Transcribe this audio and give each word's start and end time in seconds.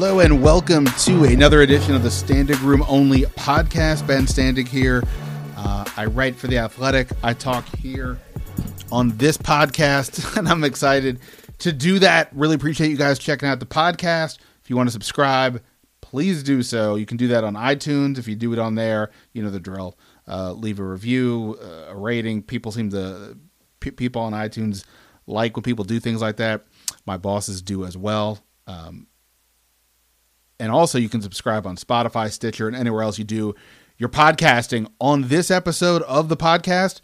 Hello 0.00 0.20
and 0.20 0.42
welcome 0.42 0.86
to 0.86 1.24
another 1.24 1.60
edition 1.60 1.94
of 1.94 2.02
the 2.02 2.08
Standig 2.08 2.58
Room 2.62 2.82
Only 2.88 3.24
podcast. 3.24 4.06
Ben 4.06 4.22
Standig 4.24 4.66
here. 4.66 5.04
Uh, 5.58 5.84
I 5.94 6.06
write 6.06 6.36
for 6.36 6.46
The 6.46 6.56
Athletic. 6.56 7.10
I 7.22 7.34
talk 7.34 7.66
here 7.76 8.18
on 8.90 9.14
this 9.18 9.36
podcast, 9.36 10.36
and 10.38 10.48
I'm 10.48 10.64
excited 10.64 11.20
to 11.58 11.70
do 11.70 11.98
that. 11.98 12.30
Really 12.32 12.54
appreciate 12.54 12.88
you 12.88 12.96
guys 12.96 13.18
checking 13.18 13.46
out 13.46 13.60
the 13.60 13.66
podcast. 13.66 14.38
If 14.62 14.70
you 14.70 14.76
want 14.76 14.88
to 14.88 14.90
subscribe, 14.90 15.62
please 16.00 16.42
do 16.42 16.62
so. 16.62 16.94
You 16.94 17.04
can 17.04 17.18
do 17.18 17.28
that 17.28 17.44
on 17.44 17.52
iTunes. 17.52 18.16
If 18.16 18.26
you 18.26 18.36
do 18.36 18.54
it 18.54 18.58
on 18.58 18.76
there, 18.76 19.10
you 19.34 19.42
know 19.42 19.50
the 19.50 19.60
drill. 19.60 19.98
Uh, 20.26 20.52
leave 20.54 20.80
a 20.80 20.84
review, 20.84 21.58
uh, 21.62 21.92
a 21.92 21.94
rating. 21.94 22.42
People 22.42 22.72
seem 22.72 22.88
to, 22.88 23.36
p- 23.80 23.90
people 23.90 24.22
on 24.22 24.32
iTunes 24.32 24.82
like 25.26 25.56
when 25.56 25.62
people 25.62 25.84
do 25.84 26.00
things 26.00 26.22
like 26.22 26.38
that. 26.38 26.64
My 27.04 27.18
bosses 27.18 27.60
do 27.60 27.84
as 27.84 27.98
well. 27.98 28.38
Um, 28.66 29.08
and 30.60 30.70
also, 30.70 30.98
you 30.98 31.08
can 31.08 31.22
subscribe 31.22 31.66
on 31.66 31.76
Spotify, 31.76 32.30
Stitcher, 32.30 32.68
and 32.68 32.76
anywhere 32.76 33.02
else 33.02 33.18
you 33.18 33.24
do 33.24 33.54
your 33.96 34.10
podcasting. 34.10 34.86
On 35.00 35.28
this 35.28 35.50
episode 35.50 36.02
of 36.02 36.28
the 36.28 36.36
podcast, 36.36 37.00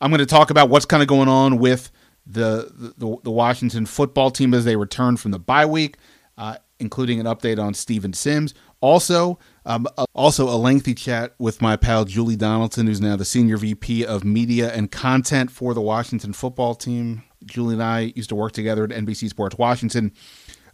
I'm 0.00 0.10
going 0.10 0.18
to 0.18 0.26
talk 0.26 0.50
about 0.50 0.68
what's 0.68 0.84
kind 0.84 1.00
of 1.00 1.08
going 1.08 1.28
on 1.28 1.58
with 1.58 1.92
the, 2.26 2.92
the, 2.98 3.16
the 3.22 3.30
Washington 3.30 3.86
football 3.86 4.32
team 4.32 4.52
as 4.52 4.64
they 4.64 4.74
return 4.74 5.16
from 5.16 5.30
the 5.30 5.38
bye 5.38 5.64
week, 5.64 5.96
uh, 6.36 6.56
including 6.80 7.20
an 7.20 7.26
update 7.26 7.62
on 7.62 7.72
Steven 7.72 8.12
Sims. 8.12 8.52
Also, 8.80 9.38
um, 9.64 9.86
also 10.12 10.48
a 10.48 10.58
lengthy 10.58 10.92
chat 10.92 11.36
with 11.38 11.62
my 11.62 11.76
pal 11.76 12.04
Julie 12.04 12.34
Donaldson, 12.34 12.88
who's 12.88 13.00
now 13.00 13.14
the 13.14 13.24
senior 13.24 13.56
VP 13.56 14.04
of 14.04 14.24
media 14.24 14.72
and 14.72 14.90
content 14.90 15.52
for 15.52 15.72
the 15.72 15.80
Washington 15.80 16.32
football 16.32 16.74
team. 16.74 17.22
Julie 17.44 17.74
and 17.74 17.82
I 17.82 18.12
used 18.16 18.28
to 18.30 18.34
work 18.34 18.52
together 18.52 18.82
at 18.82 18.90
NBC 18.90 19.28
Sports 19.28 19.56
Washington. 19.56 20.12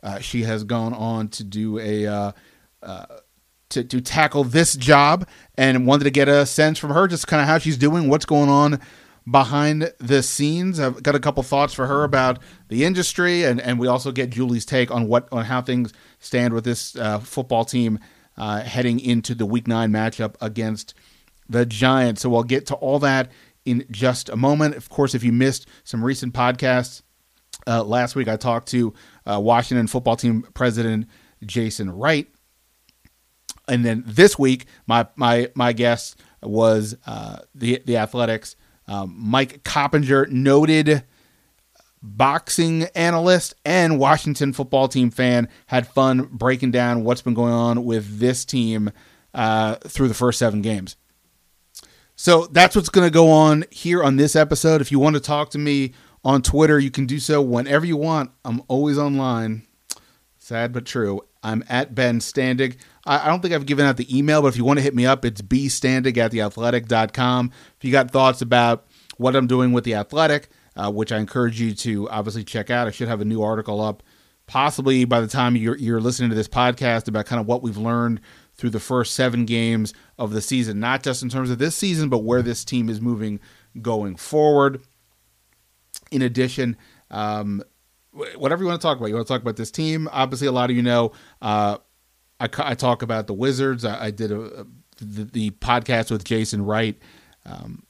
Uh, 0.03 0.21
she 0.21 0.43
has 0.43 0.65
gone 0.65 0.95
on 0.95 1.29
to 1.29 1.45
do 1.45 1.79
a 1.79 2.07
uh, 2.07 2.33
uh, 2.83 3.07
to 3.71 3.85
to 3.85 4.01
tackle 4.01 4.45
this 4.45 4.77
job, 4.77 5.27
and 5.57 5.87
wanted 5.87 6.05
to 6.05 6.11
get 6.11 6.29
a 6.29 6.47
sense 6.47 6.79
from 6.79 6.91
her 6.91 7.09
just 7.09 7.27
kind 7.27 7.43
of 7.43 7.49
how 7.49 7.59
she's 7.59 7.77
doing, 7.77 8.09
what's 8.09 8.25
going 8.25 8.49
on 8.49 8.81
behind 9.31 9.93
the 9.99 10.23
scenes. 10.23 10.81
I've 10.81 11.03
got 11.03 11.15
a 11.15 11.21
couple 11.21 11.43
thoughts 11.43 11.75
for 11.75 11.87
her 11.87 12.05
about 12.05 12.39
the 12.69 12.85
industry, 12.85 13.45
and 13.45 13.61
and 13.61 13.79
we 13.79 13.87
also 13.87 14.13
get 14.13 14.31
Julie's 14.31 14.65
take 14.65 14.91
on 14.91 15.09
what 15.09 15.29
on 15.33 15.45
how 15.45 15.61
things 15.63 15.93
stand 16.19 16.55
with 16.55 16.65
this 16.65 16.97
uh, 16.97 17.19
football 17.19 17.65
team 17.65 17.99
uh, 18.37 18.61
heading 18.61 19.01
into 19.01 19.35
the 19.35 19.47
Week 19.47 19.67
Nine 19.67 19.91
matchup 19.91 20.37
against 20.41 20.95
the 21.49 21.67
Giants. 21.67 22.23
So 22.23 22.31
we'll 22.31 22.45
get 22.45 22.67
to 22.67 22.75
all 22.77 23.01
that 23.01 23.31
in 23.65 23.85
just 23.91 24.29
a 24.29 24.37
moment. 24.37 24.77
Of 24.77 24.89
course, 24.89 25.15
if 25.15 25.25
you 25.25 25.33
missed 25.33 25.67
some 25.85 26.05
recent 26.05 26.33
podcasts. 26.35 27.03
Last 27.67 28.17
week, 28.17 28.29
I 28.29 28.39
talked 28.39 28.69
to 28.69 28.95
uh, 29.29 29.41
Washington 29.41 29.87
football 29.87 30.17
team 30.17 30.47
president 30.55 31.07
Jason 31.45 31.91
Wright, 31.91 32.29
and 33.69 33.85
then 33.85 34.03
this 34.07 34.39
week, 34.39 34.67
my 34.87 35.07
my 35.17 35.51
my 35.55 35.73
guest 35.73 36.21
was 36.43 36.97
uh, 37.07 37.41
the 37.55 37.83
the 37.85 37.97
Athletic's 37.97 38.57
um, 38.87 39.15
Mike 39.17 39.63
Coppinger, 39.65 40.27
noted 40.27 41.05
boxing 42.03 42.85
analyst 42.95 43.55
and 43.65 43.99
Washington 43.99 44.53
football 44.53 44.89
team 44.89 45.11
fan, 45.11 45.49
had 45.67 45.87
fun 45.87 46.29
breaking 46.31 46.71
down 46.71 47.05
what's 47.05 47.23
been 47.23 47.35
going 47.35 47.53
on 47.53 47.85
with 47.85 48.19
this 48.19 48.45
team 48.45 48.91
uh, 49.35 49.77
through 49.77 50.09
the 50.09 50.15
first 50.15 50.39
seven 50.39 50.63
games. 50.63 50.97
So 52.17 52.47
that's 52.47 52.75
what's 52.75 52.89
going 52.89 53.07
to 53.07 53.13
go 53.13 53.31
on 53.31 53.65
here 53.71 54.03
on 54.03 54.17
this 54.17 54.35
episode. 54.35 54.81
If 54.81 54.91
you 54.91 54.99
want 54.99 55.15
to 55.15 55.21
talk 55.21 55.51
to 55.51 55.59
me 55.59 55.93
on 56.25 56.43
Twitter, 56.43 56.79
you 56.79 56.91
can 56.91 57.07
do 57.07 57.19
so 57.19 57.41
whenever 57.41 57.87
you 57.87 57.97
want. 57.97 58.31
I'm 58.45 58.63
always 58.69 58.99
online. 58.99 59.63
Sad 60.39 60.73
but 60.73 60.87
true. 60.87 61.21
I'm 61.43 61.65
at 61.69 61.95
Ben 61.95 62.21
Standig. 62.21 62.77
I, 63.05 63.25
I 63.25 63.27
don't 63.29 63.41
think 63.41 63.55
I've 63.55 63.67
given 63.67 63.87
out 63.87 63.97
the 63.97 64.17
email, 64.17 64.43
but 64.43 64.49
if 64.49 64.57
you 64.57 64.65
want 64.65 64.79
to 64.79 64.83
hit 64.83 64.95
me 64.95 65.07
up, 65.07 65.25
it's 65.25 65.43
bstandig 65.43 66.17
at 66.17 66.33
theathletic.com. 66.33 67.53
If 67.77 67.85
you 67.85 67.93
got 67.93 68.11
thoughts 68.11 68.43
about 68.43 68.87
what 69.17 69.37
I'm 69.37 69.47
doing 69.47 69.73
with 69.73 69.85
the 69.85 69.95
athletic, 69.95 70.49
uh, 70.77 70.91
which 70.91 71.13
I 71.13 71.19
encourage 71.19 71.61
you 71.61 71.75
to 71.75 72.09
obviously 72.11 72.45
check 72.45 72.71
out, 72.71 72.89
I 72.89 72.91
should 72.91 73.09
have 73.09 73.21
a 73.21 73.25
new 73.25 73.43
article 73.43 73.81
up 73.81 74.03
possibly 74.49 75.05
by 75.05 75.21
the 75.21 75.29
time 75.29 75.55
you're, 75.55 75.77
you're 75.77 76.01
listening 76.01 76.31
to 76.31 76.35
this 76.35 76.49
podcast 76.49 77.07
about 77.07 77.27
kind 77.27 77.41
of 77.41 77.47
what 77.47 77.63
we've 77.63 77.77
learned 77.77 78.21
through 78.55 78.71
the 78.71 78.81
first 78.81 79.15
seven 79.15 79.45
games 79.45 79.95
of 80.19 80.33
the 80.33 80.41
season, 80.41 80.81
not 80.81 81.05
just 81.05 81.23
in 81.23 81.29
terms 81.29 81.51
of 81.51 81.59
this 81.59 81.77
season, 81.77 82.09
but 82.09 82.25
where 82.25 82.43
this 82.43 82.65
team 82.65 82.89
is 82.89 83.01
moving 83.01 83.39
going 83.81 84.17
forward. 84.17 84.83
In 86.11 86.23
addition, 86.23 86.77
um, 87.11 87.63
whatever 88.37 88.63
you 88.63 88.69
want 88.69 88.81
to 88.81 88.87
talk 88.87 88.99
about, 88.99 89.07
you 89.07 89.15
want 89.15 89.27
to 89.27 89.33
talk 89.33 89.43
about 89.43 89.57
this 89.57 89.71
team. 89.71 90.09
Obviously, 90.13 90.47
a 90.47 90.53
lot 90.53 90.71
of 90.71 90.77
you 90.77 90.83
know 90.83 91.13
uh, 91.43 91.79
I, 92.41 92.49
I, 92.59 92.75
talk 92.75 93.03
about 93.03 93.27
the 93.27 93.35
Wizards. 93.35 93.85
I, 93.85 94.07
I 94.07 94.11
did 94.11 94.33
a, 94.33 94.41
a 94.61 94.67
the, 94.97 95.25
the, 95.25 95.51
podcast 95.51 96.11
with 96.11 96.25
Jason 96.25 96.65
Wright. 96.65 96.97
Um, 97.47 97.85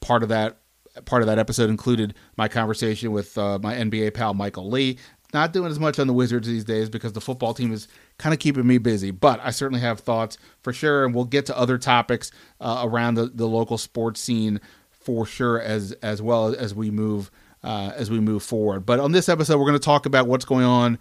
part 0.00 0.22
of 0.22 0.28
that 0.28 0.58
part 1.04 1.22
of 1.22 1.26
that 1.26 1.38
episode 1.38 1.70
included 1.70 2.14
my 2.36 2.48
conversation 2.48 3.12
with 3.12 3.36
uh, 3.38 3.58
my 3.62 3.74
NBA 3.74 4.14
pal 4.14 4.34
Michael 4.34 4.68
Lee. 4.68 4.98
Not 5.32 5.54
doing 5.54 5.70
as 5.70 5.80
much 5.80 5.98
on 5.98 6.06
the 6.06 6.12
Wizards 6.12 6.46
these 6.46 6.64
days 6.64 6.90
because 6.90 7.14
the 7.14 7.20
football 7.20 7.54
team 7.54 7.72
is 7.72 7.88
kind 8.18 8.34
of 8.34 8.38
keeping 8.38 8.66
me 8.66 8.76
busy, 8.76 9.10
but 9.10 9.40
I 9.42 9.50
certainly 9.50 9.80
have 9.80 10.00
thoughts 10.00 10.36
for 10.62 10.74
sure, 10.74 11.06
and 11.06 11.14
we'll 11.14 11.24
get 11.24 11.46
to 11.46 11.56
other 11.56 11.78
topics 11.78 12.30
uh, 12.60 12.82
around 12.84 13.14
the, 13.14 13.30
the 13.32 13.48
local 13.48 13.78
sports 13.78 14.20
scene 14.20 14.60
for 14.90 15.24
sure 15.24 15.60
as 15.60 15.92
as 16.02 16.20
well 16.20 16.54
as 16.54 16.74
we 16.74 16.90
move 16.90 17.30
uh, 17.64 17.92
as 17.94 18.10
we 18.10 18.20
move 18.20 18.42
forward. 18.42 18.86
But 18.86 19.00
on 19.00 19.12
this 19.12 19.28
episode, 19.28 19.58
we're 19.58 19.66
going 19.66 19.78
to 19.78 19.84
talk 19.84 20.06
about 20.06 20.26
what's 20.26 20.44
going 20.44 20.64
on 20.64 20.98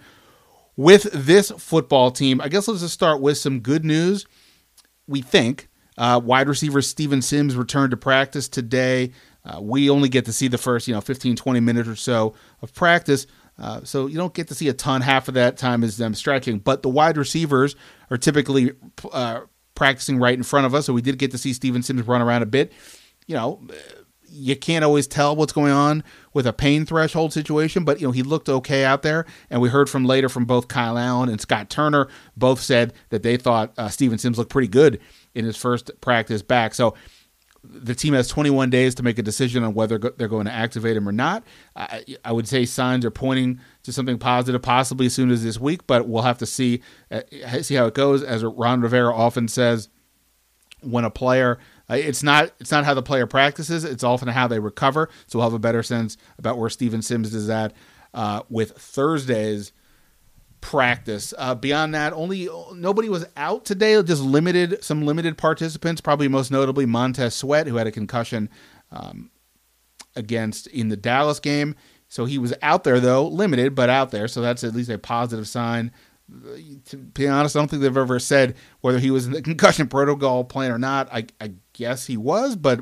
with 0.76 1.04
this 1.14 1.52
football 1.52 2.12
team. 2.12 2.42
I 2.42 2.48
guess 2.48 2.68
let's 2.68 2.82
just 2.82 2.94
start 2.94 3.22
with 3.22 3.38
some 3.38 3.60
good 3.60 3.86
news. 3.86 4.26
We 5.08 5.22
think 5.22 5.70
uh, 5.98 6.22
wide 6.24 6.48
receiver 6.48 6.82
Steven 6.82 7.22
Sims 7.22 7.56
returned 7.56 7.92
to 7.92 7.98
practice 7.98 8.48
today. 8.48 9.12
Uh, 9.44 9.60
we 9.62 9.90
only 9.90 10.10
get 10.10 10.26
to 10.26 10.34
see 10.34 10.48
the 10.48 10.58
first, 10.58 10.88
you 10.88 10.94
know, 10.94 11.02
15, 11.02 11.36
20 11.36 11.60
minutes 11.60 11.90
or 11.90 11.96
so 11.96 12.34
of 12.62 12.74
practice. 12.74 13.28
Uh, 13.58 13.84
so 13.84 14.08
you 14.08 14.16
don't 14.16 14.34
get 14.34 14.48
to 14.48 14.56
see 14.56 14.70
a 14.70 14.74
ton. 14.74 15.02
Half 15.02 15.28
of 15.28 15.34
that 15.34 15.58
time 15.58 15.84
is 15.84 15.98
them 15.98 16.14
stretching. 16.14 16.60
But 16.60 16.82
the 16.82 16.90
wide 16.90 17.18
receivers 17.18 17.76
are 18.10 18.18
typically 18.18 18.72
uh, 19.12 19.42
practicing 19.76 20.18
right 20.18 20.34
in 20.34 20.44
front 20.44 20.66
of 20.66 20.74
us. 20.74 20.86
So 20.86 20.94
we 20.94 21.02
did 21.02 21.18
get 21.18 21.32
to 21.32 21.38
see 21.38 21.54
Steven 21.54 21.84
Sims 21.84 22.08
run 22.08 22.22
around 22.22 22.44
a 22.44 22.48
bit. 22.48 22.72
You 23.28 23.36
know, 23.36 23.62
you 24.32 24.56
can't 24.56 24.86
always 24.86 25.08
tell 25.08 25.36
what's 25.36 25.54
going 25.54 25.72
on 25.72 26.04
with 26.34 26.48
a 26.48 26.54
pain 26.54 26.86
threshold 26.86 27.34
situation, 27.34 27.84
but 27.84 28.00
you 28.00 28.08
know 28.08 28.12
he 28.12 28.24
looked 28.24 28.48
okay 28.48 28.86
out 28.86 29.02
there. 29.02 29.26
And 29.50 29.62
we 29.62 29.70
heard 29.70 29.90
from 29.90 30.06
later 30.06 30.30
from 30.30 30.46
both 30.46 30.68
Kyle 30.68 30.98
Allen 30.98 31.30
and 31.30 31.42
Scott 31.42 31.70
Turner, 31.70 32.08
both 32.38 32.62
said 32.62 32.94
that 33.10 33.24
they 33.24 33.38
thought 33.38 33.74
uh, 33.78 33.90
Steven 33.90 34.18
Sims 34.18 34.38
looked 34.38 34.52
pretty 34.52 34.70
good 34.70 35.00
in 35.36 35.46
his 35.46 35.58
first 35.58 35.92
practice 36.02 36.42
back. 36.42 36.74
So 36.74 36.96
the 37.64 37.94
team 37.94 38.14
has 38.14 38.28
21 38.28 38.70
days 38.70 38.96
to 38.96 39.04
make 39.04 39.20
a 39.20 39.24
decision 39.24 39.64
on 39.64 39.74
whether 39.74 40.00
they're 40.00 40.28
going 40.28 40.46
to 40.46 40.52
activate 40.52 40.98
him 40.98 41.08
or 41.08 41.12
not. 41.12 41.44
I, 41.76 42.04
I, 42.26 42.32
would 42.32 42.48
say 42.48 42.66
signs 42.66 43.06
are 43.06 43.12
pointing 43.12 43.60
to 43.84 43.94
something 43.94 44.18
positive, 44.18 44.62
possibly 44.64 45.06
as 45.06 45.14
soon 45.14 45.30
as 45.30 45.44
this 45.44 45.60
week, 45.60 45.86
but 45.86 46.08
we'll 46.08 46.24
have 46.24 46.40
to 46.40 46.48
see 46.48 46.82
uh, 47.12 47.22
see 47.62 47.76
how 47.76 47.86
it 47.86 47.94
goes. 47.94 48.24
As 48.24 48.44
Ron 48.44 48.82
Rivera 48.82 49.14
often 49.14 49.48
says, 49.48 49.90
when 50.82 51.06
a 51.06 51.12
player 51.12 51.60
it's 51.90 52.24
not 52.24 52.52
it's 52.60 52.72
not 52.72 52.86
how 52.86 52.94
the 52.94 53.04
player 53.04 53.28
practices; 53.28 53.84
it's 53.84 54.04
often 54.04 54.28
how 54.28 54.48
they 54.48 54.60
recover. 54.60 55.10
So 55.28 55.40
we'll 55.40 55.48
have 55.48 55.54
a 55.54 55.60
better 55.60 55.84
sense 55.84 56.18
about 56.38 56.58
where 56.58 56.70
Steven 56.70 57.02
Sims 57.02 57.34
is 57.34 57.50
at 57.50 57.74
uh, 58.14 58.44
with 58.50 58.72
Thursday's 58.78 59.72
practice. 60.62 61.34
Uh, 61.38 61.56
beyond 61.56 61.94
that, 61.96 62.14
only 62.14 62.48
nobody 62.74 63.10
was 63.10 63.26
out 63.36 63.66
today. 63.66 64.02
Just 64.04 64.22
limited 64.22 64.84
some 64.84 65.06
limited 65.06 65.38
participants. 65.38 66.02
Probably 66.02 66.28
most 66.28 66.52
notably 66.52 66.86
Montez 66.86 67.36
Sweat, 67.36 67.68
who 67.68 67.76
had 67.78 67.88
a 67.88 67.92
concussion 67.92 68.50
um, 68.92 69.32
against 70.16 70.68
in 70.68 70.90
the 70.90 70.98
Dallas 70.98 71.40
game. 71.40 71.76
So 72.08 72.26
he 72.26 72.38
was 72.38 72.54
out 72.62 72.84
there 72.84 73.00
though, 73.00 73.26
limited 73.28 73.74
but 73.74 73.90
out 73.90 74.12
there. 74.12 74.28
So 74.28 74.42
that's 74.42 74.64
at 74.64 74.76
least 74.76 74.90
a 74.90 74.98
positive 74.98 75.48
sign. 75.48 75.92
To 76.86 76.98
be 76.98 77.28
honest, 77.28 77.56
I 77.56 77.60
don't 77.60 77.68
think 77.68 77.82
they've 77.82 77.98
ever 77.98 78.20
said 78.20 78.56
whether 78.80 79.00
he 79.00 79.12
was 79.12 79.26
in 79.26 79.34
the 79.34 79.42
concussion 79.42 79.88
protocol 79.88 80.46
plan 80.46 80.72
or 80.72 80.78
not. 80.78 81.12
I, 81.12 81.26
I 81.42 81.52
guess 81.74 82.06
he 82.06 82.16
was, 82.16 82.56
but 82.56 82.80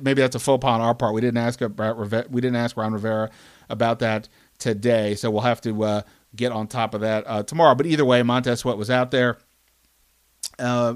maybe 0.00 0.22
that's 0.22 0.36
a 0.36 0.38
faux 0.38 0.62
pas 0.62 0.74
on 0.74 0.80
our 0.80 0.94
part. 0.94 1.12
We 1.12 1.20
didn't 1.20 1.38
ask 1.38 1.60
about 1.60 2.30
we 2.30 2.40
didn't 2.40 2.56
ask 2.56 2.76
Ron 2.76 2.94
Rivera 2.94 3.30
about 3.68 3.98
that 3.98 4.28
today, 4.58 5.14
so 5.16 5.30
we'll 5.30 5.42
have 5.42 5.60
to 5.62 5.82
uh, 5.82 6.02
get 6.34 6.50
on 6.50 6.66
top 6.66 6.94
of 6.94 7.02
that 7.02 7.24
uh, 7.26 7.42
tomorrow. 7.42 7.74
But 7.74 7.86
either 7.86 8.06
way, 8.06 8.22
Montez 8.22 8.60
Sweat 8.60 8.78
was 8.78 8.90
out 8.90 9.10
there, 9.10 9.36
uh, 10.58 10.94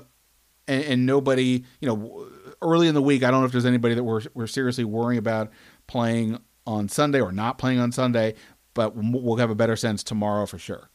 and, 0.67 0.84
and, 0.84 1.06
nobody, 1.06 1.64
you 1.81 1.88
know, 1.88 2.29
early 2.62 2.88
in 2.88 2.94
the 2.94 3.02
week, 3.02 3.22
I 3.22 3.31
don't 3.31 3.40
know 3.40 3.46
if 3.46 3.52
there's 3.52 3.67
anybody 3.67 3.94
that 3.94 4.05
we're 4.05 4.22
we're 4.32 4.46
seriously 4.46 4.84
worrying 4.84 5.19
about 5.19 5.50
playing 5.87 6.38
on 6.67 6.88
Sunday 6.88 7.20
or 7.20 7.32
not 7.32 7.58
playing 7.58 7.81
on 7.81 7.93
Sunday, 7.93 8.34
but 8.72 8.93
we'll 8.94 9.37
have 9.37 9.50
a 9.50 9.55
better 9.55 9.76
sense 9.76 10.02
tomorrow 10.02 10.46
for 10.46 10.58
sure. 10.58 10.90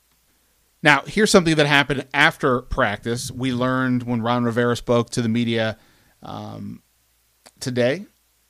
Now, 0.84 1.04
here's 1.06 1.30
something 1.30 1.56
that 1.56 1.68
happened 1.68 2.08
after 2.14 2.62
practice. 2.62 3.30
We 3.30 3.54
learned 3.54 4.04
when 4.04 4.22
Ron 4.22 4.44
Rivera 4.44 4.76
spoke 4.76 5.12
to 5.12 5.22
the 5.22 5.30
media 5.30 5.78
um, 6.24 6.82
today. 7.60 8.06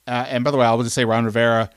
Uh, 0.07 0.25
and 0.27 0.43
by 0.43 0.51
the 0.51 0.57
way, 0.57 0.65
I 0.65 0.73
will 0.73 0.83
just 0.83 0.95
say 0.95 1.05
Ron 1.05 1.25
Rivera, 1.25 1.69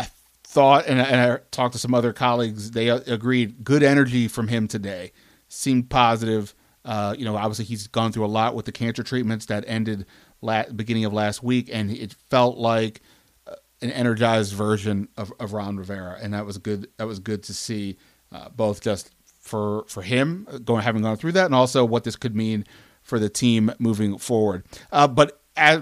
I 0.00 0.08
thought, 0.44 0.86
and, 0.86 0.98
and 0.98 1.32
I 1.32 1.38
talked 1.50 1.74
to 1.74 1.78
some 1.78 1.94
other 1.94 2.12
colleagues, 2.12 2.70
they 2.70 2.88
agreed 2.88 3.62
good 3.64 3.82
energy 3.82 4.28
from 4.28 4.48
him 4.48 4.66
today. 4.66 5.12
Seemed 5.48 5.90
positive. 5.90 6.54
Uh, 6.84 7.14
you 7.16 7.24
know, 7.24 7.36
obviously 7.36 7.66
he's 7.66 7.86
gone 7.86 8.12
through 8.12 8.24
a 8.24 8.26
lot 8.26 8.54
with 8.54 8.64
the 8.64 8.72
cancer 8.72 9.02
treatments 9.02 9.46
that 9.46 9.64
ended 9.66 10.06
la- 10.40 10.64
beginning 10.74 11.04
of 11.04 11.12
last 11.12 11.42
week, 11.42 11.68
and 11.72 11.90
it 11.90 12.14
felt 12.30 12.56
like 12.56 13.02
uh, 13.46 13.54
an 13.82 13.90
energized 13.92 14.54
version 14.54 15.08
of, 15.16 15.32
of 15.38 15.52
Ron 15.52 15.76
Rivera, 15.76 16.18
and 16.20 16.32
that 16.32 16.46
was 16.46 16.56
good. 16.58 16.88
That 16.96 17.06
was 17.06 17.18
good 17.18 17.42
to 17.44 17.54
see, 17.54 17.98
uh, 18.32 18.48
both 18.48 18.80
just 18.80 19.10
for 19.48 19.84
for 19.88 20.02
him 20.02 20.46
going 20.64 20.82
having 20.82 21.02
gone 21.02 21.16
through 21.16 21.32
that, 21.32 21.46
and 21.46 21.54
also 21.54 21.84
what 21.84 22.04
this 22.04 22.16
could 22.16 22.36
mean 22.36 22.64
for 23.02 23.18
the 23.18 23.30
team 23.30 23.72
moving 23.78 24.18
forward. 24.18 24.64
Uh, 24.92 25.08
but 25.08 25.40
as, 25.56 25.80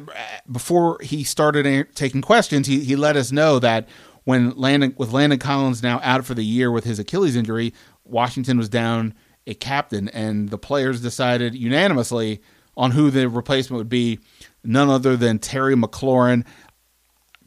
before 0.51 0.99
he 1.03 1.25
started 1.25 1.89
taking 1.95 2.23
questions, 2.23 2.67
he 2.67 2.81
he 2.81 2.97
let 2.97 3.17
us 3.17 3.33
know 3.33 3.59
that 3.59 3.89
when 4.25 4.51
Landon 4.57 4.95
with 4.97 5.13
Landon 5.13 5.39
Collins 5.39 5.83
now 5.83 6.01
out 6.03 6.25
for 6.25 6.35
the 6.35 6.45
year 6.45 6.71
with 6.71 6.85
his 6.85 6.99
Achilles 6.99 7.37
injury, 7.37 7.75
Washington 8.05 8.57
was 8.57 8.69
down 8.69 9.15
a 9.47 9.55
captain, 9.55 10.09
and 10.09 10.49
the 10.49 10.59
players 10.59 11.01
decided 11.01 11.55
unanimously 11.55 12.41
on 12.77 12.93
who 12.93 13.11
the 13.11 13.29
replacement 13.29 13.79
would 13.79 13.89
be. 13.89 14.19
None 14.65 14.89
other 14.89 15.17
than 15.17 15.39
Terry 15.39 15.75
McLaurin. 15.75 16.45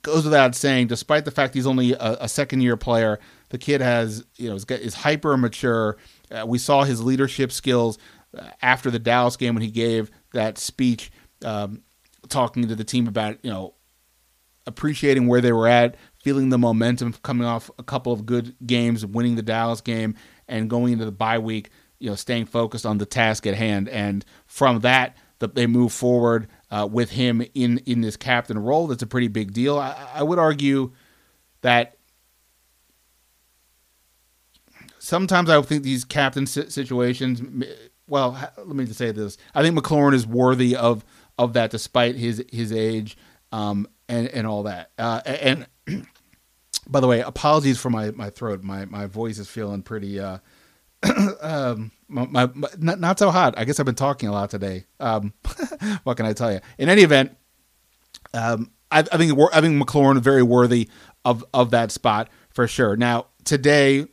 Goes 0.01 0.23
without 0.23 0.55
saying, 0.55 0.87
despite 0.87 1.25
the 1.25 1.31
fact 1.31 1.53
he's 1.53 1.67
only 1.67 1.91
a, 1.91 2.17
a 2.21 2.29
second 2.29 2.61
year 2.61 2.77
player, 2.77 3.19
the 3.49 3.57
kid 3.57 3.81
has 3.81 4.25
you 4.37 4.49
know 4.49 4.55
is, 4.55 4.65
is 4.65 4.93
hyper 4.93 5.37
mature. 5.37 5.97
Uh, 6.31 6.45
we 6.47 6.57
saw 6.57 6.83
his 6.83 7.03
leadership 7.03 7.51
skills 7.51 7.97
uh, 8.37 8.49
after 8.61 8.89
the 8.91 8.99
Dallas 8.99 9.37
game 9.37 9.55
when 9.55 9.63
he 9.63 9.71
gave 9.71 10.11
that 10.33 10.57
speech, 10.57 11.11
um, 11.43 11.81
talking 12.27 12.67
to 12.67 12.75
the 12.75 12.83
team 12.83 13.07
about 13.07 13.37
you 13.43 13.51
know 13.51 13.73
appreciating 14.67 15.27
where 15.27 15.41
they 15.41 15.51
were 15.51 15.67
at, 15.67 15.95
feeling 16.23 16.49
the 16.49 16.57
momentum 16.57 17.13
coming 17.23 17.47
off 17.47 17.71
a 17.79 17.83
couple 17.83 18.13
of 18.13 18.25
good 18.25 18.55
games, 18.65 19.05
winning 19.05 19.35
the 19.35 19.41
Dallas 19.41 19.81
game, 19.81 20.15
and 20.47 20.69
going 20.69 20.93
into 20.93 21.05
the 21.05 21.11
bye 21.11 21.39
week, 21.39 21.69
you 21.97 22.09
know, 22.09 22.15
staying 22.15 22.45
focused 22.45 22.85
on 22.85 22.99
the 22.99 23.05
task 23.05 23.47
at 23.47 23.55
hand. 23.55 23.89
And 23.89 24.23
from 24.45 24.81
that, 24.81 25.17
they 25.39 25.67
move 25.67 25.91
forward 25.93 26.47
uh, 26.69 26.87
with 26.89 27.11
him 27.11 27.41
in 27.53 27.79
in 27.79 28.01
this 28.01 28.17
captain 28.17 28.59
role. 28.59 28.87
That's 28.87 29.03
a 29.03 29.07
pretty 29.07 29.29
big 29.29 29.53
deal. 29.53 29.77
I, 29.77 30.09
I 30.15 30.23
would 30.23 30.39
argue 30.39 30.91
that 31.61 31.97
sometimes 34.99 35.49
I 35.49 35.61
think 35.61 35.83
these 35.83 36.05
captain 36.05 36.45
situations. 36.45 37.41
Well, 38.07 38.37
let 38.57 38.75
me 38.75 38.85
just 38.85 38.97
say 38.97 39.11
this: 39.11 39.37
I 39.55 39.63
think 39.63 39.77
McLaurin 39.77 40.13
is 40.13 40.27
worthy 40.27 40.75
of 40.75 41.03
of 41.37 41.53
that, 41.53 41.71
despite 41.71 42.15
his 42.15 42.43
his 42.51 42.71
age 42.71 43.17
um, 43.51 43.87
and 44.07 44.27
and 44.27 44.45
all 44.45 44.63
that. 44.63 44.91
Uh, 44.97 45.21
and 45.25 45.67
by 46.87 46.99
the 46.99 47.07
way, 47.07 47.21
apologies 47.21 47.79
for 47.79 47.89
my, 47.89 48.11
my 48.11 48.29
throat. 48.29 48.63
My 48.63 48.85
my 48.85 49.05
voice 49.05 49.37
is 49.39 49.47
feeling 49.47 49.81
pretty 49.81 50.19
uh, 50.19 50.39
um, 51.41 51.91
my, 52.07 52.25
my, 52.25 52.49
not, 52.77 52.99
not 52.99 53.19
so 53.19 53.31
hot. 53.31 53.53
I 53.57 53.65
guess 53.65 53.79
I've 53.79 53.85
been 53.85 53.95
talking 53.95 54.29
a 54.29 54.31
lot 54.31 54.49
today. 54.49 54.85
Um, 54.99 55.33
what 56.03 56.17
can 56.17 56.25
I 56.25 56.33
tell 56.33 56.51
you? 56.51 56.59
In 56.77 56.89
any 56.89 57.03
event, 57.03 57.35
um, 58.33 58.71
I, 58.91 58.99
I 58.99 59.17
think 59.17 59.37
I 59.53 59.61
think 59.61 59.81
McLaurin 59.81 60.19
very 60.19 60.43
worthy 60.43 60.89
of 61.23 61.45
of 61.53 61.71
that 61.71 61.91
spot 61.91 62.29
for 62.49 62.67
sure. 62.67 62.95
Now 62.95 63.27
today, 63.43 64.07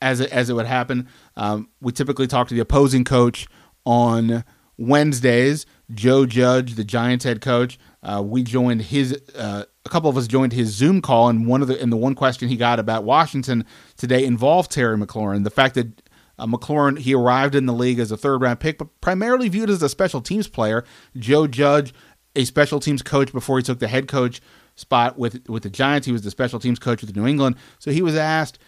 as 0.00 0.20
it, 0.20 0.30
as 0.30 0.50
it 0.50 0.54
would 0.54 0.66
happen, 0.66 1.08
um, 1.36 1.68
we 1.80 1.92
typically 1.92 2.26
talk 2.26 2.48
to 2.48 2.54
the 2.54 2.60
opposing 2.60 3.04
coach 3.04 3.46
on 3.84 4.44
Wednesdays. 4.76 5.66
Joe 5.94 6.26
Judge, 6.26 6.74
the 6.74 6.84
Giants 6.84 7.24
head 7.24 7.40
coach, 7.40 7.78
uh, 8.02 8.22
we 8.24 8.42
joined 8.42 8.82
his. 8.82 9.20
Uh, 9.34 9.64
a 9.84 9.88
couple 9.88 10.10
of 10.10 10.16
us 10.16 10.26
joined 10.26 10.52
his 10.52 10.68
Zoom 10.68 11.00
call, 11.00 11.28
and 11.28 11.46
one 11.46 11.62
of 11.62 11.68
the 11.68 11.80
and 11.80 11.92
the 11.92 11.96
one 11.96 12.14
question 12.14 12.48
he 12.48 12.56
got 12.56 12.78
about 12.78 13.04
Washington 13.04 13.64
today 13.96 14.24
involved 14.24 14.70
Terry 14.70 14.96
McLaurin. 14.96 15.44
The 15.44 15.50
fact 15.50 15.74
that 15.76 16.02
uh, 16.38 16.46
McLaurin 16.46 16.98
he 16.98 17.14
arrived 17.14 17.54
in 17.54 17.66
the 17.66 17.72
league 17.72 17.98
as 17.98 18.10
a 18.10 18.16
third 18.16 18.42
round 18.42 18.60
pick, 18.60 18.78
but 18.78 19.00
primarily 19.00 19.48
viewed 19.48 19.70
as 19.70 19.82
a 19.82 19.88
special 19.88 20.20
teams 20.20 20.48
player. 20.48 20.84
Joe 21.16 21.46
Judge, 21.46 21.94
a 22.34 22.44
special 22.44 22.80
teams 22.80 23.02
coach 23.02 23.32
before 23.32 23.58
he 23.58 23.62
took 23.62 23.78
the 23.78 23.88
head 23.88 24.08
coach 24.08 24.40
spot 24.74 25.18
with 25.18 25.48
with 25.48 25.62
the 25.62 25.70
Giants. 25.70 26.06
He 26.06 26.12
was 26.12 26.22
the 26.22 26.30
special 26.30 26.58
teams 26.60 26.78
coach 26.78 27.00
with 27.00 27.14
New 27.16 27.26
England. 27.26 27.56
So 27.78 27.90
he 27.90 28.02
was 28.02 28.16
asked 28.16 28.58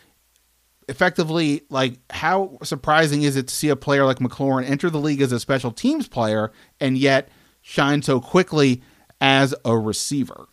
effectively 0.88 1.62
like 1.70 1.98
how 2.10 2.58
surprising 2.62 3.22
is 3.22 3.36
it 3.36 3.48
to 3.48 3.54
see 3.54 3.68
a 3.68 3.76
player 3.76 4.04
like 4.04 4.18
McLaurin 4.18 4.68
enter 4.68 4.90
the 4.90 4.98
league 4.98 5.20
as 5.20 5.32
a 5.32 5.40
special 5.40 5.70
teams 5.70 6.08
player 6.08 6.50
and 6.80 6.96
yet 6.96 7.28
shine 7.60 8.02
so 8.02 8.20
quickly 8.20 8.82
as 9.20 9.54
a 9.64 9.76
receiver? 9.76 10.48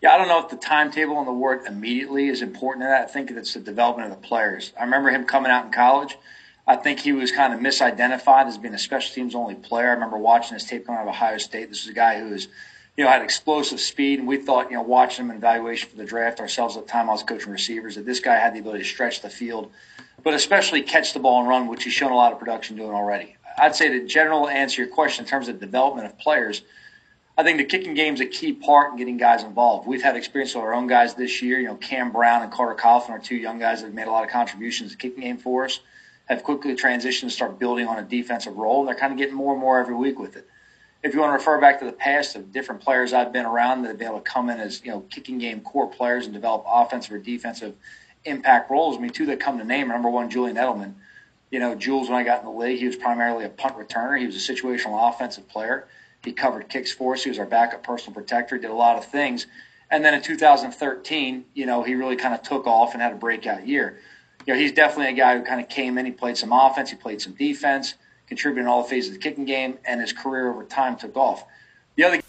Yeah, 0.00 0.14
I 0.14 0.18
don't 0.18 0.28
know 0.28 0.40
if 0.40 0.48
the 0.48 0.56
timetable 0.56 1.18
and 1.18 1.26
the 1.26 1.32
work 1.32 1.66
immediately 1.66 2.28
is 2.28 2.40
important 2.40 2.84
to 2.84 2.88
that. 2.88 3.08
I 3.08 3.10
think 3.10 3.32
it's 3.32 3.54
the 3.54 3.60
development 3.60 4.12
of 4.12 4.20
the 4.20 4.26
players. 4.26 4.72
I 4.78 4.84
remember 4.84 5.10
him 5.10 5.24
coming 5.24 5.50
out 5.50 5.64
in 5.64 5.72
college. 5.72 6.16
I 6.68 6.76
think 6.76 7.00
he 7.00 7.12
was 7.12 7.32
kind 7.32 7.52
of 7.52 7.58
misidentified 7.60 8.46
as 8.46 8.58
being 8.58 8.74
a 8.74 8.78
special 8.78 9.12
teams 9.12 9.34
only 9.34 9.56
player. 9.56 9.88
I 9.88 9.94
remember 9.94 10.18
watching 10.18 10.54
his 10.54 10.64
tape 10.64 10.86
coming 10.86 11.00
out 11.00 11.08
of 11.08 11.14
Ohio 11.14 11.38
State. 11.38 11.68
This 11.68 11.82
is 11.82 11.88
a 11.88 11.94
guy 11.94 12.20
who 12.20 12.30
was, 12.30 12.46
you 12.98 13.04
know, 13.04 13.10
had 13.10 13.22
explosive 13.22 13.78
speed, 13.78 14.18
and 14.18 14.26
we 14.26 14.36
thought, 14.36 14.72
you 14.72 14.76
know, 14.76 14.82
watching 14.82 15.24
him 15.24 15.30
in 15.30 15.36
evaluation 15.36 15.88
for 15.88 15.96
the 15.96 16.04
draft 16.04 16.40
ourselves 16.40 16.76
at 16.76 16.84
the 16.84 16.90
time 16.90 17.08
I 17.08 17.12
was 17.12 17.22
coaching 17.22 17.52
receivers, 17.52 17.94
that 17.94 18.04
this 18.04 18.18
guy 18.18 18.34
had 18.34 18.56
the 18.56 18.58
ability 18.58 18.82
to 18.82 18.88
stretch 18.88 19.22
the 19.22 19.30
field, 19.30 19.70
but 20.24 20.34
especially 20.34 20.82
catch 20.82 21.12
the 21.14 21.20
ball 21.20 21.38
and 21.38 21.48
run, 21.48 21.68
which 21.68 21.84
he's 21.84 21.92
shown 21.92 22.10
a 22.10 22.16
lot 22.16 22.32
of 22.32 22.40
production 22.40 22.74
doing 22.74 22.90
already. 22.90 23.36
I'd 23.56 23.76
say 23.76 23.88
the 23.88 24.04
general 24.04 24.48
answer 24.48 24.76
to 24.76 24.82
your 24.82 24.92
question 24.92 25.24
in 25.24 25.28
terms 25.28 25.46
of 25.46 25.60
development 25.60 26.08
of 26.08 26.18
players, 26.18 26.62
I 27.36 27.44
think 27.44 27.58
the 27.58 27.64
kicking 27.64 27.94
game 27.94 28.14
is 28.14 28.20
a 28.20 28.26
key 28.26 28.52
part 28.52 28.90
in 28.90 28.98
getting 28.98 29.16
guys 29.16 29.44
involved. 29.44 29.86
We've 29.86 30.02
had 30.02 30.16
experience 30.16 30.56
with 30.56 30.64
our 30.64 30.74
own 30.74 30.88
guys 30.88 31.14
this 31.14 31.40
year. 31.40 31.60
You 31.60 31.68
know, 31.68 31.76
Cam 31.76 32.10
Brown 32.10 32.42
and 32.42 32.50
Carter 32.50 32.74
Coughlin 32.74 33.10
are 33.10 33.20
two 33.20 33.36
young 33.36 33.60
guys 33.60 33.80
that 33.80 33.86
have 33.86 33.94
made 33.94 34.08
a 34.08 34.10
lot 34.10 34.24
of 34.24 34.30
contributions 34.30 34.90
to 34.90 34.96
the 34.96 35.00
kicking 35.00 35.22
game 35.22 35.38
for 35.38 35.66
us, 35.66 35.78
have 36.24 36.42
quickly 36.42 36.74
transitioned 36.74 37.20
to 37.20 37.30
start 37.30 37.60
building 37.60 37.86
on 37.86 38.00
a 38.00 38.02
defensive 38.02 38.56
role. 38.56 38.80
And 38.80 38.88
they're 38.88 38.96
kind 38.96 39.12
of 39.12 39.18
getting 39.18 39.36
more 39.36 39.52
and 39.52 39.60
more 39.60 39.78
every 39.78 39.94
week 39.94 40.18
with 40.18 40.34
it. 40.34 40.48
If 41.02 41.14
you 41.14 41.20
want 41.20 41.30
to 41.30 41.34
refer 41.34 41.60
back 41.60 41.78
to 41.78 41.84
the 41.84 41.92
past 41.92 42.34
of 42.34 42.52
different 42.52 42.80
players 42.80 43.12
I've 43.12 43.32
been 43.32 43.46
around 43.46 43.82
that 43.82 43.88
have 43.88 43.98
been 43.98 44.08
able 44.08 44.20
to 44.20 44.30
come 44.30 44.50
in 44.50 44.58
as, 44.58 44.84
you 44.84 44.90
know, 44.90 45.00
kicking 45.10 45.38
game 45.38 45.60
core 45.60 45.86
players 45.86 46.24
and 46.24 46.34
develop 46.34 46.64
offensive 46.66 47.12
or 47.12 47.18
defensive 47.18 47.74
impact 48.24 48.70
roles, 48.70 48.96
I 48.96 49.00
mean, 49.00 49.10
two 49.10 49.26
that 49.26 49.38
come 49.38 49.58
to 49.58 49.64
name, 49.64 49.88
number 49.88 50.10
one, 50.10 50.30
Julian 50.30 50.56
Edelman– 50.56 50.94
you 51.50 51.60
know, 51.60 51.74
Jules, 51.74 52.08
when 52.08 52.18
I 52.18 52.24
got 52.24 52.40
in 52.40 52.46
the 52.46 52.52
league, 52.52 52.78
he 52.78 52.86
was 52.86 52.96
primarily 52.96 53.44
a 53.44 53.48
punt 53.48 53.76
returner. 53.76 54.18
He 54.18 54.26
was 54.26 54.36
a 54.36 54.52
situational 54.52 55.08
offensive 55.08 55.48
player. 55.48 55.88
He 56.22 56.32
covered 56.32 56.68
kicks 56.68 56.92
for 56.92 57.14
us. 57.14 57.22
He 57.22 57.30
was 57.30 57.38
our 57.38 57.46
backup 57.46 57.82
personal 57.82 58.14
protector, 58.14 58.56
He 58.56 58.62
did 58.62 58.70
a 58.70 58.74
lot 58.74 58.98
of 58.98 59.06
things. 59.06 59.46
And 59.90 60.04
then 60.04 60.12
in 60.12 60.20
2013, 60.20 61.46
you 61.54 61.64
know, 61.64 61.82
he 61.82 61.94
really 61.94 62.16
kind 62.16 62.34
of 62.34 62.42
took 62.42 62.66
off 62.66 62.92
and 62.92 63.00
had 63.00 63.12
a 63.12 63.16
breakout 63.16 63.66
year. 63.66 64.00
You 64.46 64.52
know, 64.52 64.60
he's 64.60 64.72
definitely 64.72 65.12
a 65.12 65.16
guy 65.16 65.38
who 65.38 65.44
kind 65.44 65.60
of 65.60 65.68
came 65.68 65.96
in. 65.96 66.04
He 66.04 66.12
played 66.12 66.36
some 66.36 66.52
offense, 66.52 66.90
he 66.90 66.96
played 66.96 67.22
some 67.22 67.32
defense, 67.32 67.94
contributed 68.28 68.62
in 68.62 68.68
all 68.68 68.82
the 68.82 68.88
phases 68.88 69.10
of 69.10 69.14
the 69.14 69.20
kicking 69.20 69.44
game, 69.44 69.78
and 69.84 70.00
his 70.00 70.12
career 70.12 70.50
over 70.50 70.64
time 70.64 70.96
took 70.96 71.16
off. 71.16 71.44
The 71.96 72.04
other 72.04 72.20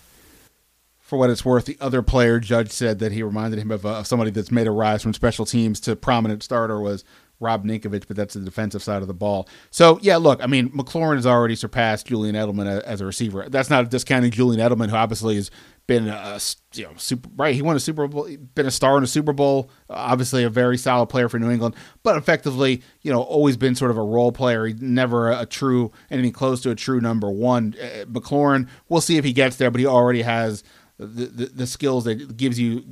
for 1.00 1.18
what 1.18 1.32
it's 1.32 1.44
worth, 1.44 1.66
the 1.66 1.78
other 1.82 2.04
player 2.04 2.40
Judge 2.40 2.70
said 2.70 3.00
that 3.00 3.12
he 3.12 3.24
reminded 3.24 3.60
him 3.60 3.72
of, 3.72 3.84
uh, 3.84 4.04
somebody 4.04 4.30
that's 4.30 4.52
made 4.52 4.68
a 4.68 4.72
rise 4.72 5.02
from 5.02 5.16
special 5.16 5.44
teams 5.44 5.80
to 5.80 5.96
prominent 5.96 6.44
starter 6.44 6.80
was 6.80 7.04
Rob 7.40 7.66
Ninkovich, 7.66 8.04
but 8.08 8.16
that's 8.16 8.36
the 8.36 8.42
defensive 8.42 8.84
side 8.84 9.02
of 9.02 9.08
the 9.08 9.14
ball. 9.14 9.48
So 9.72 9.98
yeah, 10.04 10.18
look, 10.18 10.44
I 10.44 10.46
mean, 10.46 10.70
McLaurin 10.70 11.16
has 11.16 11.26
already 11.26 11.56
surpassed 11.56 12.06
Julian 12.08 12.36
Edelman 12.36 12.82
as 12.84 13.02
a 13.02 13.06
receiver. 13.06 13.50
That's 13.50 13.72
not 13.72 13.90
discounting 13.90 14.30
Julian 14.30 14.62
Edelman, 14.62 14.90
who 14.90 14.96
obviously 14.96 15.36
has 15.36 15.50
been 15.90 16.08
a 16.08 16.40
you 16.76 16.84
know 16.84 16.92
super 16.98 17.28
right. 17.36 17.56
He 17.56 17.64
won 17.64 17.76
a 17.76 17.80
Super 17.80 18.08
Bowl, 18.08 18.30
been 18.54 18.68
a 18.68 18.72
star 18.72 18.96
in 18.96 19.04
a 19.04 19.08
Super 19.08 19.34
Bowl. 19.34 19.72
Obviously, 19.90 20.44
a 20.44 20.50
very 20.50 20.78
solid 20.78 21.08
player 21.08 21.28
for 21.28 21.40
New 21.40 21.50
England, 21.50 21.76
but 22.04 22.16
effectively, 22.16 22.84
you 23.02 23.12
know, 23.12 23.24
always 23.24 23.58
been 23.58 23.74
sort 23.74 23.90
of 23.90 23.98
a 23.98 24.04
role 24.04 24.32
player. 24.32 24.68
He 24.68 24.74
never 24.74 25.32
a, 25.32 25.42
a 25.42 25.46
true 25.48 25.92
anything 26.12 26.32
close 26.32 26.62
to 26.62 26.70
a 26.70 26.76
true 26.76 27.02
number 27.02 27.32
one. 27.32 27.76
Uh, 27.82 28.06
McLaurin, 28.06 28.70
we'll 28.88 29.02
see 29.02 29.18
if 29.18 29.26
he 29.26 29.34
gets 29.34 29.56
there, 29.56 29.72
but 29.72 29.80
he 29.80 29.88
already 29.88 30.22
has 30.22 30.64
the, 31.00 31.26
the, 31.26 31.46
the 31.48 31.68
skills 31.68 32.04
that 32.04 32.38
gives 32.38 32.60
you 32.60 32.84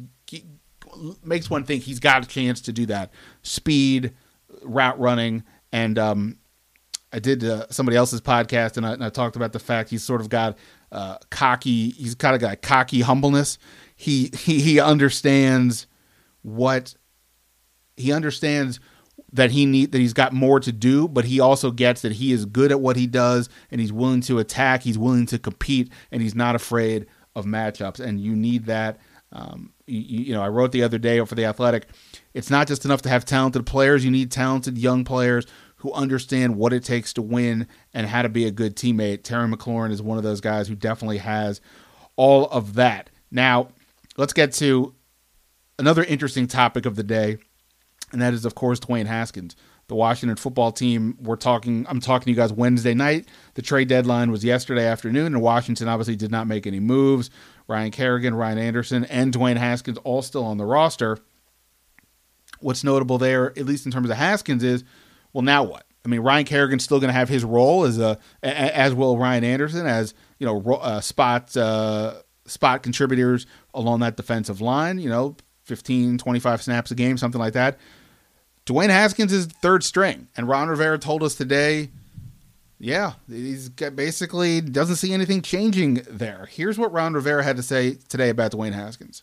makes 1.24 1.52
one 1.52 1.64
think 1.64 1.84
he's 1.84 2.00
got 2.00 2.26
a 2.26 2.28
chance 2.28 2.62
to 2.62 2.74
do 2.74 2.88
that. 2.88 3.12
Speed 3.44 4.16
route 4.64 5.00
running, 5.00 5.44
and 5.72 6.00
um, 6.00 6.40
I 7.14 7.20
did 7.20 7.44
uh, 7.44 7.68
somebody 7.70 7.96
else's 7.96 8.22
podcast, 8.22 8.76
and 8.76 8.88
I, 8.88 8.94
and 8.94 9.04
I, 9.04 9.10
talked 9.10 9.36
about 9.36 9.54
the 9.54 9.60
fact 9.60 9.92
he's 9.92 10.04
sort 10.04 10.20
of 10.20 10.30
got 10.30 10.58
uh, 10.92 11.18
cocky. 11.30 11.90
He's 11.92 12.16
kind 12.16 12.36
of 12.36 12.42
got 12.42 12.62
cocky 12.62 13.02
humbleness. 13.02 13.58
He 13.96 14.32
he 14.38 14.60
he 14.62 14.80
understands 14.80 15.88
what 16.42 16.96
he 17.96 18.12
understands 18.12 18.80
that 19.34 19.52
he 19.52 19.66
need 19.66 19.92
that 19.92 20.00
he's 20.00 20.14
got 20.14 20.34
more 20.34 20.60
to 20.60 20.72
do, 20.72 21.08
but 21.08 21.26
he 21.26 21.40
also 21.40 21.72
gets 21.72 22.02
that 22.02 22.14
he 22.14 22.32
is 22.32 22.46
good 22.46 22.72
at 22.72 22.80
what 22.80 22.96
he 22.96 23.08
does, 23.08 23.50
and 23.72 23.82
he's 23.82 23.92
willing 23.92 24.22
to 24.22 24.40
attack. 24.40 24.84
He's 24.84 24.98
willing 24.98 25.26
to 25.28 25.40
compete, 25.40 25.92
and 26.12 26.22
he's 26.22 26.36
not 26.36 26.56
afraid 26.56 27.08
of 27.36 27.46
matchups. 27.46 28.00
And 28.00 28.20
you 28.20 28.36
need 28.36 28.66
that. 28.66 29.00
Um, 29.34 29.74
you, 29.88 30.00
you 30.00 30.34
know, 30.34 30.42
I 30.42 30.48
wrote 30.48 30.72
the 30.72 30.84
other 30.84 30.98
day 30.98 31.24
for 31.26 31.36
the 31.36 31.44
Athletic 31.46 31.88
it's 32.38 32.52
not 32.52 32.68
just 32.68 32.86
enough 32.86 33.02
to 33.02 33.10
have 33.10 33.26
talented 33.26 33.66
players, 33.66 34.06
you 34.06 34.12
need 34.12 34.30
talented 34.32 34.78
young 34.78 35.04
players 35.04 35.48
who 35.78 35.94
understand 35.94 36.56
what 36.56 36.74
it 36.74 36.84
takes 36.84 37.14
to 37.14 37.22
win 37.22 37.68
and 37.94 38.08
how 38.08 38.22
to 38.22 38.30
be 38.30 38.46
a 38.46 38.52
good 38.52 38.76
teammate. 38.76 39.24
Terry 39.24 39.48
McLaurin 39.48 39.92
is 39.92 40.02
one 40.02 40.18
of 40.18 40.24
those 40.24 40.42
guys 40.42 40.68
who 40.68 40.76
definitely 40.76 41.20
has 41.20 41.62
all 42.16 42.48
of 42.48 42.74
that. 42.76 43.10
Now, 43.32 43.70
let's 44.18 44.34
get 44.34 44.54
to 44.54 44.96
another 45.78 46.04
interesting 46.04 46.48
topic 46.48 46.86
of 46.86 46.96
the 46.96 47.04
day, 47.04 47.38
and 48.12 48.22
that 48.22 48.34
is, 48.34 48.46
of 48.46 48.56
course, 48.56 48.80
Dwayne 48.80 49.06
Haskins. 49.06 49.56
The 49.88 49.96
Washington 49.96 50.36
football 50.36 50.74
team, 50.74 51.18
we're 51.22 51.38
talking, 51.38 51.86
I'm 51.88 52.02
talking 52.02 52.26
to 52.26 52.32
you 52.32 52.36
guys 52.36 52.52
Wednesday 52.52 52.94
night. 52.94 53.28
The 53.54 53.62
trade 53.62 53.88
deadline 53.88 54.32
was 54.32 54.44
yesterday 54.44 54.86
afternoon, 54.86 55.28
and 55.28 55.42
Washington 55.42 55.88
obviously 55.88 56.18
did 56.18 56.32
not 56.32 56.46
make 56.46 56.68
any 56.68 56.82
moves. 56.82 57.30
Ryan 57.70 57.92
Kerrigan, 57.92 58.36
Ryan 58.36 58.58
Anderson, 58.58 59.06
and 59.06 59.34
Dwayne 59.34 59.56
Haskins 59.56 59.98
all 60.00 60.22
still 60.22 60.44
on 60.44 60.58
the 60.58 60.66
roster. 60.66 61.20
What's 62.60 62.84
notable 62.84 63.18
there, 63.18 63.52
at 63.58 63.66
least 63.66 63.86
in 63.86 63.92
terms 63.92 64.10
of 64.10 64.18
Haskins, 64.18 64.64
is 64.64 64.84
well, 65.38 65.44
now 65.44 65.62
what? 65.62 65.86
I 66.04 66.08
mean, 66.08 66.22
Ryan 66.22 66.46
Kerrigan's 66.46 66.84
still 66.84 67.00
going 67.00 67.10
to 67.10 67.14
have 67.14 67.30
his 67.30 67.44
role 67.44 67.84
as 67.84 68.00
a, 68.00 68.18
as 68.42 68.96
will 68.96 69.20
Ryan 69.20 69.44
Anderson 69.44 69.86
as 69.86 70.16
you 70.40 70.48
know, 70.48 70.60
uh, 70.74 71.00
spot 71.00 71.56
uh, 71.56 72.16
spot 72.48 72.82
contributors 72.82 73.46
along 73.72 74.00
that 74.00 74.18
defensive 74.18 74.62
line. 74.62 74.98
You 74.98 75.10
know, 75.10 75.36
15, 75.66 76.18
25 76.18 76.64
snaps 76.64 76.90
a 76.90 76.96
game, 76.96 77.20
something 77.20 77.38
like 77.38 77.54
that. 77.54 77.78
Dwayne 78.66 78.90
Haskins 78.90 79.32
is 79.32 79.46
third 79.46 79.84
string, 79.84 80.28
and 80.36 80.48
Ron 80.48 80.70
Rivera 80.70 80.98
told 80.98 81.22
us 81.22 81.36
today, 81.36 81.92
yeah, 82.80 83.14
he's 83.30 83.70
basically 83.70 84.60
doesn't 84.60 84.96
see 84.96 85.14
anything 85.14 85.44
changing 85.44 86.02
there. 86.10 86.48
Here's 86.50 86.80
what 86.80 86.92
Ron 86.92 87.14
Rivera 87.14 87.44
had 87.44 87.58
to 87.58 87.64
say 87.64 87.94
today 88.10 88.30
about 88.30 88.54
Dwayne 88.54 88.74
Haskins. 88.74 89.22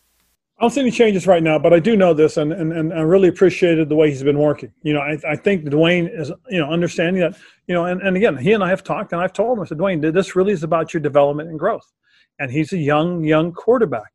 I 0.59 0.63
don't 0.63 0.71
see 0.71 0.83
any 0.83 0.93
changes 0.93 1.27
right 1.27 1.43
now, 1.43 1.59
but 1.59 1.73
I 1.73 1.81
do 1.81 1.97
know 1.97 2.15
this, 2.15 2.37
and, 2.37 2.53
and, 2.53 2.73
and 2.73 2.93
I 2.93 3.01
really 3.01 3.27
appreciated 3.27 3.89
the 3.89 3.97
way 3.97 4.11
he's 4.11 4.23
been 4.23 4.39
working. 4.39 4.73
You 4.83 4.93
know, 4.93 5.01
I, 5.01 5.19
I 5.29 5.35
think 5.35 5.65
Dwayne 5.65 6.09
is, 6.17 6.31
you 6.49 6.61
know, 6.61 6.71
understanding 6.71 7.23
that, 7.23 7.37
you 7.67 7.75
know, 7.75 7.87
and, 7.87 8.01
and 8.03 8.17
again, 8.17 8.37
he 8.37 8.53
and 8.53 8.63
I 8.63 8.69
have 8.69 8.85
talked, 8.85 9.13
and 9.13 9.21
I've 9.21 9.33
told 9.33 9.59
him, 9.59 9.65
I 9.65 9.67
said, 9.67 9.79
Dwayne, 9.79 10.13
this 10.13 10.37
really 10.37 10.53
is 10.53 10.63
about 10.63 10.95
your 10.95 11.01
development 11.01 11.49
and 11.49 11.59
growth. 11.59 11.91
And 12.39 12.53
he's 12.53 12.73
a 12.73 12.79
young, 12.79 13.25
young 13.25 13.53
quarterback. 13.53 14.13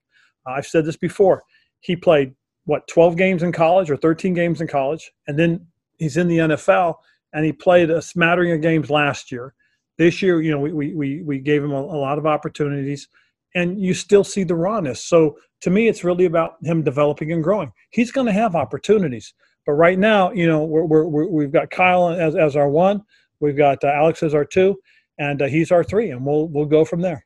I've 0.48 0.66
said 0.66 0.86
this 0.86 0.96
before. 0.96 1.44
He 1.82 1.98
played, 1.98 2.34
what, 2.64 2.88
12 2.88 3.18
games 3.18 3.44
in 3.44 3.52
college 3.52 3.92
or 3.92 3.98
13 3.98 4.34
games 4.34 4.62
in 4.62 4.68
college, 4.68 5.12
and 5.28 5.38
then 5.38 5.68
he's 5.98 6.16
in 6.16 6.30
the 6.30 6.38
NFL, 6.38 6.96
and 7.34 7.44
he 7.44 7.52
played 7.52 7.90
a 7.90 8.02
smattering 8.02 8.54
of 8.54 8.62
games 8.62 8.90
last 8.90 9.30
year. 9.30 9.54
This 9.98 10.22
year, 10.22 10.42
you 10.42 10.52
know, 10.52 10.60
we, 10.60 10.94
we, 10.94 11.22
we 11.22 11.40
gave 11.40 11.62
him 11.62 11.72
a, 11.72 11.82
a 11.82 12.00
lot 12.00 12.18
of 12.18 12.26
opportunities 12.26 13.10
and 13.56 13.80
you 13.80 13.94
still 13.94 14.24
see 14.24 14.44
the 14.44 14.56
rawness. 14.56 15.04
So 15.04 15.38
to 15.62 15.70
me, 15.70 15.88
it's 15.88 16.04
really 16.04 16.26
about 16.26 16.56
him 16.64 16.84
developing 16.84 17.32
and 17.32 17.44
growing. 17.44 17.72
He's 17.92 18.12
going 18.12 18.28
to 18.28 18.34
have 18.34 18.56
opportunities, 18.56 19.34
but 19.66 19.74
right 19.74 20.00
now, 20.00 20.32
you 20.32 20.48
know, 20.48 20.64
we're, 20.64 21.06
we 21.06 21.44
have 21.44 21.54
got 21.54 21.70
Kyle 21.70 22.10
as, 22.10 22.36
as 22.36 22.56
our 22.56 22.70
one, 22.70 23.04
we've 23.40 23.58
got 23.58 23.84
uh, 23.84 23.88
Alex 23.88 24.24
as 24.24 24.34
our 24.34 24.46
two, 24.46 24.80
and 25.18 25.42
uh, 25.42 25.48
he's 25.48 25.72
our 25.72 25.84
three, 25.84 26.12
and 26.12 26.26
we'll 26.26 26.48
we'll 26.48 26.66
go 26.66 26.86
from 26.86 27.02
there. 27.02 27.26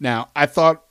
Now, 0.00 0.28
I 0.34 0.46
thought 0.46 0.84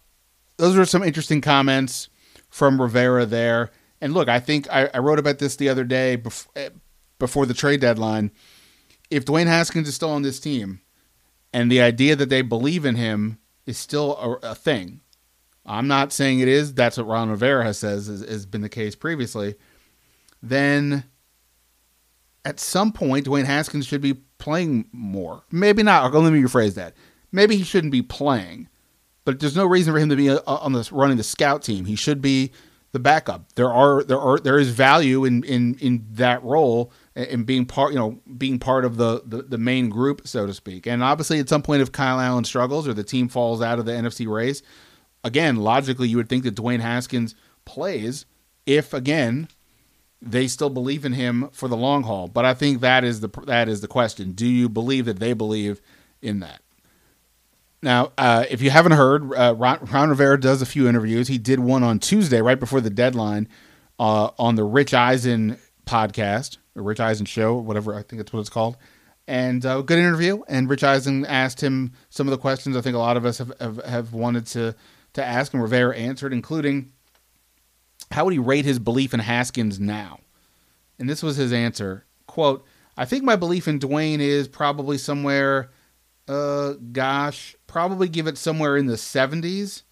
those 0.58 0.76
were 0.76 0.86
some 0.86 1.04
interesting 1.04 1.42
comments 1.42 2.10
from 2.50 2.82
Rivera 2.82 3.26
there. 3.26 3.72
And 4.00 4.14
look, 4.14 4.30
I 4.30 4.40
think 4.40 4.68
I, 4.72 4.90
I 4.94 5.00
wrote 5.00 5.20
about 5.20 5.40
this 5.40 5.56
the 5.56 5.70
other 5.70 5.84
day 5.84 6.16
before, 6.16 6.52
eh, 6.56 6.70
before 7.20 7.46
the 7.46 7.54
trade 7.54 7.82
deadline. 7.82 8.32
If 9.10 9.26
Dwayne 9.26 9.48
Haskins 9.48 9.88
is 9.88 9.96
still 9.96 10.12
on 10.12 10.22
this 10.22 10.40
team, 10.40 10.82
and 11.52 11.72
the 11.72 11.82
idea 11.82 12.16
that 12.16 12.30
they 12.30 12.42
believe 12.42 12.86
in 12.86 12.96
him 12.96 13.38
is 13.66 13.78
still 13.78 14.16
a, 14.44 14.52
a 14.52 14.56
thing. 14.56 15.02
I'm 15.66 15.88
not 15.88 16.12
saying 16.12 16.40
it 16.40 16.48
is. 16.48 16.74
That's 16.74 16.98
what 16.98 17.08
Ron 17.08 17.30
Rivera 17.30 17.74
says 17.74 18.08
has, 18.08 18.46
been 18.46 18.62
the 18.62 18.70
case 18.70 18.96
previously. 18.96 19.56
Then 20.42 21.06
at 22.44 22.60
some 22.60 22.92
point, 22.92 23.26
Dwayne 23.26 23.46
Haskins 23.46 23.86
should 23.86 24.02
be 24.02 24.16
playing 24.38 24.88
more. 24.92 25.44
Maybe 25.52 25.84
not. 25.84 26.14
Let 26.14 26.34
me 26.34 26.42
rephrase 26.42 26.76
that. 26.76 26.96
Maybe 27.32 27.56
he 27.56 27.64
shouldn't 27.64 27.92
be 27.92 28.02
playing, 28.02 28.68
but 29.24 29.40
there's 29.40 29.56
no 29.56 29.66
reason 29.66 29.94
for 29.94 30.00
him 30.00 30.10
to 30.10 30.16
be 30.16 30.30
uh, 30.30 30.40
on 30.46 30.74
this 30.74 30.92
running 30.92 31.18
the 31.18 31.24
scout 31.24 31.64
team. 31.64 31.86
He 31.86 31.96
should 31.96 32.22
be 32.22 32.52
the 32.92 33.00
backup. 33.00 33.54
There 33.54 33.72
are 33.72 34.04
there 34.04 34.20
are 34.20 34.38
there 34.38 34.60
is 34.60 34.70
value 34.70 35.26
in 35.26 35.44
in 35.44 35.76
in 35.76 36.06
that 36.12 36.44
role 36.44 36.92
and 37.16 37.46
being 37.46 37.66
part 37.66 37.94
you 37.94 38.00
know 38.00 38.20
being 38.38 38.60
part 38.60 38.86
of 38.86 38.98
the, 38.98 39.22
the, 39.26 39.44
the 39.44 39.58
main 39.58 39.90
group 39.90 40.28
so 40.28 40.46
to 40.46 40.54
speak. 40.54 40.88
And 40.88 41.04
obviously, 41.04 41.40
at 41.40 41.50
some 41.50 41.62
point, 41.62 41.82
if 41.82 41.92
Kyle 41.92 42.20
Allen 42.20 42.44
struggles 42.44 42.88
or 42.88 42.94
the 42.94 43.04
team 43.04 43.28
falls 43.28 43.62
out 43.62 43.80
of 43.80 43.86
the 43.86 43.92
NFC 43.92 44.28
race, 44.28 44.62
again, 45.24 45.58
logically, 45.58 46.08
you 46.08 46.18
would 46.18 46.30
think 46.30 46.44
that 46.44 46.56
Dwayne 46.56 46.80
Haskins 46.80 47.36
plays 47.66 48.26
if 48.66 48.94
again 48.94 49.48
they 50.22 50.48
still 50.48 50.70
believe 50.70 51.04
in 51.04 51.14
him 51.14 51.50
for 51.52 51.68
the 51.68 51.76
long 51.76 52.04
haul. 52.04 52.28
But 52.28 52.46
I 52.46 52.54
think 52.54 52.80
that 52.82 53.04
is 53.04 53.20
the 53.20 53.30
that 53.46 53.68
is 53.68 53.82
the 53.82 53.88
question. 53.88 54.32
Do 54.32 54.48
you 54.48 54.70
believe 54.70 55.06
that 55.06 55.20
they 55.20 55.34
believe 55.34 55.82
in 56.22 56.40
that? 56.40 56.62
Now, 57.82 58.14
uh, 58.18 58.46
if 58.50 58.62
you 58.62 58.70
haven't 58.70 58.94
heard, 58.94 59.34
uh, 59.34 59.56
Ron, 59.58 59.80
Ron, 59.92 60.10
Rivera 60.10 60.40
does 60.40 60.62
a 60.62 60.66
few 60.66 60.88
interviews. 60.88 61.28
He 61.28 61.38
did 61.38 61.60
one 61.60 61.84
on 61.84 62.00
Tuesday, 62.00 62.42
right 62.42 62.58
before 62.58 62.80
the 62.80 62.90
deadline, 62.90 63.50
uh, 64.00 64.30
on 64.40 64.56
the 64.56 64.64
Rich 64.64 64.94
Eisen 64.94 65.58
podcast, 65.86 66.58
Rich 66.76 67.00
Eisen 67.00 67.26
show, 67.26 67.56
whatever 67.56 67.94
I 67.94 68.04
think 68.04 68.20
that's 68.20 68.34
what 68.34 68.40
it's 68.40 68.50
called. 68.50 68.78
And 69.28 69.66
uh, 69.66 69.82
good 69.82 70.00
interview. 70.00 70.42
And 70.48 70.70
Rich 70.70 70.84
Eisen 70.84 71.26
asked 71.26 71.62
him 71.62 71.94
some 72.10 72.28
of 72.28 72.32
the 72.32 72.38
questions 72.38 72.76
I 72.76 72.82
think 72.82 72.96
a 72.96 73.00
lot 73.00 73.18
of 73.18 73.26
us 73.26 73.38
have, 73.38 73.54
have, 73.60 73.78
have 73.86 74.14
wanted 74.14 74.46
to 74.48 74.76
to 75.14 75.24
ask, 75.24 75.54
and 75.54 75.62
Rivera 75.62 75.96
answered, 75.96 76.34
including 76.34 76.92
how 78.10 78.26
would 78.26 78.34
he 78.34 78.40
rate 78.40 78.66
his 78.66 78.80
belief 78.80 79.14
in 79.14 79.20
Haskins 79.20 79.80
now? 79.80 80.20
And 80.98 81.08
this 81.08 81.22
was 81.22 81.38
his 81.38 81.54
answer: 81.54 82.06
"Quote: 82.28 82.66
I 82.98 83.06
think 83.06 83.24
my 83.24 83.36
belief 83.36 83.68
in 83.68 83.80
Dwayne 83.80 84.20
is 84.20 84.48
probably 84.48 84.98
somewhere." 84.98 85.70
uh, 86.28 86.74
gosh, 86.92 87.56
probably 87.68 88.08
give 88.08 88.28
it 88.28 88.38
somewhere 88.38 88.78
in 88.78 88.88
the 88.88 88.96
70s. 88.96 89.84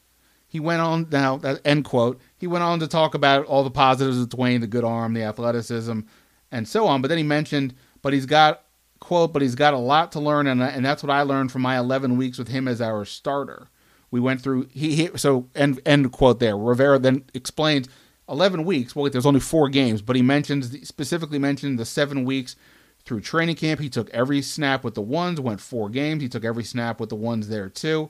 He 0.47 0.59
went 0.59 0.81
on 0.81 1.07
now, 1.11 1.39
end 1.63 1.85
quote. 1.85 2.19
He 2.37 2.47
went 2.47 2.63
on 2.63 2.79
to 2.79 2.87
talk 2.87 3.13
about 3.13 3.45
all 3.45 3.63
the 3.63 3.71
positives 3.71 4.19
of 4.19 4.29
Dwayne, 4.29 4.59
the 4.59 4.67
good 4.67 4.83
arm, 4.83 5.13
the 5.13 5.23
athleticism, 5.23 6.01
and 6.51 6.67
so 6.67 6.87
on. 6.87 7.01
But 7.01 7.07
then 7.07 7.17
he 7.17 7.23
mentioned, 7.23 7.73
but 8.01 8.13
he's 8.13 8.25
got 8.25 8.63
quote, 8.99 9.33
but 9.33 9.41
he's 9.41 9.55
got 9.55 9.73
a 9.73 9.77
lot 9.77 10.11
to 10.13 10.19
learn, 10.19 10.47
and 10.47 10.61
and 10.61 10.85
that's 10.85 11.03
what 11.03 11.09
I 11.09 11.23
learned 11.23 11.51
from 11.51 11.61
my 11.61 11.77
11 11.77 12.17
weeks 12.17 12.37
with 12.37 12.47
him 12.47 12.67
as 12.67 12.81
our 12.81 13.05
starter. 13.05 13.67
We 14.09 14.19
went 14.19 14.41
through 14.41 14.67
he, 14.71 14.95
he 14.95 15.09
so 15.17 15.47
end 15.55 15.81
end 15.85 16.11
quote 16.11 16.39
there. 16.39 16.57
Rivera 16.57 16.99
then 16.99 17.25
explains 17.33 17.89
11 18.29 18.63
weeks. 18.63 18.95
Well, 18.95 19.09
there's 19.09 19.25
only 19.25 19.39
four 19.39 19.69
games, 19.69 20.01
but 20.01 20.15
he 20.15 20.21
mentions 20.21 20.87
specifically 20.87 21.39
mentioned 21.39 21.79
the 21.79 21.85
seven 21.85 22.23
weeks 22.23 22.55
through 23.03 23.21
training 23.21 23.55
camp. 23.55 23.79
He 23.79 23.89
took 23.89 24.09
every 24.11 24.41
snap 24.41 24.83
with 24.83 24.95
the 24.95 25.01
ones, 25.01 25.39
went 25.39 25.59
four 25.59 25.89
games. 25.89 26.21
He 26.21 26.29
took 26.29 26.45
every 26.45 26.63
snap 26.63 26.99
with 26.99 27.09
the 27.09 27.15
ones 27.15 27.49
there 27.49 27.69
too. 27.69 28.09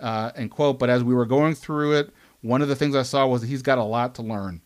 Uh, 0.00 0.30
and 0.34 0.50
quote, 0.50 0.78
but 0.78 0.90
as 0.90 1.02
we 1.02 1.14
were 1.14 1.24
going 1.24 1.54
through 1.54 1.92
it, 1.92 2.10
one 2.42 2.60
of 2.62 2.68
the 2.68 2.76
things 2.76 2.94
I 2.94 3.02
saw 3.02 3.26
was 3.26 3.40
that 3.40 3.46
he's 3.48 3.62
got 3.62 3.78
a 3.78 3.82
lot 3.82 4.14
to 4.16 4.22
learn. 4.22 4.60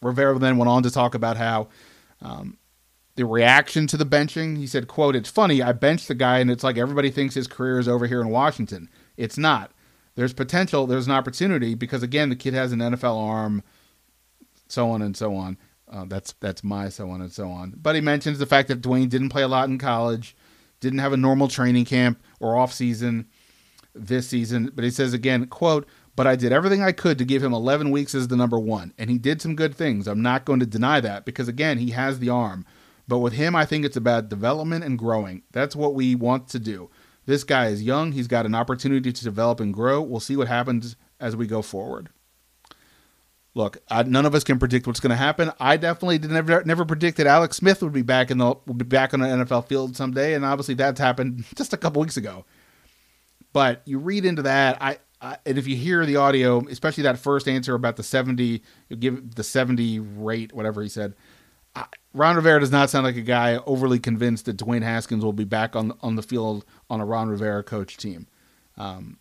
Rivera 0.00 0.38
then 0.38 0.58
went 0.58 0.68
on 0.68 0.82
to 0.82 0.90
talk 0.90 1.14
about 1.14 1.36
how 1.36 1.68
um, 2.20 2.58
the 3.16 3.26
reaction 3.26 3.86
to 3.88 3.96
the 3.96 4.06
benching. 4.06 4.56
He 4.56 4.66
said, 4.66 4.88
"quote 4.88 5.16
It's 5.16 5.30
funny. 5.30 5.62
I 5.62 5.72
benched 5.72 6.08
the 6.08 6.14
guy, 6.14 6.38
and 6.38 6.50
it's 6.50 6.64
like 6.64 6.78
everybody 6.78 7.10
thinks 7.10 7.34
his 7.34 7.46
career 7.46 7.78
is 7.78 7.88
over 7.88 8.06
here 8.06 8.20
in 8.20 8.28
Washington. 8.28 8.88
It's 9.16 9.38
not. 9.38 9.72
There's 10.14 10.32
potential. 10.32 10.86
There's 10.86 11.06
an 11.06 11.12
opportunity 11.12 11.74
because 11.74 12.02
again, 12.02 12.28
the 12.28 12.36
kid 12.36 12.54
has 12.54 12.72
an 12.72 12.80
NFL 12.80 13.16
arm, 13.16 13.62
so 14.66 14.90
on 14.90 15.02
and 15.02 15.16
so 15.16 15.34
on. 15.36 15.58
Uh, 15.90 16.04
that's 16.06 16.32
that's 16.40 16.64
my 16.64 16.88
so 16.88 17.10
on 17.10 17.20
and 17.20 17.32
so 17.32 17.48
on. 17.48 17.74
But 17.76 17.94
he 17.94 18.00
mentions 18.00 18.38
the 18.38 18.46
fact 18.46 18.68
that 18.68 18.82
Dwayne 18.82 19.08
didn't 19.08 19.30
play 19.30 19.42
a 19.42 19.48
lot 19.48 19.68
in 19.68 19.78
college, 19.78 20.36
didn't 20.80 20.98
have 20.98 21.12
a 21.12 21.16
normal 21.16 21.48
training 21.48 21.84
camp 21.84 22.20
or 22.40 22.56
off 22.56 22.72
season 22.72 23.26
this 23.94 24.28
season. 24.28 24.70
But 24.74 24.84
he 24.84 24.90
says 24.90 25.12
again, 25.12 25.46
quote, 25.46 25.86
but 26.18 26.26
I 26.26 26.34
did 26.34 26.50
everything 26.50 26.82
I 26.82 26.90
could 26.90 27.16
to 27.18 27.24
give 27.24 27.44
him 27.44 27.52
11 27.52 27.92
weeks 27.92 28.12
as 28.12 28.26
the 28.26 28.36
number 28.36 28.58
one. 28.58 28.92
And 28.98 29.08
he 29.08 29.18
did 29.18 29.40
some 29.40 29.54
good 29.54 29.72
things. 29.72 30.08
I'm 30.08 30.20
not 30.20 30.44
going 30.44 30.58
to 30.58 30.66
deny 30.66 31.00
that 31.00 31.24
because, 31.24 31.46
again, 31.46 31.78
he 31.78 31.90
has 31.92 32.18
the 32.18 32.28
arm. 32.28 32.66
But 33.06 33.20
with 33.20 33.34
him, 33.34 33.54
I 33.54 33.64
think 33.64 33.84
it's 33.84 33.96
about 33.96 34.28
development 34.28 34.82
and 34.82 34.98
growing. 34.98 35.44
That's 35.52 35.76
what 35.76 35.94
we 35.94 36.16
want 36.16 36.48
to 36.48 36.58
do. 36.58 36.90
This 37.26 37.44
guy 37.44 37.68
is 37.68 37.84
young. 37.84 38.10
He's 38.10 38.26
got 38.26 38.46
an 38.46 38.54
opportunity 38.56 39.12
to 39.12 39.24
develop 39.24 39.60
and 39.60 39.72
grow. 39.72 40.02
We'll 40.02 40.18
see 40.18 40.36
what 40.36 40.48
happens 40.48 40.96
as 41.20 41.36
we 41.36 41.46
go 41.46 41.62
forward 41.62 42.10
look, 43.54 43.78
I, 43.88 44.04
none 44.04 44.24
of 44.24 44.34
us 44.34 44.44
can 44.44 44.58
predict 44.58 44.86
what's 44.86 45.00
going 45.00 45.10
to 45.10 45.16
happen. 45.16 45.52
I 45.58 45.76
definitely 45.76 46.20
never 46.20 46.62
never 46.64 46.84
predicted 46.84 47.26
Alex 47.26 47.56
Smith 47.56 47.82
would 47.82 47.92
be 47.92 48.02
back 48.02 48.30
in 48.30 48.38
the 48.38 48.54
would 48.66 48.78
be 48.78 48.84
back 48.84 49.12
on 49.12 49.20
the 49.20 49.26
NFL 49.26 49.66
field 49.66 49.96
someday, 49.96 50.34
and 50.34 50.44
obviously 50.44 50.74
that's 50.74 51.00
happened 51.00 51.44
just 51.56 51.72
a 51.72 51.76
couple 51.76 52.00
weeks 52.00 52.16
ago. 52.16 52.44
But 53.52 53.82
you 53.84 53.98
read 53.98 54.24
into 54.24 54.42
that, 54.42 54.80
I, 54.80 54.98
And 55.20 55.58
if 55.58 55.66
you 55.66 55.76
hear 55.76 56.06
the 56.06 56.16
audio, 56.16 56.66
especially 56.68 57.02
that 57.02 57.18
first 57.18 57.48
answer 57.48 57.74
about 57.74 57.96
the 57.96 58.02
seventy, 58.02 58.62
give 58.98 59.34
the 59.34 59.44
seventy 59.44 59.98
rate, 59.98 60.52
whatever 60.52 60.82
he 60.82 60.88
said. 60.88 61.14
Ron 62.12 62.34
Rivera 62.34 62.58
does 62.58 62.72
not 62.72 62.90
sound 62.90 63.04
like 63.04 63.16
a 63.16 63.20
guy 63.20 63.56
overly 63.66 64.00
convinced 64.00 64.46
that 64.46 64.56
Dwayne 64.56 64.82
Haskins 64.82 65.24
will 65.24 65.32
be 65.32 65.44
back 65.44 65.76
on 65.76 65.92
on 66.00 66.16
the 66.16 66.22
field 66.22 66.64
on 66.90 67.00
a 67.00 67.04
Ron 67.04 67.28
Rivera 67.28 67.62
coach 67.62 67.96
team. 67.96 68.26
Um, 68.76 69.18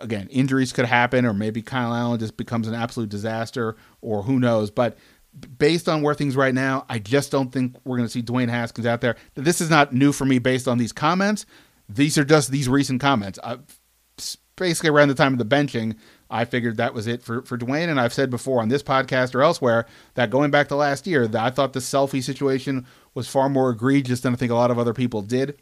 again, 0.00 0.28
injuries 0.30 0.72
could 0.72 0.86
happen, 0.86 1.24
or 1.24 1.32
maybe 1.32 1.62
Kyle 1.62 1.94
Allen 1.94 2.18
just 2.18 2.36
becomes 2.36 2.66
an 2.66 2.74
absolute 2.74 3.08
disaster, 3.08 3.76
or 4.00 4.22
who 4.22 4.40
knows. 4.40 4.70
But 4.70 4.96
based 5.58 5.88
on 5.88 6.02
where 6.02 6.14
things 6.14 6.34
right 6.34 6.54
now, 6.54 6.86
I 6.88 6.98
just 6.98 7.30
don't 7.30 7.52
think 7.52 7.76
we're 7.84 7.96
going 7.96 8.08
to 8.08 8.12
see 8.12 8.22
Dwayne 8.22 8.48
Haskins 8.48 8.86
out 8.86 9.00
there. 9.00 9.16
This 9.34 9.60
is 9.60 9.70
not 9.70 9.92
new 9.92 10.12
for 10.12 10.24
me 10.24 10.40
based 10.40 10.66
on 10.66 10.78
these 10.78 10.92
comments. 10.92 11.46
These 11.88 12.18
are 12.18 12.24
just 12.24 12.50
these 12.50 12.68
recent 12.68 13.00
comments. 13.00 13.38
I, 13.44 13.58
basically 14.60 14.90
around 14.90 15.08
the 15.08 15.14
time 15.16 15.32
of 15.32 15.38
the 15.40 15.44
benching, 15.44 15.96
I 16.30 16.44
figured 16.44 16.76
that 16.76 16.94
was 16.94 17.08
it 17.08 17.22
for, 17.22 17.42
for 17.42 17.58
Dwayne. 17.58 17.88
And 17.88 17.98
I've 17.98 18.14
said 18.14 18.30
before 18.30 18.62
on 18.62 18.68
this 18.68 18.84
podcast 18.84 19.34
or 19.34 19.42
elsewhere 19.42 19.86
that 20.14 20.30
going 20.30 20.52
back 20.52 20.68
to 20.68 20.76
last 20.76 21.08
year, 21.08 21.26
that 21.26 21.42
I 21.42 21.50
thought 21.50 21.72
the 21.72 21.80
selfie 21.80 22.22
situation 22.22 22.86
was 23.14 23.28
far 23.28 23.48
more 23.48 23.70
egregious 23.70 24.20
than 24.20 24.32
I 24.32 24.36
think 24.36 24.52
a 24.52 24.54
lot 24.54 24.70
of 24.70 24.78
other 24.78 24.94
people 24.94 25.22
did. 25.22 25.58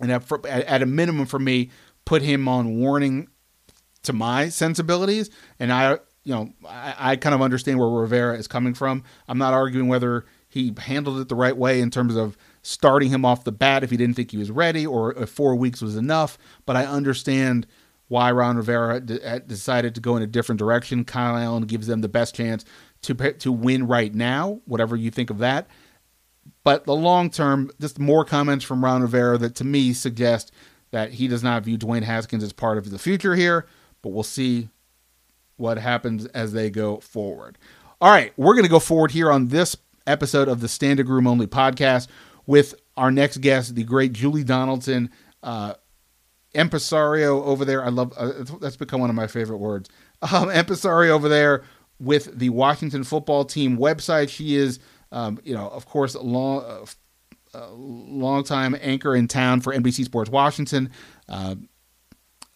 And 0.00 0.12
at, 0.12 0.30
at 0.46 0.82
a 0.82 0.86
minimum 0.86 1.24
for 1.24 1.38
me, 1.38 1.70
put 2.04 2.20
him 2.20 2.48
on 2.48 2.78
warning 2.78 3.28
to 4.02 4.12
my 4.12 4.48
sensibilities. 4.48 5.30
And 5.58 5.72
I, 5.72 5.92
you 6.24 6.34
know, 6.34 6.52
I, 6.68 6.94
I 6.98 7.16
kind 7.16 7.34
of 7.34 7.40
understand 7.40 7.78
where 7.78 7.88
Rivera 7.88 8.36
is 8.36 8.48
coming 8.48 8.74
from. 8.74 9.04
I'm 9.28 9.38
not 9.38 9.54
arguing 9.54 9.88
whether 9.88 10.26
he 10.48 10.74
handled 10.76 11.18
it 11.18 11.28
the 11.28 11.34
right 11.34 11.56
way 11.56 11.80
in 11.80 11.90
terms 11.90 12.14
of 12.14 12.36
starting 12.62 13.10
him 13.10 13.24
off 13.24 13.44
the 13.44 13.52
bat 13.52 13.82
if 13.82 13.90
he 13.90 13.96
didn't 13.96 14.16
think 14.16 14.30
he 14.30 14.36
was 14.36 14.50
ready 14.50 14.86
or 14.86 15.12
if 15.14 15.30
four 15.30 15.56
weeks 15.56 15.80
was 15.80 15.96
enough. 15.96 16.36
But 16.66 16.76
I 16.76 16.84
understand 16.84 17.66
why 18.12 18.30
Ron 18.30 18.58
Rivera 18.58 19.00
decided 19.00 19.94
to 19.94 20.00
go 20.02 20.18
in 20.18 20.22
a 20.22 20.26
different 20.26 20.58
direction. 20.58 21.02
Kyle 21.02 21.34
Allen 21.34 21.62
gives 21.62 21.86
them 21.86 22.02
the 22.02 22.10
best 22.10 22.34
chance 22.34 22.62
to 23.00 23.14
to 23.14 23.50
win 23.50 23.86
right 23.86 24.14
now, 24.14 24.60
whatever 24.66 24.96
you 24.96 25.10
think 25.10 25.30
of 25.30 25.38
that. 25.38 25.66
But 26.62 26.84
the 26.84 26.94
long 26.94 27.30
term, 27.30 27.70
just 27.80 27.98
more 27.98 28.26
comments 28.26 28.66
from 28.66 28.84
Ron 28.84 29.00
Rivera 29.00 29.38
that 29.38 29.54
to 29.54 29.64
me 29.64 29.94
suggest 29.94 30.52
that 30.90 31.12
he 31.12 31.26
does 31.26 31.42
not 31.42 31.64
view 31.64 31.78
Dwayne 31.78 32.02
Haskins 32.02 32.44
as 32.44 32.52
part 32.52 32.76
of 32.76 32.90
the 32.90 32.98
future 32.98 33.34
here. 33.34 33.66
But 34.02 34.10
we'll 34.10 34.24
see 34.24 34.68
what 35.56 35.78
happens 35.78 36.26
as 36.26 36.52
they 36.52 36.68
go 36.68 36.98
forward. 36.98 37.56
All 37.98 38.10
right, 38.10 38.34
we're 38.36 38.52
going 38.52 38.64
to 38.64 38.68
go 38.68 38.78
forward 38.78 39.12
here 39.12 39.32
on 39.32 39.48
this 39.48 39.74
episode 40.06 40.48
of 40.48 40.60
the 40.60 40.66
Standig 40.66 41.08
Room 41.08 41.26
Only 41.26 41.46
podcast 41.46 42.08
with 42.44 42.74
our 42.94 43.10
next 43.10 43.38
guest, 43.38 43.74
the 43.74 43.84
great 43.84 44.12
Julie 44.12 44.44
Donaldson, 44.44 45.08
uh, 45.42 45.74
impresario 46.54 47.42
over 47.44 47.64
there. 47.64 47.84
I 47.84 47.88
love 47.88 48.12
uh, 48.16 48.44
that's 48.60 48.76
become 48.76 49.00
one 49.00 49.10
of 49.10 49.16
my 49.16 49.26
favorite 49.26 49.58
words. 49.58 49.88
Um, 50.32 50.50
impresario 50.50 51.14
over 51.14 51.28
there 51.28 51.64
with 51.98 52.38
the 52.38 52.50
Washington 52.50 53.04
football 53.04 53.44
team 53.44 53.76
website. 53.76 54.28
She 54.28 54.56
is, 54.56 54.78
um, 55.10 55.40
you 55.44 55.54
know, 55.54 55.68
of 55.68 55.86
course, 55.86 56.14
a 56.14 56.22
long, 56.22 56.64
uh, 56.64 56.86
uh, 57.58 57.70
long 57.72 58.44
time 58.44 58.76
anchor 58.80 59.16
in 59.16 59.28
town 59.28 59.60
for 59.60 59.72
NBC 59.72 60.04
Sports 60.04 60.30
Washington. 60.30 60.90
Uh, 61.28 61.56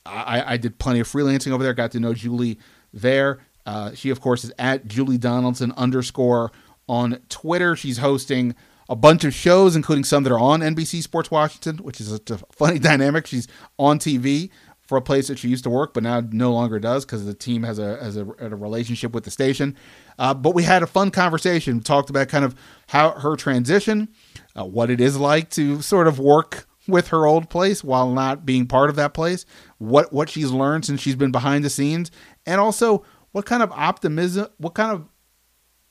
I, 0.04 0.54
I, 0.54 0.56
did 0.56 0.78
plenty 0.78 1.00
of 1.00 1.08
freelancing 1.08 1.50
over 1.50 1.62
there. 1.62 1.74
Got 1.74 1.90
to 1.92 2.00
know 2.00 2.14
Julie 2.14 2.58
there. 2.92 3.40
Uh, 3.66 3.92
she, 3.94 4.10
of 4.10 4.20
course, 4.20 4.44
is 4.44 4.52
at 4.58 4.86
Julie 4.86 5.18
Donaldson 5.18 5.72
underscore 5.76 6.52
on 6.88 7.20
Twitter. 7.28 7.74
She's 7.74 7.98
hosting 7.98 8.54
a 8.88 8.96
bunch 8.96 9.24
of 9.24 9.34
shows, 9.34 9.76
including 9.76 10.04
some 10.04 10.22
that 10.24 10.32
are 10.32 10.38
on 10.38 10.60
NBC 10.60 11.02
Sports 11.02 11.30
Washington, 11.30 11.78
which 11.78 12.00
is 12.00 12.12
a, 12.12 12.20
funny 12.52 12.78
dynamic. 12.80 13.26
She's 13.26 13.48
on 13.78 13.98
TV 13.98 14.50
for 14.86 14.96
a 14.96 15.02
place 15.02 15.26
that 15.26 15.38
she 15.38 15.48
used 15.48 15.64
to 15.64 15.70
work, 15.70 15.92
but 15.92 16.02
now 16.02 16.20
no 16.20 16.52
longer 16.52 16.78
does 16.78 17.04
because 17.04 17.24
the 17.26 17.34
team 17.34 17.64
has 17.64 17.78
a 17.78 17.96
has 18.02 18.16
a, 18.16 18.24
a 18.38 18.48
relationship 18.50 19.12
with 19.12 19.24
the 19.24 19.30
station. 19.30 19.76
Uh, 20.18 20.32
but 20.32 20.54
we 20.54 20.62
had 20.62 20.82
a 20.82 20.86
fun 20.86 21.10
conversation. 21.10 21.80
Talked 21.80 22.10
about 22.10 22.28
kind 22.28 22.44
of 22.44 22.54
how 22.88 23.10
her 23.12 23.36
transition, 23.36 24.08
uh, 24.58 24.64
what 24.64 24.90
it 24.90 25.00
is 25.00 25.16
like 25.18 25.50
to 25.50 25.82
sort 25.82 26.06
of 26.06 26.18
work 26.18 26.66
with 26.86 27.08
her 27.08 27.26
old 27.26 27.50
place 27.50 27.82
while 27.82 28.12
not 28.12 28.46
being 28.46 28.66
part 28.66 28.90
of 28.90 28.96
that 28.96 29.12
place, 29.12 29.44
what 29.78 30.12
what 30.12 30.28
she's 30.30 30.52
learned 30.52 30.84
since 30.84 31.00
she's 31.00 31.16
been 31.16 31.32
behind 31.32 31.64
the 31.64 31.70
scenes, 31.70 32.10
and 32.46 32.60
also 32.60 33.04
what 33.32 33.44
kind 33.44 33.62
of 33.62 33.72
optimism, 33.72 34.46
what 34.58 34.74
kind 34.74 34.92
of 34.92 35.08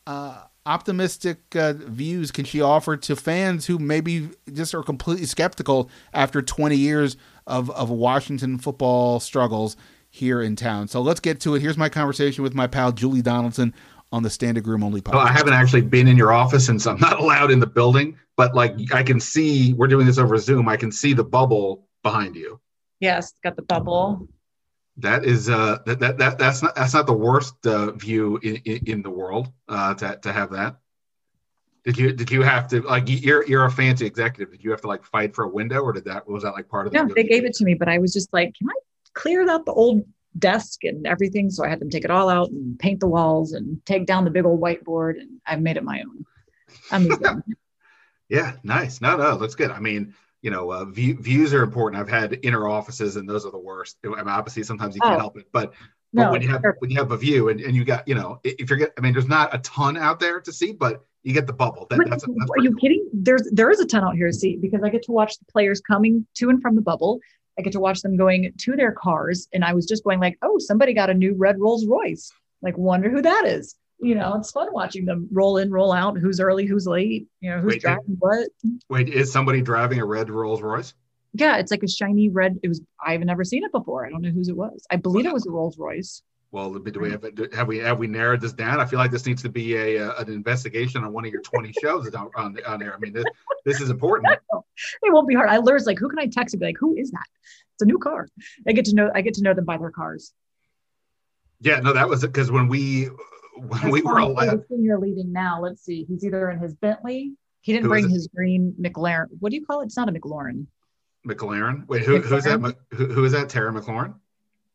uh, 0.07 0.44
optimistic 0.65 1.55
uh, 1.55 1.73
views 1.73 2.31
can 2.31 2.45
she 2.45 2.61
offer 2.61 2.97
to 2.97 3.15
fans 3.15 3.67
who 3.67 3.77
maybe 3.77 4.29
just 4.51 4.73
are 4.73 4.83
completely 4.83 5.25
skeptical 5.25 5.89
after 6.13 6.41
20 6.41 6.75
years 6.75 7.17
of, 7.45 7.69
of 7.71 7.89
Washington 7.89 8.57
football 8.57 9.19
struggles 9.19 9.77
here 10.09 10.41
in 10.41 10.55
town? 10.55 10.87
So 10.87 11.01
let's 11.01 11.19
get 11.19 11.39
to 11.41 11.55
it. 11.55 11.61
Here's 11.61 11.77
my 11.77 11.89
conversation 11.89 12.43
with 12.43 12.55
my 12.55 12.67
pal 12.67 12.91
Julie 12.91 13.21
Donaldson 13.21 13.73
on 14.11 14.23
the 14.23 14.29
Standig 14.29 14.65
Room 14.65 14.83
Only 14.83 15.01
podcast. 15.01 15.13
Well, 15.15 15.27
I 15.27 15.31
haven't 15.31 15.53
actually 15.53 15.81
been 15.81 16.07
in 16.07 16.17
your 16.17 16.31
office 16.31 16.65
since 16.65 16.87
I'm 16.87 16.99
not 16.99 17.19
allowed 17.19 17.51
in 17.51 17.59
the 17.59 17.67
building, 17.67 18.17
but 18.35 18.55
like 18.55 18.93
I 18.93 19.03
can 19.03 19.19
see, 19.19 19.73
we're 19.73 19.87
doing 19.87 20.05
this 20.05 20.17
over 20.17 20.37
Zoom. 20.37 20.67
I 20.67 20.77
can 20.77 20.91
see 20.91 21.13
the 21.13 21.23
bubble 21.23 21.87
behind 22.01 22.35
you. 22.35 22.59
Yes, 22.99 23.33
got 23.43 23.55
the 23.55 23.61
bubble. 23.61 24.27
That 24.97 25.25
is 25.25 25.49
uh 25.49 25.79
that, 25.85 25.99
that, 25.99 26.17
that 26.19 26.37
that's 26.37 26.61
not 26.61 26.75
that's 26.75 26.93
not 26.93 27.05
the 27.05 27.13
worst 27.13 27.65
uh, 27.67 27.91
view 27.91 28.37
in, 28.37 28.55
in, 28.57 28.79
in 28.87 29.01
the 29.01 29.09
world 29.09 29.51
uh 29.67 29.93
to 29.95 30.17
to 30.21 30.31
have 30.31 30.51
that. 30.51 30.77
Did 31.85 31.99
you 31.99 32.13
did 32.13 32.31
you 32.31 32.41
have 32.41 32.67
to 32.69 32.81
like 32.81 33.03
you're 33.07 33.45
you're 33.45 33.65
a 33.65 33.71
fancy 33.71 34.07
executive? 34.07 34.51
Did 34.51 34.63
you 34.63 34.71
have 34.71 34.81
to 34.81 34.87
like 34.87 35.03
fight 35.03 35.35
for 35.35 35.43
a 35.43 35.47
window, 35.47 35.81
or 35.81 35.93
did 35.93 36.05
that 36.05 36.27
was 36.27 36.41
that 36.43 36.53
like 36.53 36.67
part 36.67 36.87
of? 36.87 36.93
The 36.93 36.99
yeah, 36.99 37.05
they 37.15 37.23
gave 37.23 37.45
it 37.45 37.53
to 37.55 37.63
me, 37.63 37.75
but 37.75 37.87
I 37.87 37.99
was 37.99 38.11
just 38.11 38.33
like, 38.33 38.55
can 38.55 38.67
I 38.69 38.73
clear 39.13 39.47
out 39.47 39.65
the 39.65 39.71
old 39.71 40.03
desk 40.39 40.83
and 40.83 41.05
everything? 41.05 41.51
So 41.51 41.63
I 41.63 41.69
had 41.69 41.79
them 41.79 41.91
take 41.91 42.03
it 42.03 42.09
all 42.09 42.27
out 42.27 42.49
and 42.49 42.79
paint 42.79 43.01
the 43.01 43.07
walls 43.07 43.51
and 43.51 43.85
take 43.85 44.07
down 44.07 44.23
the 44.23 44.31
big 44.31 44.45
old 44.45 44.59
whiteboard, 44.59 45.19
and 45.19 45.39
I 45.45 45.57
made 45.57 45.77
it 45.77 45.83
my 45.83 46.01
own. 46.01 46.25
I'm 46.91 47.07
yeah, 48.29 48.53
nice. 48.63 48.99
No, 48.99 49.17
no, 49.17 49.35
looks 49.35 49.55
good. 49.55 49.69
I 49.69 49.79
mean, 49.79 50.15
you 50.45 50.51
know, 50.51 50.71
uh, 50.71 50.85
view, 50.85 51.15
views 51.15 51.55
are 51.55 51.63
important. 51.63 51.99
I've 51.99 52.07
had 52.07 52.37
inner 52.43 52.69
offices, 52.69 53.15
and 53.15 53.27
those 53.27 53.47
are 53.47 53.51
the 53.51 53.57
worst. 53.57 53.97
I 54.05 54.09
mean, 54.09 54.27
obviously, 54.27 54.61
sometimes 54.61 54.93
you 54.93 55.01
can't 55.01 55.15
oh. 55.15 55.19
help 55.19 55.39
it, 55.39 55.47
but 55.51 55.73
but 56.13 56.25
no, 56.25 56.31
when 56.31 56.43
you 56.43 56.49
have 56.49 56.61
sure. 56.61 56.75
when 56.77 56.91
you 56.91 56.97
have 56.97 57.11
a 57.11 57.17
view 57.17 57.49
and, 57.49 57.59
and 57.59 57.75
you 57.75 57.83
got 57.83 58.07
you 58.07 58.13
know 58.13 58.39
if 58.43 58.69
you're 58.69 58.77
get, 58.77 58.93
I 58.95 59.01
mean, 59.01 59.11
there's 59.11 59.27
not 59.27 59.55
a 59.55 59.57
ton 59.57 59.97
out 59.97 60.19
there 60.19 60.39
to 60.39 60.53
see, 60.53 60.71
but 60.71 61.03
you 61.23 61.33
get 61.33 61.47
the 61.47 61.53
bubble. 61.53 61.87
That, 61.89 61.97
that's, 62.07 62.23
that's 62.23 62.51
are 62.51 62.61
you 62.61 62.69
cool. 62.69 62.79
kidding? 62.79 63.09
There's 63.11 63.49
there 63.53 63.71
is 63.71 63.79
a 63.79 63.87
ton 63.87 64.03
out 64.03 64.13
here 64.13 64.27
to 64.27 64.33
see 64.33 64.55
because 64.55 64.83
I 64.83 64.89
get 64.89 65.01
to 65.05 65.11
watch 65.11 65.35
the 65.39 65.45
players 65.45 65.81
coming 65.81 66.27
to 66.35 66.51
and 66.51 66.61
from 66.61 66.75
the 66.75 66.81
bubble. 66.83 67.21
I 67.57 67.63
get 67.63 67.73
to 67.73 67.79
watch 67.79 68.01
them 68.01 68.15
going 68.15 68.53
to 68.55 68.75
their 68.75 68.91
cars, 68.91 69.47
and 69.51 69.65
I 69.65 69.73
was 69.73 69.87
just 69.87 70.03
going 70.03 70.19
like, 70.19 70.37
oh, 70.43 70.59
somebody 70.59 70.93
got 70.93 71.09
a 71.09 71.15
new 71.15 71.33
red 71.33 71.59
Rolls 71.59 71.87
Royce. 71.87 72.31
Like, 72.61 72.77
wonder 72.77 73.09
who 73.09 73.23
that 73.23 73.45
is 73.47 73.75
you 74.05 74.15
know, 74.15 74.35
it's 74.35 74.51
fun 74.51 74.67
watching 74.71 75.05
them 75.05 75.27
roll 75.31 75.57
in, 75.57 75.71
roll 75.71 75.91
out, 75.91 76.17
who's 76.17 76.39
early, 76.39 76.65
who's 76.65 76.85
late, 76.85 77.27
you 77.41 77.49
know, 77.49 77.59
who's 77.59 77.73
wait, 77.73 77.81
driving 77.81 78.15
what. 78.19 78.49
Wait, 78.89 79.09
is 79.09 79.31
somebody 79.31 79.61
driving 79.61 79.99
a 79.99 80.05
red 80.05 80.29
Rolls 80.29 80.61
Royce? 80.61 80.93
Yeah, 81.33 81.57
it's 81.57 81.71
like 81.71 81.83
a 81.83 81.87
shiny 81.87 82.29
red. 82.29 82.59
It 82.61 82.67
was 82.67 82.81
I've 83.03 83.21
never 83.21 83.43
seen 83.43 83.63
it 83.63 83.71
before. 83.71 84.05
I 84.05 84.09
don't 84.09 84.21
know 84.21 84.29
whose 84.29 84.47
it 84.47 84.55
was. 84.55 84.85
I 84.91 84.95
believe 84.97 85.25
it 85.25 85.33
was 85.33 85.47
a 85.47 85.51
Rolls 85.51 85.77
Royce. 85.77 86.21
Well, 86.51 86.71
do 86.71 86.99
we 86.99 87.11
have 87.11 87.25
have 87.53 87.67
we 87.67 87.79
have 87.79 87.97
we 87.97 88.07
narrowed 88.07 88.39
this 88.39 88.53
down? 88.53 88.79
I 88.79 88.85
feel 88.85 88.99
like 88.99 89.11
this 89.11 89.25
needs 89.25 89.41
to 89.41 89.49
be 89.49 89.75
a, 89.75 89.97
a 89.97 90.15
an 90.17 90.29
investigation 90.29 91.03
on 91.03 91.11
one 91.11 91.25
of 91.25 91.31
your 91.31 91.41
twenty 91.41 91.73
shows 91.81 92.07
on 92.13 92.29
on, 92.35 92.57
on 92.65 92.79
there. 92.79 92.93
I 92.93 92.99
mean, 92.99 93.11
this 93.11 93.25
this 93.65 93.81
is 93.81 93.89
important. 93.89 94.31
it 95.03 95.13
won't 95.13 95.27
be 95.27 95.35
hard. 95.35 95.49
I 95.49 95.57
learned 95.57 95.85
like, 95.85 95.99
who 95.99 96.09
can 96.09 96.19
I 96.19 96.27
text 96.27 96.53
and 96.53 96.61
be 96.61 96.67
like, 96.67 96.77
who 96.79 96.95
is 96.95 97.11
that? 97.11 97.25
It's 97.73 97.81
a 97.81 97.85
new 97.85 97.97
car. 97.97 98.29
I 98.67 98.71
get 98.71 98.85
to 98.85 98.95
know 98.95 99.11
I 99.13 99.21
get 99.21 99.33
to 99.33 99.41
know 99.41 99.53
them 99.53 99.65
by 99.65 99.77
their 99.77 99.91
cars. 99.91 100.31
Yeah, 101.59 101.79
no, 101.79 101.93
that 101.93 102.07
was 102.07 102.21
because 102.21 102.51
when 102.51 102.67
we 102.67 103.09
when 103.55 103.89
we 103.91 104.01
were 104.01 104.19
allowed. 104.19 104.63
Senior 104.69 104.99
leaving 104.99 105.31
now. 105.31 105.61
Let's 105.61 105.83
see. 105.83 106.05
He's 106.05 106.23
either 106.23 106.49
in 106.51 106.59
his 106.59 106.73
Bentley. 106.75 107.33
He 107.61 107.73
didn't 107.73 107.87
bring 107.89 108.09
his 108.09 108.27
green 108.27 108.75
McLaren. 108.79 109.27
What 109.39 109.49
do 109.49 109.55
you 109.55 109.65
call 109.65 109.81
it? 109.81 109.85
It's 109.85 109.97
not 109.97 110.07
a 110.07 110.11
mclaren 110.11 110.67
McLaren. 111.25 111.87
Wait, 111.87 112.03
who, 112.03 112.19
McLaren? 112.19 112.25
who's 112.25 112.43
that? 112.43 112.75
Who, 112.91 113.05
who 113.07 113.25
is 113.25 113.31
that? 113.31 113.49
Terry 113.49 113.71
McLaurin. 113.71 114.15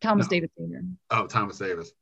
Thomas 0.01 0.27
no. 0.27 0.31
Davis 0.31 0.51
Senior. 0.59 0.83
Oh, 1.11 1.27
Thomas 1.27 1.59
Davis. 1.59 1.93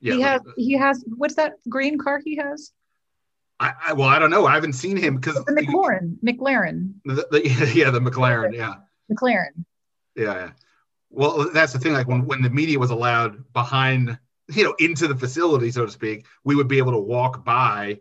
Yeah. 0.00 0.14
He 0.14 0.20
has. 0.20 0.40
He 0.56 0.72
has. 0.74 1.04
What's 1.16 1.34
that 1.34 1.54
green 1.68 1.98
car 1.98 2.20
he 2.24 2.36
has? 2.36 2.72
I, 3.60 3.72
I 3.88 3.92
well, 3.94 4.08
I 4.08 4.18
don't 4.18 4.30
know. 4.30 4.46
I 4.46 4.54
haven't 4.54 4.74
seen 4.74 4.96
him 4.96 5.16
because 5.16 5.34
the 5.44 5.52
McLaurin. 5.52 6.16
McLaren. 6.24 6.92
The, 7.04 7.26
the, 7.30 7.72
yeah, 7.74 7.90
the 7.90 8.00
McLaren. 8.00 8.54
Yeah. 8.54 8.74
McLaren. 9.10 9.64
Yeah, 10.14 10.34
yeah. 10.34 10.50
Well, 11.10 11.50
that's 11.52 11.72
the 11.72 11.78
thing. 11.78 11.94
Like 11.94 12.06
when 12.06 12.26
when 12.26 12.42
the 12.42 12.50
media 12.50 12.78
was 12.78 12.90
allowed 12.90 13.52
behind 13.52 14.18
you 14.48 14.64
know 14.64 14.74
into 14.78 15.06
the 15.06 15.16
facility 15.16 15.70
so 15.70 15.84
to 15.84 15.92
speak 15.92 16.26
we 16.44 16.54
would 16.54 16.68
be 16.68 16.78
able 16.78 16.92
to 16.92 16.98
walk 16.98 17.44
by 17.44 18.00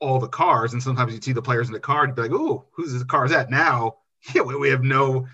all 0.00 0.18
the 0.18 0.28
cars. 0.28 0.72
And 0.72 0.82
sometimes 0.82 1.12
you'd 1.12 1.24
see 1.24 1.32
the 1.32 1.42
players 1.42 1.68
in 1.68 1.72
the 1.72 1.80
car 1.80 2.04
and 2.04 2.14
be 2.14 2.22
like 2.22 2.32
oh 2.32 2.66
who's 2.72 2.92
this 2.92 3.04
car 3.04 3.24
is 3.24 3.32
that? 3.32 3.50
Now 3.50 3.98
yeah 4.34 4.42
we, 4.42 4.56
we 4.56 4.68
have 4.70 4.82
no 4.82 5.26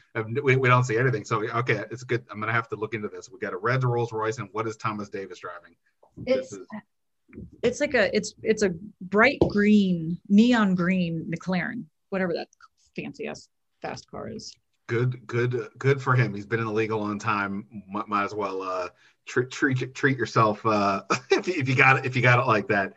we, 0.42 0.56
we 0.56 0.68
don't 0.68 0.84
see 0.84 0.98
anything. 0.98 1.24
So 1.24 1.42
okay 1.42 1.84
it's 1.90 2.04
good. 2.04 2.24
I'm 2.30 2.40
gonna 2.40 2.52
have 2.52 2.68
to 2.68 2.76
look 2.76 2.94
into 2.94 3.08
this. 3.08 3.30
We 3.30 3.38
got 3.38 3.52
a 3.52 3.58
red 3.58 3.84
rolls 3.84 4.12
royce 4.12 4.38
and 4.38 4.48
what 4.52 4.66
is 4.66 4.76
thomas 4.76 5.08
davis 5.08 5.38
driving? 5.38 5.74
It's 6.26 6.52
is, 6.52 6.66
it's 7.62 7.80
like 7.80 7.94
a 7.94 8.14
it's 8.14 8.34
it's 8.42 8.62
a 8.62 8.74
bright 9.00 9.38
green 9.48 10.18
neon 10.28 10.74
green 10.74 11.30
mclaren 11.30 11.84
whatever 12.10 12.34
that 12.34 12.48
fancy 12.94 13.26
ass 13.26 13.48
fast 13.80 14.10
car 14.10 14.28
is. 14.28 14.54
Good 14.88 15.26
good 15.26 15.68
good 15.78 16.02
for 16.02 16.14
him. 16.14 16.34
He's 16.34 16.44
been 16.44 16.60
in 16.60 16.66
the 16.66 16.72
league 16.72 16.90
a 16.90 16.96
long 16.96 17.18
time. 17.18 17.66
Might, 17.88 18.08
might 18.08 18.24
as 18.24 18.34
well 18.34 18.62
uh 18.62 18.88
treat 19.26 19.50
treat, 19.50 19.94
treat 19.94 20.18
yourself 20.18 20.64
uh, 20.66 21.02
if, 21.30 21.46
you, 21.46 21.54
if 21.56 21.68
you 21.68 21.74
got 21.74 21.98
it 21.98 22.06
if 22.06 22.16
you 22.16 22.22
got 22.22 22.38
it 22.38 22.46
like 22.46 22.68
that. 22.68 22.94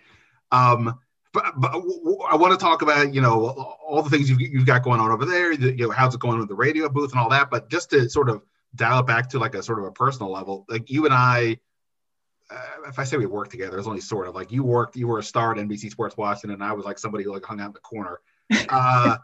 Um, 0.52 1.00
but, 1.34 1.54
but 1.58 1.72
I 2.30 2.36
want 2.38 2.58
to 2.58 2.58
talk 2.58 2.82
about 2.82 3.14
you 3.14 3.22
know 3.22 3.50
all 3.86 4.02
the 4.02 4.10
things 4.10 4.30
you've, 4.30 4.40
you've 4.40 4.66
got 4.66 4.84
going 4.84 5.00
on 5.00 5.12
over 5.12 5.26
there. 5.26 5.52
You 5.52 5.88
know 5.88 5.92
how's 5.92 6.16
it 6.16 6.22
going 6.22 6.40
with 6.40 6.48
the 6.48 6.56
radio 6.56 6.88
booth 6.88 7.12
and 7.12 7.20
all 7.20 7.30
that. 7.30 7.50
But 7.50 7.70
just 7.70 7.90
to 7.90 8.10
sort 8.10 8.30
of 8.30 8.42
dial 8.74 9.00
it 9.00 9.08
back 9.08 9.30
to 9.30 9.40
like 9.40 9.56
a 9.56 9.64
sort 9.64 9.80
of 9.80 9.86
a 9.86 9.92
personal 9.92 10.32
level, 10.32 10.66
like 10.70 10.90
you 10.90 11.06
and 11.06 11.14
I. 11.14 11.60
Uh, 12.48 12.88
if 12.88 13.00
I 13.00 13.06
say 13.06 13.18
we 13.18 13.26
worked 13.26 13.50
together, 13.50 13.80
it's 13.80 13.88
only 13.88 14.02
sort 14.02 14.28
of 14.28 14.36
like 14.36 14.52
you 14.52 14.64
worked. 14.64 14.96
You 14.96 15.08
were 15.08 15.18
a 15.18 15.24
star 15.24 15.52
at 15.52 15.58
NBC 15.58 15.90
Sports 15.90 16.16
Washington, 16.16 16.52
and 16.52 16.64
I 16.64 16.74
was 16.74 16.86
like 16.86 17.00
somebody 17.00 17.24
who 17.24 17.34
like 17.34 17.44
hung 17.44 17.60
out 17.60 17.68
in 17.68 17.74
the 17.74 17.80
corner. 17.80 18.20
Uh, 18.70 19.18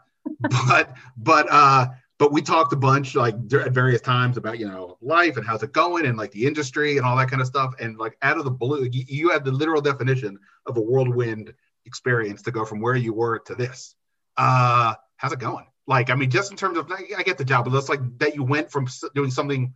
but 0.66 0.96
but 1.16 1.46
uh, 1.50 1.86
but 2.22 2.30
we 2.30 2.40
talked 2.40 2.72
a 2.72 2.76
bunch 2.76 3.16
like 3.16 3.34
at 3.52 3.72
various 3.72 4.00
times 4.00 4.36
about 4.36 4.56
you 4.56 4.64
know 4.64 4.96
life 5.00 5.36
and 5.36 5.44
how's 5.44 5.64
it 5.64 5.72
going 5.72 6.06
and 6.06 6.16
like 6.16 6.30
the 6.30 6.46
industry 6.46 6.96
and 6.96 7.04
all 7.04 7.16
that 7.16 7.28
kind 7.28 7.42
of 7.42 7.48
stuff. 7.48 7.74
And 7.80 7.98
like 7.98 8.16
out 8.22 8.38
of 8.38 8.44
the 8.44 8.50
blue 8.52 8.84
you, 8.84 9.04
you 9.08 9.30
had 9.30 9.44
the 9.44 9.50
literal 9.50 9.80
definition 9.80 10.38
of 10.66 10.76
a 10.76 10.80
whirlwind 10.80 11.52
experience 11.84 12.40
to 12.42 12.52
go 12.52 12.64
from 12.64 12.80
where 12.80 12.94
you 12.94 13.12
were 13.12 13.40
to 13.40 13.56
this. 13.56 13.96
Uh 14.36 14.94
how's 15.16 15.32
it 15.32 15.40
going? 15.40 15.66
Like 15.88 16.10
i 16.10 16.14
mean 16.14 16.30
just 16.30 16.52
in 16.52 16.56
terms 16.56 16.78
of 16.78 16.92
i 16.92 17.24
get 17.24 17.38
the 17.38 17.44
job 17.44 17.64
but 17.64 17.76
it's 17.76 17.88
like 17.88 18.18
that 18.18 18.36
you 18.36 18.44
went 18.44 18.70
from 18.70 18.86
doing 19.16 19.32
something 19.32 19.74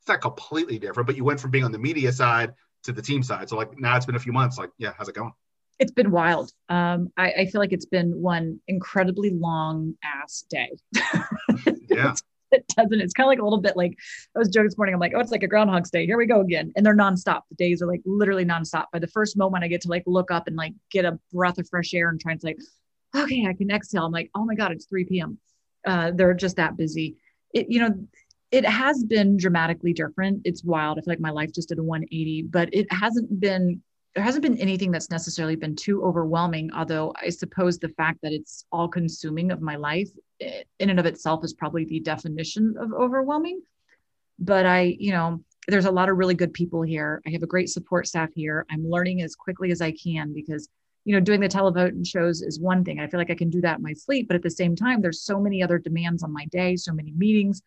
it's 0.00 0.08
not 0.08 0.20
completely 0.20 0.78
different 0.78 1.06
but 1.06 1.16
you 1.16 1.24
went 1.24 1.40
from 1.40 1.50
being 1.50 1.64
on 1.64 1.72
the 1.72 1.78
media 1.78 2.12
side 2.12 2.52
to 2.82 2.92
the 2.92 3.00
team 3.00 3.22
side. 3.22 3.48
So 3.48 3.56
like 3.56 3.80
now 3.80 3.96
it's 3.96 4.04
been 4.04 4.16
a 4.16 4.20
few 4.26 4.34
months 4.34 4.58
like 4.58 4.68
yeah 4.76 4.92
how's 4.98 5.08
it 5.08 5.14
going? 5.14 5.32
It's 5.78 5.92
been 5.92 6.10
wild. 6.10 6.52
Um, 6.68 7.10
I, 7.16 7.32
I, 7.32 7.46
feel 7.46 7.60
like 7.60 7.72
it's 7.72 7.84
been 7.84 8.22
one 8.22 8.60
incredibly 8.66 9.30
long 9.30 9.94
ass 10.02 10.44
day. 10.48 10.70
yeah. 11.88 12.14
it 12.52 12.66
doesn't. 12.68 13.00
It's 13.00 13.12
kind 13.12 13.26
of 13.26 13.28
like 13.28 13.40
a 13.40 13.44
little 13.44 13.60
bit 13.60 13.76
like 13.76 13.96
I 14.34 14.38
was 14.38 14.48
joking 14.48 14.66
this 14.66 14.78
morning. 14.78 14.94
I'm 14.94 15.00
like, 15.00 15.12
oh, 15.14 15.20
it's 15.20 15.30
like 15.32 15.42
a 15.42 15.48
Groundhog's 15.48 15.90
Day. 15.90 16.06
Here 16.06 16.16
we 16.16 16.26
go 16.26 16.40
again. 16.40 16.72
And 16.76 16.84
they're 16.84 16.96
nonstop. 16.96 17.42
The 17.50 17.56
days 17.56 17.82
are 17.82 17.86
like 17.86 18.02
literally 18.04 18.44
nonstop. 18.44 18.86
By 18.92 18.98
the 18.98 19.08
first 19.08 19.36
moment 19.36 19.64
I 19.64 19.68
get 19.68 19.80
to 19.82 19.88
like 19.88 20.04
look 20.06 20.30
up 20.30 20.46
and 20.46 20.56
like 20.56 20.74
get 20.90 21.04
a 21.04 21.18
breath 21.32 21.58
of 21.58 21.68
fresh 21.68 21.92
air 21.94 22.08
and 22.08 22.20
try 22.20 22.32
and 22.32 22.40
say, 22.40 22.56
okay, 23.14 23.46
I 23.46 23.52
can 23.52 23.70
exhale. 23.70 24.06
I'm 24.06 24.12
like, 24.12 24.30
oh 24.34 24.44
my 24.44 24.54
God, 24.54 24.72
it's 24.72 24.86
3 24.86 25.04
p.m. 25.04 25.38
Uh, 25.86 26.12
they're 26.14 26.34
just 26.34 26.56
that 26.56 26.76
busy. 26.76 27.16
It, 27.54 27.66
you 27.70 27.80
know, 27.80 27.94
it 28.50 28.64
has 28.64 29.04
been 29.04 29.36
dramatically 29.36 29.92
different. 29.92 30.42
It's 30.44 30.64
wild. 30.64 30.98
I 30.98 31.02
feel 31.02 31.12
like 31.12 31.20
my 31.20 31.30
life 31.30 31.52
just 31.52 31.68
did 31.68 31.78
a 31.78 31.82
180, 31.82 32.42
but 32.42 32.68
it 32.72 32.90
hasn't 32.92 33.40
been 33.40 33.82
there 34.16 34.24
hasn't 34.24 34.42
been 34.42 34.58
anything 34.58 34.90
that's 34.90 35.10
necessarily 35.10 35.56
been 35.56 35.76
too 35.76 36.02
overwhelming 36.02 36.70
although 36.72 37.12
i 37.22 37.28
suppose 37.28 37.78
the 37.78 37.90
fact 37.90 38.18
that 38.22 38.32
it's 38.32 38.64
all 38.72 38.88
consuming 38.88 39.52
of 39.52 39.60
my 39.60 39.76
life 39.76 40.08
eh, 40.40 40.62
in 40.80 40.90
and 40.90 40.98
of 40.98 41.06
itself 41.06 41.44
is 41.44 41.52
probably 41.52 41.84
the 41.84 42.00
definition 42.00 42.74
of 42.80 42.92
overwhelming. 42.92 43.60
But 44.38 44.66
i 44.66 44.96
you 44.98 45.12
know 45.12 45.44
there's 45.68 45.84
a 45.84 45.90
lot 45.90 46.08
of 46.08 46.16
really 46.16 46.34
good 46.34 46.54
people 46.54 46.82
here. 46.82 47.20
I 47.26 47.30
have 47.30 47.42
a 47.42 47.46
great 47.46 47.68
support 47.68 48.06
staff 48.06 48.30
here. 48.34 48.64
I'm 48.70 48.88
learning 48.88 49.20
as 49.22 49.34
quickly 49.34 49.70
as 49.70 49.80
i 49.80 49.92
can 49.92 50.32
because 50.32 50.68
you 51.04 51.14
know 51.14 51.20
doing 51.20 51.40
the 51.40 51.48
televote 51.48 51.88
and 51.88 52.06
shows 52.06 52.40
is 52.42 52.58
one 52.58 52.84
thing. 52.84 53.00
I 53.00 53.06
feel 53.08 53.20
like 53.20 53.30
i 53.30 53.42
can 53.42 53.50
do 53.50 53.60
that 53.60 53.78
in 53.78 53.82
my 53.82 53.92
sleep 53.92 54.28
but 54.28 54.36
at 54.36 54.42
the 54.42 54.50
same 54.50 54.74
time 54.74 55.02
there's 55.02 55.20
so 55.20 55.38
many 55.38 55.62
other 55.62 55.78
demands 55.78 56.22
on 56.22 56.32
my 56.32 56.46
day 56.46 56.76
so 56.76 56.92
many 56.92 57.12
meetings 57.12 57.62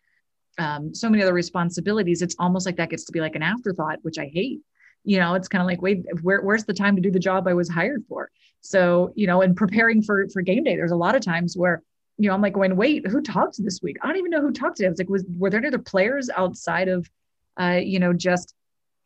um, 0.58 0.94
so 0.94 1.10
many 1.10 1.24
other 1.24 1.34
responsibilities. 1.34 2.22
It's 2.22 2.36
almost 2.38 2.66
like 2.66 2.76
that 2.78 2.90
gets 2.90 3.06
to 3.06 3.14
be 3.14 3.22
like 3.22 3.36
an 3.36 3.44
afterthought 3.44 4.00
which 4.02 4.18
i 4.18 4.26
hate 4.34 4.62
you 5.10 5.18
know 5.18 5.34
it's 5.34 5.48
kind 5.48 5.62
of 5.62 5.66
like 5.66 5.82
wait 5.82 6.06
where, 6.22 6.42
where's 6.42 6.66
the 6.66 6.74
time 6.74 6.96
to 6.96 7.02
do 7.02 7.10
the 7.10 7.20
job 7.20 7.48
i 7.48 7.54
was 7.54 7.68
hired 7.68 8.04
for 8.08 8.30
so 8.62 9.12
you 9.16 9.26
know 9.26 9.42
and 9.42 9.56
preparing 9.56 10.04
for 10.04 10.28
for 10.30 10.44
game 10.44 10.64
day 10.64 10.76
there's 10.76 10.92
a 10.92 11.04
lot 11.06 11.16
of 11.16 11.22
times 11.22 11.58
where 11.58 11.82
you 12.20 12.30
know 12.30 12.36
i'm 12.36 12.42
like 12.44 12.54
going 12.54 12.76
wait 12.76 13.08
who 13.08 13.20
talked 13.20 13.56
this 13.64 13.80
week 13.82 13.98
i 14.04 14.08
don't 14.08 14.18
even 14.18 14.30
know 14.30 14.42
who 14.42 14.52
talked 14.52 14.78
today 14.78 14.88
i 14.88 14.90
was 14.92 15.00
like 15.00 15.10
was 15.10 15.26
were 15.36 15.50
there 15.50 15.58
any 15.58 15.68
other 15.68 15.80
players 15.80 16.30
outside 16.30 16.88
of 16.88 17.10
uh 17.60 17.80
you 17.82 18.00
know 18.00 18.14
just 18.14 18.54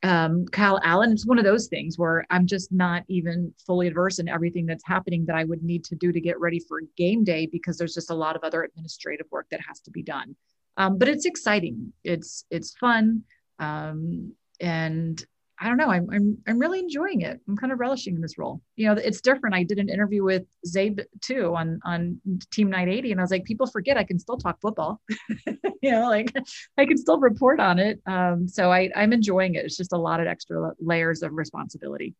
um, 0.06 0.46
Kyle 0.48 0.82
Allen. 0.84 1.13
It's 1.13 1.26
one 1.26 1.38
of 1.38 1.46
those 1.46 1.68
things 1.68 1.98
where 1.98 2.26
I'm 2.30 2.46
just 2.46 2.74
not 2.74 3.04
even 3.08 3.54
fully 3.66 3.88
adverse 3.88 4.20
in 4.20 4.28
everything 4.28 4.66
that's 4.66 4.86
happening 4.86 5.26
that 5.28 5.38
I 5.38 5.46
would 5.46 5.63
need 5.63 5.86
to 5.86 5.96
do 5.96 6.12
to 6.12 6.20
get 6.20 6.38
ready 6.42 6.60
for 6.60 6.82
game 6.98 7.24
day 7.24 7.46
because 7.46 7.78
there's 7.78 7.94
just 7.94 8.10
a 8.10 8.13
lot 8.13 8.36
of 8.36 8.44
other 8.44 8.63
administrative 8.66 9.28
work 9.32 9.48
that 9.50 9.62
has 9.66 9.80
to 9.80 9.92
be 9.92 10.04
done. 10.04 10.36
Um, 10.76 10.98
but 10.98 11.08
it's 11.08 11.26
exciting. 11.26 11.94
It's 12.04 12.44
it's 12.52 12.74
fun, 12.74 13.24
um, 13.60 14.34
and 14.60 15.26
I 15.63 15.67
don't 15.67 15.78
know. 15.78 15.89
I'm, 15.89 16.10
I'm, 16.12 16.38
I'm 16.45 16.60
really 16.60 16.80
enjoying 16.80 17.21
it. 17.21 17.39
I'm 17.47 17.56
kind 17.56 17.71
of 17.71 17.80
relishing 17.80 18.15
in 18.15 18.21
this 18.21 18.38
role. 18.38 18.62
You 18.76 18.88
know, 18.88 19.02
it's 19.02 19.21
different. 19.21 19.56
I 19.56 19.63
did 19.63 19.80
an 19.80 19.88
interview 19.88 20.21
with 20.21 20.43
Zabe 20.67 21.06
too 21.21 21.56
on, 21.56 21.80
on 21.86 22.19
team 22.52 22.69
980 22.69 23.13
and 23.13 23.21
I 23.21 23.23
was 23.23 23.32
like, 23.32 23.45
people 23.45 23.65
forget 23.65 23.95
I 23.95 24.04
can 24.04 24.19
still 24.19 24.36
talk 24.36 24.60
football, 24.60 25.02
you 25.82 25.91
know, 25.91 26.10
like 26.10 26.36
I 26.78 26.86
can 26.86 26.97
still 26.97 27.17
report 27.17 27.62
on 27.62 27.80
it. 27.80 28.02
Um, 28.06 28.45
so 28.45 28.73
I, 28.73 28.89
I'm 28.93 29.13
enjoying 29.13 29.56
it. 29.56 29.63
It's 29.63 29.78
just 29.78 29.93
a 29.93 29.97
lot 29.97 30.19
of 30.19 30.28
extra 30.28 30.73
layers 30.82 31.23
of 31.23 31.32
responsibility. 31.32 32.13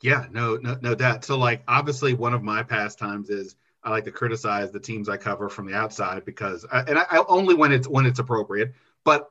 Yeah, 0.00 0.24
no, 0.30 0.56
no, 0.56 0.78
no 0.80 0.94
doubt. 0.94 1.26
So 1.26 1.36
like, 1.36 1.62
obviously 1.68 2.14
one 2.14 2.32
of 2.32 2.42
my 2.42 2.62
pastimes 2.62 3.28
is 3.28 3.56
I 3.84 3.90
like 3.90 4.04
to 4.04 4.10
criticize 4.10 4.70
the 4.70 4.80
teams 4.80 5.10
I 5.10 5.18
cover 5.18 5.50
from 5.50 5.66
the 5.66 5.74
outside 5.74 6.24
because, 6.24 6.64
I, 6.72 6.80
and 6.80 6.98
I, 6.98 7.04
I 7.10 7.24
only 7.28 7.54
when 7.54 7.72
it's, 7.72 7.86
when 7.86 8.06
it's 8.06 8.20
appropriate, 8.20 8.72
but 9.04 9.28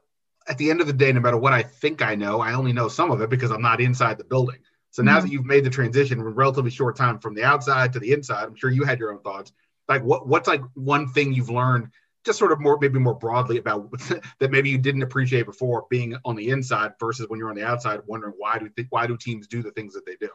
at 0.47 0.57
the 0.57 0.69
end 0.69 0.81
of 0.81 0.87
the 0.87 0.93
day, 0.93 1.11
no 1.11 1.19
matter 1.19 1.37
what 1.37 1.53
I 1.53 1.63
think 1.63 2.01
I 2.01 2.15
know, 2.15 2.39
I 2.39 2.53
only 2.53 2.73
know 2.73 2.87
some 2.87 3.11
of 3.11 3.21
it 3.21 3.29
because 3.29 3.51
I'm 3.51 3.61
not 3.61 3.81
inside 3.81 4.17
the 4.17 4.23
building. 4.23 4.57
So 4.89 5.01
now 5.01 5.17
mm-hmm. 5.17 5.27
that 5.27 5.31
you've 5.31 5.45
made 5.45 5.63
the 5.63 5.69
transition 5.69 6.19
in 6.19 6.25
relatively 6.25 6.71
short 6.71 6.95
time 6.95 7.19
from 7.19 7.33
the 7.33 7.43
outside 7.43 7.93
to 7.93 7.99
the 7.99 8.11
inside, 8.11 8.43
I'm 8.43 8.55
sure 8.55 8.69
you 8.69 8.83
had 8.83 8.99
your 8.99 9.13
own 9.13 9.21
thoughts. 9.21 9.53
Like 9.87 10.03
what 10.03 10.27
what's 10.27 10.47
like 10.47 10.61
one 10.73 11.07
thing 11.07 11.33
you've 11.33 11.49
learned 11.49 11.89
just 12.23 12.37
sort 12.37 12.51
of 12.51 12.59
more 12.59 12.77
maybe 12.79 12.99
more 12.99 13.15
broadly 13.15 13.57
about 13.57 13.91
that 14.39 14.51
maybe 14.51 14.69
you 14.69 14.77
didn't 14.77 15.01
appreciate 15.01 15.45
before 15.45 15.85
being 15.89 16.15
on 16.23 16.35
the 16.35 16.49
inside 16.49 16.93
versus 16.99 17.27
when 17.29 17.39
you're 17.39 17.49
on 17.49 17.55
the 17.55 17.65
outside 17.65 17.99
wondering 18.05 18.33
why 18.37 18.57
do 18.57 18.69
th- 18.69 18.87
why 18.89 19.07
do 19.07 19.17
teams 19.17 19.47
do 19.47 19.61
the 19.61 19.71
things 19.71 19.93
that 19.93 20.05
they 20.05 20.15
do 20.15 20.29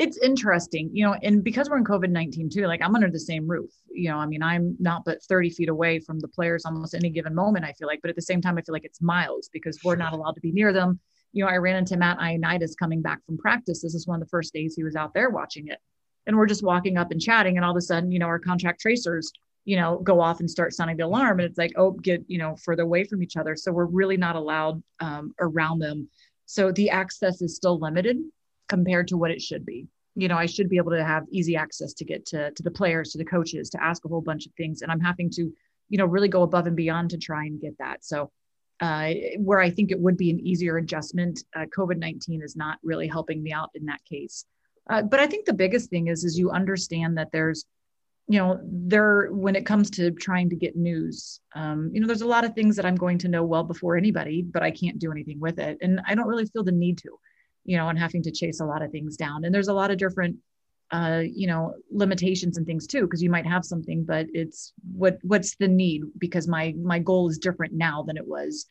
it's 0.00 0.16
interesting, 0.16 0.88
you 0.94 1.04
know, 1.04 1.14
and 1.22 1.44
because 1.44 1.68
we're 1.68 1.76
in 1.76 1.84
COVID 1.84 2.08
19 2.08 2.48
too, 2.48 2.66
like 2.66 2.80
I'm 2.80 2.94
under 2.94 3.10
the 3.10 3.20
same 3.20 3.46
roof. 3.46 3.70
You 3.92 4.08
know, 4.08 4.16
I 4.16 4.24
mean, 4.24 4.42
I'm 4.42 4.74
not 4.80 5.04
but 5.04 5.22
30 5.24 5.50
feet 5.50 5.68
away 5.68 6.00
from 6.00 6.18
the 6.20 6.26
players 6.26 6.64
almost 6.64 6.94
any 6.94 7.10
given 7.10 7.34
moment, 7.34 7.66
I 7.66 7.74
feel 7.74 7.86
like. 7.86 8.00
But 8.00 8.08
at 8.08 8.16
the 8.16 8.22
same 8.22 8.40
time, 8.40 8.56
I 8.56 8.62
feel 8.62 8.72
like 8.72 8.86
it's 8.86 9.02
miles 9.02 9.50
because 9.52 9.78
we're 9.84 9.96
not 9.96 10.14
allowed 10.14 10.36
to 10.36 10.40
be 10.40 10.52
near 10.52 10.72
them. 10.72 10.98
You 11.32 11.44
know, 11.44 11.50
I 11.50 11.58
ran 11.58 11.76
into 11.76 11.98
Matt 11.98 12.18
Ioannidis 12.18 12.78
coming 12.78 13.02
back 13.02 13.22
from 13.26 13.36
practice. 13.36 13.82
This 13.82 13.94
is 13.94 14.06
one 14.06 14.22
of 14.22 14.26
the 14.26 14.30
first 14.30 14.54
days 14.54 14.74
he 14.74 14.84
was 14.84 14.96
out 14.96 15.12
there 15.12 15.28
watching 15.28 15.68
it. 15.68 15.80
And 16.26 16.34
we're 16.34 16.46
just 16.46 16.62
walking 16.62 16.96
up 16.96 17.10
and 17.10 17.20
chatting. 17.20 17.58
And 17.58 17.64
all 17.64 17.72
of 17.72 17.76
a 17.76 17.82
sudden, 17.82 18.10
you 18.10 18.18
know, 18.18 18.26
our 18.26 18.38
contract 18.38 18.80
tracers, 18.80 19.30
you 19.66 19.76
know, 19.76 19.98
go 19.98 20.18
off 20.18 20.40
and 20.40 20.50
start 20.50 20.72
sounding 20.72 20.96
the 20.96 21.04
alarm. 21.04 21.40
And 21.40 21.48
it's 21.50 21.58
like, 21.58 21.72
oh, 21.76 21.90
get, 21.90 22.24
you 22.26 22.38
know, 22.38 22.56
further 22.56 22.84
away 22.84 23.04
from 23.04 23.22
each 23.22 23.36
other. 23.36 23.54
So 23.54 23.70
we're 23.70 23.84
really 23.84 24.16
not 24.16 24.34
allowed 24.34 24.82
um, 25.00 25.34
around 25.38 25.80
them. 25.80 26.08
So 26.46 26.72
the 26.72 26.88
access 26.88 27.42
is 27.42 27.54
still 27.54 27.78
limited 27.78 28.16
compared 28.70 29.08
to 29.08 29.18
what 29.18 29.30
it 29.30 29.42
should 29.42 29.66
be. 29.66 29.86
You 30.14 30.28
know 30.28 30.36
i 30.36 30.46
should 30.46 30.68
be 30.68 30.76
able 30.76 30.92
to 30.92 31.04
have 31.04 31.24
easy 31.30 31.54
access 31.56 31.92
to 31.94 32.04
get 32.04 32.26
to, 32.26 32.50
to 32.50 32.62
the 32.62 32.70
players 32.70 33.10
to 33.10 33.18
the 33.18 33.24
coaches 33.24 33.70
to 33.70 33.82
ask 33.82 34.04
a 34.04 34.08
whole 34.08 34.22
bunch 34.22 34.46
of 34.46 34.52
things. 34.54 34.82
And 34.82 34.90
i'm 34.90 35.00
having 35.00 35.30
to 35.30 35.52
you 35.88 35.98
know 35.98 36.06
really 36.06 36.28
go 36.28 36.42
above 36.42 36.66
and 36.66 36.76
beyond 36.76 37.10
to 37.10 37.18
try 37.18 37.44
and 37.44 37.60
get 37.60 37.76
that. 37.78 38.04
So 38.04 38.30
uh, 38.80 39.12
where 39.38 39.60
i 39.60 39.70
think 39.70 39.90
it 39.90 40.00
would 40.00 40.16
be 40.16 40.30
an 40.30 40.40
easier 40.40 40.78
adjustment 40.78 41.44
uh, 41.54 41.66
covid-19 41.76 42.42
is 42.42 42.56
not 42.56 42.78
really 42.82 43.06
helping 43.06 43.42
me 43.42 43.52
out 43.52 43.70
in 43.74 43.84
that 43.86 44.02
case. 44.04 44.46
Uh, 44.88 45.02
but 45.02 45.20
i 45.20 45.26
think 45.26 45.44
the 45.44 45.62
biggest 45.64 45.90
thing 45.90 46.08
is 46.08 46.24
is 46.24 46.38
you 46.38 46.50
understand 46.50 47.16
that 47.18 47.30
there's 47.30 47.66
you 48.26 48.38
know 48.38 48.60
there 48.62 49.28
when 49.32 49.56
it 49.56 49.66
comes 49.66 49.90
to 49.90 50.10
trying 50.12 50.48
to 50.48 50.56
get 50.56 50.76
news 50.76 51.40
um, 51.54 51.90
you 51.92 52.00
know 52.00 52.06
there's 52.06 52.22
a 52.28 52.34
lot 52.36 52.44
of 52.44 52.54
things 52.54 52.74
that 52.76 52.86
i'm 52.86 52.96
going 53.04 53.18
to 53.18 53.28
know 53.28 53.44
well 53.44 53.64
before 53.64 53.96
anybody 53.96 54.42
but 54.42 54.62
i 54.62 54.70
can't 54.70 54.98
do 54.98 55.10
anything 55.10 55.38
with 55.40 55.58
it. 55.58 55.76
And 55.82 56.00
i 56.06 56.14
don't 56.14 56.28
really 56.28 56.46
feel 56.46 56.64
the 56.64 56.72
need 56.84 56.96
to 56.98 57.10
you 57.64 57.76
know, 57.76 57.88
and 57.88 57.98
having 57.98 58.22
to 58.22 58.30
chase 58.30 58.60
a 58.60 58.64
lot 58.64 58.82
of 58.82 58.90
things 58.90 59.16
down. 59.16 59.44
And 59.44 59.54
there's 59.54 59.68
a 59.68 59.74
lot 59.74 59.90
of 59.90 59.98
different, 59.98 60.36
uh, 60.90 61.22
you 61.24 61.46
know, 61.46 61.74
limitations 61.90 62.56
and 62.56 62.66
things 62.66 62.86
too, 62.86 63.02
because 63.02 63.22
you 63.22 63.30
might 63.30 63.46
have 63.46 63.64
something, 63.64 64.04
but 64.04 64.26
it's 64.32 64.72
what 64.92 65.18
what's 65.22 65.56
the 65.56 65.68
need? 65.68 66.02
Because 66.18 66.48
my 66.48 66.74
my 66.82 66.98
goal 66.98 67.28
is 67.28 67.38
different 67.38 67.72
now 67.74 68.02
than 68.02 68.16
it 68.16 68.26
was 68.26 68.66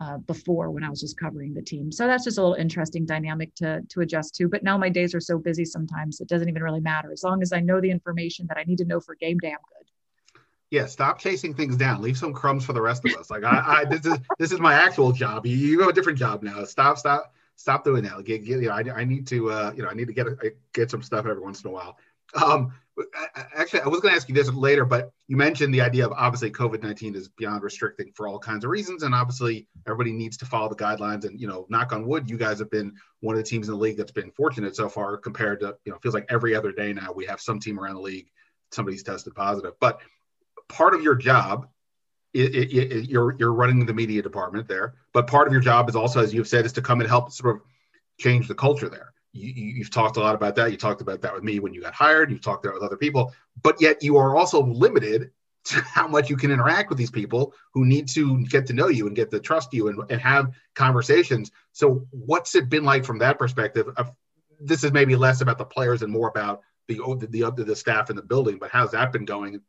uh, 0.00 0.18
before 0.18 0.70
when 0.70 0.84
I 0.84 0.90
was 0.90 1.00
just 1.00 1.18
covering 1.18 1.54
the 1.54 1.62
team. 1.62 1.90
So 1.90 2.06
that's 2.06 2.24
just 2.24 2.38
a 2.38 2.42
little 2.42 2.56
interesting 2.56 3.06
dynamic 3.06 3.54
to 3.56 3.82
to 3.90 4.00
adjust 4.00 4.34
to. 4.36 4.48
But 4.48 4.62
now 4.62 4.78
my 4.78 4.88
days 4.88 5.14
are 5.14 5.20
so 5.20 5.38
busy 5.38 5.64
sometimes 5.64 6.20
it 6.20 6.28
doesn't 6.28 6.48
even 6.48 6.62
really 6.62 6.80
matter. 6.80 7.12
As 7.12 7.22
long 7.22 7.42
as 7.42 7.52
I 7.52 7.60
know 7.60 7.80
the 7.80 7.90
information 7.90 8.46
that 8.48 8.58
I 8.58 8.64
need 8.64 8.78
to 8.78 8.84
know 8.84 9.00
for 9.00 9.14
game 9.14 9.38
day, 9.38 9.50
I'm 9.50 9.58
good 9.78 9.84
yeah, 10.74 10.86
stop 10.86 11.20
chasing 11.20 11.54
things 11.54 11.76
down. 11.76 12.02
Leave 12.02 12.18
some 12.18 12.32
crumbs 12.32 12.64
for 12.64 12.72
the 12.72 12.80
rest 12.80 13.04
of 13.04 13.14
us. 13.14 13.30
Like 13.30 13.44
I, 13.44 13.62
I 13.64 13.84
this 13.84 14.04
is 14.04 14.18
this 14.40 14.50
is 14.50 14.58
my 14.58 14.74
actual 14.74 15.12
job. 15.12 15.46
You, 15.46 15.56
you 15.56 15.80
have 15.80 15.88
a 15.88 15.92
different 15.92 16.18
job 16.18 16.42
now. 16.42 16.64
Stop, 16.64 16.98
stop, 16.98 17.32
stop 17.56 17.84
doing 17.84 18.02
that. 18.04 18.24
Get, 18.24 18.44
get, 18.44 18.60
you 18.60 18.68
know, 18.68 18.74
I, 18.74 19.00
I 19.00 19.04
need 19.04 19.26
to, 19.28 19.50
uh, 19.50 19.72
you 19.76 19.82
know, 19.82 19.88
I 19.88 19.94
need 19.94 20.08
to 20.08 20.14
get 20.14 20.26
a, 20.26 20.52
get 20.72 20.90
some 20.90 21.02
stuff 21.02 21.26
every 21.26 21.42
once 21.42 21.62
in 21.62 21.70
a 21.70 21.72
while. 21.72 21.96
Um, 22.34 22.72
actually, 23.54 23.80
I 23.80 23.88
was 23.88 24.00
going 24.00 24.12
to 24.12 24.16
ask 24.16 24.28
you 24.28 24.34
this 24.34 24.52
later, 24.52 24.84
but 24.84 25.12
you 25.28 25.36
mentioned 25.36 25.72
the 25.72 25.80
idea 25.80 26.06
of 26.06 26.12
obviously 26.12 26.50
COVID 26.50 26.82
nineteen 26.82 27.14
is 27.14 27.28
beyond 27.28 27.62
restricting 27.62 28.12
for 28.14 28.26
all 28.26 28.38
kinds 28.38 28.64
of 28.64 28.70
reasons, 28.70 29.02
and 29.02 29.14
obviously 29.14 29.68
everybody 29.86 30.12
needs 30.12 30.36
to 30.38 30.46
follow 30.46 30.68
the 30.68 30.74
guidelines. 30.74 31.24
And 31.24 31.40
you 31.40 31.46
know, 31.46 31.66
knock 31.68 31.92
on 31.92 32.06
wood, 32.06 32.28
you 32.28 32.36
guys 32.36 32.58
have 32.58 32.70
been 32.70 32.92
one 33.20 33.36
of 33.36 33.42
the 33.42 33.48
teams 33.48 33.68
in 33.68 33.74
the 33.74 33.80
league 33.80 33.96
that's 33.96 34.12
been 34.12 34.30
fortunate 34.32 34.74
so 34.74 34.88
far, 34.88 35.16
compared 35.16 35.60
to 35.60 35.76
you 35.84 35.92
know, 35.92 35.98
feels 35.98 36.14
like 36.14 36.26
every 36.28 36.54
other 36.56 36.72
day 36.72 36.92
now 36.92 37.12
we 37.12 37.26
have 37.26 37.40
some 37.40 37.60
team 37.60 37.78
around 37.78 37.94
the 37.94 38.00
league 38.00 38.30
somebody's 38.72 39.02
tested 39.04 39.34
positive. 39.34 39.74
But 39.80 40.00
part 40.68 40.94
of 40.94 41.02
your 41.02 41.14
job 41.14 41.68
it, 42.34 42.54
it, 42.54 42.92
it, 42.92 43.08
you're 43.08 43.36
you're 43.38 43.52
running 43.52 43.86
the 43.86 43.94
media 43.94 44.20
department 44.20 44.66
there, 44.68 44.94
but 45.12 45.26
part 45.26 45.46
of 45.46 45.52
your 45.52 45.62
job 45.62 45.88
is 45.88 45.96
also, 45.96 46.20
as 46.20 46.34
you've 46.34 46.48
said, 46.48 46.66
is 46.66 46.72
to 46.72 46.82
come 46.82 47.00
and 47.00 47.08
help 47.08 47.32
sort 47.32 47.56
of 47.56 47.62
change 48.18 48.48
the 48.48 48.54
culture 48.54 48.88
there. 48.88 49.12
You, 49.32 49.82
have 49.82 49.90
talked 49.90 50.16
a 50.16 50.20
lot 50.20 50.36
about 50.36 50.54
that. 50.56 50.70
You 50.70 50.76
talked 50.76 51.00
about 51.00 51.20
that 51.22 51.34
with 51.34 51.42
me 51.42 51.58
when 51.58 51.74
you 51.74 51.80
got 51.80 51.94
hired. 51.94 52.30
You've 52.30 52.40
talked 52.40 52.64
about 52.64 52.74
with 52.74 52.84
other 52.84 52.96
people, 52.96 53.32
but 53.62 53.80
yet 53.80 54.02
you 54.02 54.16
are 54.16 54.36
also 54.36 54.62
limited 54.62 55.30
to 55.64 55.80
how 55.80 56.06
much 56.06 56.28
you 56.28 56.36
can 56.36 56.50
interact 56.50 56.90
with 56.90 56.98
these 56.98 57.10
people 57.10 57.54
who 57.72 57.86
need 57.86 58.06
to 58.08 58.44
get 58.44 58.66
to 58.66 58.74
know 58.74 58.88
you 58.88 59.06
and 59.06 59.16
get 59.16 59.30
to 59.30 59.40
trust 59.40 59.72
you 59.72 59.88
and, 59.88 59.98
and 60.10 60.20
have 60.20 60.52
conversations. 60.74 61.50
So, 61.72 62.06
what's 62.10 62.54
it 62.54 62.68
been 62.68 62.84
like 62.84 63.04
from 63.04 63.18
that 63.20 63.38
perspective? 63.38 63.88
Of, 63.96 64.12
this 64.60 64.84
is 64.84 64.92
maybe 64.92 65.16
less 65.16 65.40
about 65.40 65.58
the 65.58 65.64
players 65.64 66.02
and 66.02 66.12
more 66.12 66.28
about 66.28 66.60
the 66.88 66.98
the 67.30 67.50
the, 67.50 67.64
the 67.64 67.76
staff 67.76 68.10
in 68.10 68.16
the 68.16 68.22
building, 68.22 68.58
but 68.58 68.70
how's 68.70 68.90
that 68.90 69.12
been 69.12 69.24
going? 69.24 69.60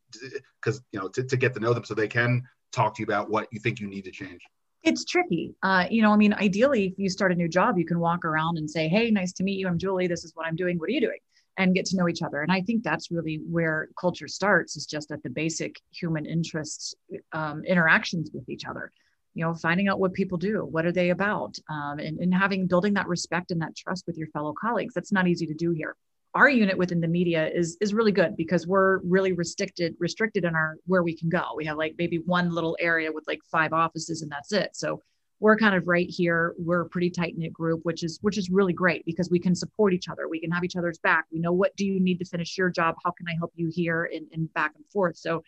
Because 0.62 0.82
you 0.92 1.00
know 1.00 1.08
to, 1.10 1.24
to 1.24 1.38
get 1.38 1.54
to 1.54 1.60
know 1.60 1.74
them 1.74 1.86
so 1.86 1.94
they 1.94 2.08
can 2.08 2.44
talk 2.72 2.96
to 2.96 3.02
you 3.02 3.06
about 3.06 3.30
what 3.30 3.48
you 3.52 3.60
think 3.60 3.80
you 3.80 3.88
need 3.88 4.04
to 4.06 4.12
change. 4.12 4.42
It's 4.84 5.04
tricky. 5.04 5.56
Uh, 5.64 5.86
you 5.90 6.04
know, 6.04 6.12
I 6.12 6.18
mean, 6.18 6.34
ideally, 6.34 6.86
if 6.86 6.94
you 6.98 7.10
start 7.10 7.32
a 7.32 7.36
new 7.36 7.48
job, 7.48 7.78
you 7.78 7.86
can 7.86 8.00
walk 8.00 8.24
around 8.24 8.58
and 8.58 8.70
say, 8.70 8.88
"Hey, 8.88 9.10
nice 9.10 9.34
to 9.34 9.44
meet 9.44 9.58
you. 9.58 9.68
I'm 9.68 9.80
Julie. 9.80 10.08
This 10.08 10.24
is 10.24 10.32
what 10.36 10.46
I'm 10.46 10.56
doing. 10.56 10.78
What 10.78 10.90
are 10.90 10.94
you 10.94 11.02
doing?" 11.02 11.18
and 11.58 11.74
get 11.74 11.86
to 11.86 11.98
know 11.98 12.10
each 12.10 12.22
other. 12.22 12.42
And 12.42 12.52
I 12.52 12.62
think 12.62 12.84
that's 12.84 13.12
really 13.12 13.40
where 13.50 13.90
culture 14.00 14.28
starts 14.28 14.76
is 14.76 14.86
just 14.86 15.12
at 15.12 15.24
the 15.24 15.30
basic 15.30 15.80
human 15.92 16.26
interests 16.26 16.96
um, 17.32 17.64
interactions 17.66 18.30
with 18.34 18.50
each 18.50 18.66
other. 18.66 18.92
You 19.34 19.46
know, 19.46 19.54
finding 19.54 19.90
out 19.90 20.00
what 20.00 20.14
people 20.14 20.38
do, 20.38 20.66
what 20.66 20.86
are 20.86 20.94
they 20.94 21.10
about, 21.10 21.58
um, 21.70 22.00
and, 22.00 22.20
and 22.20 22.34
having 22.34 22.68
building 22.68 22.94
that 22.94 23.08
respect 23.08 23.52
and 23.52 23.62
that 23.62 23.76
trust 23.76 24.06
with 24.08 24.18
your 24.18 24.28
fellow 24.30 24.54
colleagues. 24.60 24.94
That's 24.94 25.12
not 25.12 25.28
easy 25.28 25.46
to 25.48 25.54
do 25.54 25.72
here. 25.72 25.96
Our 26.36 26.50
unit 26.50 26.78
within 26.78 27.00
the 27.00 27.08
media 27.08 27.48
is 27.48 27.78
is 27.80 27.94
really 27.94 28.12
good 28.12 28.36
because 28.36 28.68
we're 28.68 29.00
really 29.00 29.32
restricted 29.32 29.96
restricted 30.00 30.44
in 30.44 30.54
our 30.54 30.76
where 30.86 31.02
we 31.02 31.16
can 31.16 31.30
go. 31.30 31.54
We 31.56 31.66
have 31.66 31.78
like 31.78 31.96
maybe 31.98 32.18
one 32.18 32.54
little 32.54 32.76
area 32.80 33.10
with 33.12 33.24
like 33.26 33.40
five 33.50 33.72
offices 33.72 34.22
and 34.22 34.30
that's 34.30 34.52
it. 34.52 34.76
So 34.76 35.02
we're 35.40 35.56
kind 35.56 35.76
of 35.76 35.88
right 35.88 36.10
here. 36.10 36.54
We're 36.58 36.82
a 36.82 36.90
pretty 36.90 37.10
tight 37.10 37.38
knit 37.38 37.54
group 37.54 37.82
which 37.84 38.04
is 38.04 38.20
which 38.22 38.38
is 38.38 38.50
really 38.50 38.74
great 38.74 39.06
because 39.06 39.30
we 39.30 39.40
can 39.40 39.56
support 39.56 39.94
each 39.94 40.10
other. 40.10 40.28
We 40.28 40.42
can 40.42 40.52
have 40.52 40.66
each 40.66 40.76
other's 40.76 41.00
back. 41.00 41.26
We 41.32 41.40
know 41.40 41.54
what 41.54 41.76
do 41.78 41.86
you 41.86 42.02
need 42.02 42.20
to 42.20 42.26
finish 42.26 42.58
your 42.58 42.70
job? 42.70 42.96
How 43.06 43.12
can 43.12 43.28
i 43.30 43.36
help 43.40 43.54
you 43.56 43.72
here? 43.74 44.10
And, 44.14 44.28
and 44.34 44.54
back 44.54 44.74
and 44.76 44.86
forth. 44.92 45.16
So 45.16 45.42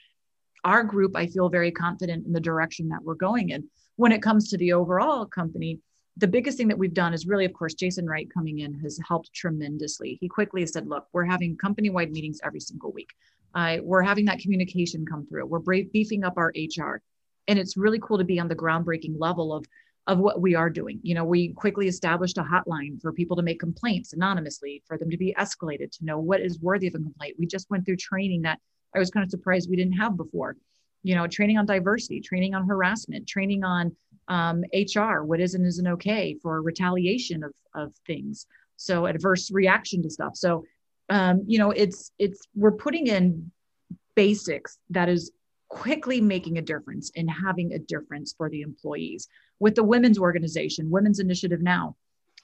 our 0.63 0.84
group 0.84 1.15
i 1.15 1.28
feel 1.28 1.50
very 1.50 1.71
confident 1.71 2.26
in 2.26 2.32
the 2.32 2.39
direction 2.39 2.88
that 2.89 3.04
we're 3.04 3.15
going 3.15 3.50
in. 3.50 3.69
When 3.97 4.13
it 4.13 4.21
comes 4.21 4.50
to 4.50 4.58
the 4.58 4.71
overall 4.71 5.26
company 5.26 5.82
the 6.18 6.28
biggest 6.28 6.58
thing 6.58 6.68
that 6.68 6.78
we've 6.78 6.94
done 6.94 7.14
is 7.14 7.28
really 7.28 7.46
of 7.46 7.54
course 7.54 7.74
jason 7.74 8.08
wright 8.08 8.30
coming 8.34 8.60
in 8.60 8.74
has 8.80 9.00
helped 9.08 9.32
tremendously 9.34 10.18
he 10.20 10.28
quickly 10.28 10.66
said 10.66 10.88
look 10.88 11.08
we're 11.14 11.26
having 11.26 11.56
company 11.58 11.90
wide 11.90 12.12
meetings 12.12 12.40
every 12.44 12.60
single 12.60 12.92
week 12.92 13.10
uh, 13.56 13.78
we're 13.82 14.02
having 14.02 14.26
that 14.26 14.40
communication 14.40 15.06
come 15.06 15.26
through 15.28 15.46
we're 15.46 15.84
beefing 15.94 16.24
up 16.24 16.38
our 16.38 16.52
hr 16.78 17.02
and 17.48 17.58
it's 17.58 17.78
really 17.78 18.00
cool 18.00 18.18
to 18.18 18.24
be 18.24 18.40
on 18.40 18.48
the 18.48 18.56
groundbreaking 18.56 19.16
level 19.18 19.54
of 19.54 19.66
of 20.08 20.20
what 20.20 20.42
we 20.42 20.56
are 20.56 20.70
doing. 20.70 21.00
You 21.04 21.16
know, 21.16 21.26
we 21.26 21.50
quickly 21.54 21.88
established 21.88 22.38
a 22.38 22.42
hotline 22.42 23.00
for 23.02 23.12
people 23.12 23.36
to 23.36 23.44
make 23.44 23.60
complaints 23.60 24.14
anonymously, 24.14 24.82
for 24.88 24.98
them 24.98 25.10
to 25.10 25.18
be 25.18 25.36
escalated, 25.38 25.92
to 25.98 26.06
know 26.06 26.18
what 26.18 26.40
is 26.40 26.62
worthy 26.62 26.88
of 26.88 26.96
a 26.96 27.00
complaint. 27.00 27.36
We 27.38 27.46
just 27.46 27.70
went 27.70 27.86
through 27.86 27.98
training 27.98 28.44
that 28.44 28.60
I 28.96 29.00
was 29.00 29.12
kind 29.12 29.26
of 29.26 29.30
surprised 29.30 29.70
we 29.70 29.76
didn't 29.76 29.98
have 29.98 30.16
before. 30.16 30.56
You 31.04 31.16
know, 31.16 31.28
training 31.28 31.58
on 31.58 31.66
diversity, 31.66 32.22
training 32.22 32.56
on 32.56 32.66
harassment, 32.66 33.28
training 33.28 33.64
on 33.64 33.96
um, 34.28 34.63
HR, 34.74 35.24
what 35.24 35.40
is 35.40 35.54
and 35.54 35.66
isn't 35.66 35.88
okay 35.88 36.38
for 36.42 36.62
retaliation 36.62 37.44
of, 37.44 37.54
of 37.74 37.94
things. 38.06 38.46
So 38.76 39.06
adverse 39.06 39.52
reaction 39.52 40.04
to 40.04 40.10
stuff. 40.10 40.36
So, 40.36 40.66
um, 41.10 41.44
you 41.48 41.58
know, 41.58 41.72
it's 41.72 42.12
it's 42.20 42.42
we're 42.56 42.74
putting 42.74 43.08
in 43.08 43.52
basics 44.16 44.78
that 44.90 45.10
is 45.10 45.32
quickly 45.70 46.22
making 46.22 46.58
a 46.58 46.62
difference 46.62 47.12
and 47.16 47.30
having 47.30 47.74
a 47.74 47.80
difference 47.80 48.34
for 48.38 48.50
the 48.50 48.62
employees. 48.62 49.28
With 49.60 49.76
the 49.76 49.84
women's 49.84 50.20
organization, 50.20 50.92
Women's 50.92 51.20
Initiative 51.20 51.62
Now, 51.62 51.96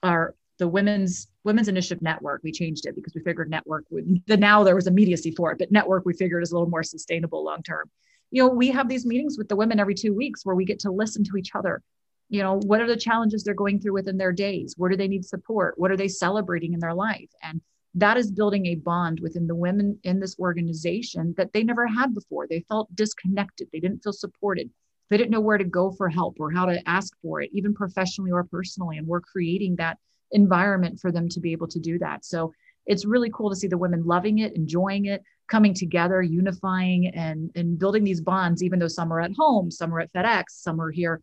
are 0.02 0.36
the 0.60 0.68
women's 0.68 1.28
women's 1.44 1.68
initiative 1.68 2.02
network 2.02 2.42
we 2.44 2.52
changed 2.52 2.86
it 2.86 2.96
because 2.96 3.14
we 3.16 3.22
figured 3.22 3.50
network 3.50 3.86
would 3.90 4.22
the 4.28 4.38
now 4.38 4.64
there 4.64 4.76
was 4.76 4.88
immediacy 4.88 5.32
for 5.32 5.52
it 5.52 5.58
but 5.58 5.72
network 5.72 6.06
we 6.06 6.14
figured 6.14 6.44
is 6.44 6.52
a 6.52 6.56
little 6.56 6.70
more 6.70 6.84
sustainable 6.84 7.44
long 7.44 7.64
term 7.64 7.90
you 8.34 8.44
know 8.44 8.50
we 8.50 8.70
have 8.70 8.90
these 8.90 9.06
meetings 9.06 9.38
with 9.38 9.48
the 9.48 9.56
women 9.56 9.80
every 9.80 9.96
two 9.96 10.14
weeks 10.14 10.46
where 10.46 10.56
we 10.56 10.66
get 10.66 10.80
to 10.80 10.92
listen 10.92 11.24
to 11.24 11.38
each 11.38 11.52
other 11.56 11.82
you 12.30 12.42
know 12.42 12.60
what 12.66 12.82
are 12.82 12.88
the 12.88 12.98
challenges 12.98 13.44
they're 13.44 13.54
going 13.54 13.80
through 13.80 13.94
within 13.94 14.18
their 14.18 14.34
days 14.34 14.74
where 14.78 14.90
do 14.90 14.98
they 14.98 15.08
need 15.08 15.24
support 15.24 15.76
what 15.78 15.92
are 15.92 15.98
they 15.98 16.08
celebrating 16.08 16.74
in 16.74 16.80
their 16.80 16.94
life 16.94 17.30
and 17.44 17.62
that 17.96 18.18
is 18.18 18.32
building 18.32 18.66
a 18.66 18.76
bond 18.76 19.20
within 19.20 19.48
the 19.48 19.56
women 19.56 20.00
in 20.04 20.20
this 20.20 20.38
organization 20.40 21.34
that 21.38 21.54
they 21.54 21.64
never 21.64 21.86
had 21.86 22.14
before. 22.14 22.48
They 22.48 22.66
felt 22.68 22.94
disconnected, 22.96 23.68
they 23.72 23.80
didn't 23.80 24.04
feel 24.04 24.14
supported, 24.14 24.70
they 25.10 25.18
didn't 25.18 25.32
know 25.32 25.42
where 25.42 25.60
to 25.60 25.64
go 25.64 25.92
for 25.92 26.10
help 26.10 26.38
or 26.40 26.52
how 26.52 26.66
to 26.66 26.82
ask 26.90 27.14
for 27.22 27.42
it, 27.42 27.52
even 27.54 27.74
professionally 27.74 28.32
or 28.32 28.44
personally. 28.46 28.98
And 28.98 29.08
we're 29.08 29.22
creating 29.22 29.76
that 29.76 30.00
environment 30.32 31.00
for 31.00 31.12
them 31.12 31.30
to 31.30 31.40
be 31.40 31.52
able 31.52 31.68
to 31.68 31.80
do 31.80 32.00
that. 32.00 32.26
So 32.26 32.52
it's 32.86 33.06
really 33.06 33.30
cool 33.34 33.50
to 33.50 33.56
see 33.56 33.68
the 33.68 33.78
women 33.78 34.06
loving 34.06 34.40
it, 34.40 34.56
enjoying 34.56 35.06
it, 35.06 35.24
coming 35.48 35.74
together, 35.74 36.22
unifying, 36.22 37.08
and, 37.08 37.52
and 37.56 37.80
building 37.80 38.04
these 38.04 38.22
bonds, 38.22 38.64
even 38.64 38.80
though 38.80 38.88
some 38.88 39.12
are 39.12 39.22
at 39.22 39.32
home, 39.38 39.72
some 39.72 39.94
are 39.94 40.00
at 40.00 40.14
FedEx, 40.14 40.46
some 40.50 40.82
are 40.82 40.92
here, 40.92 41.22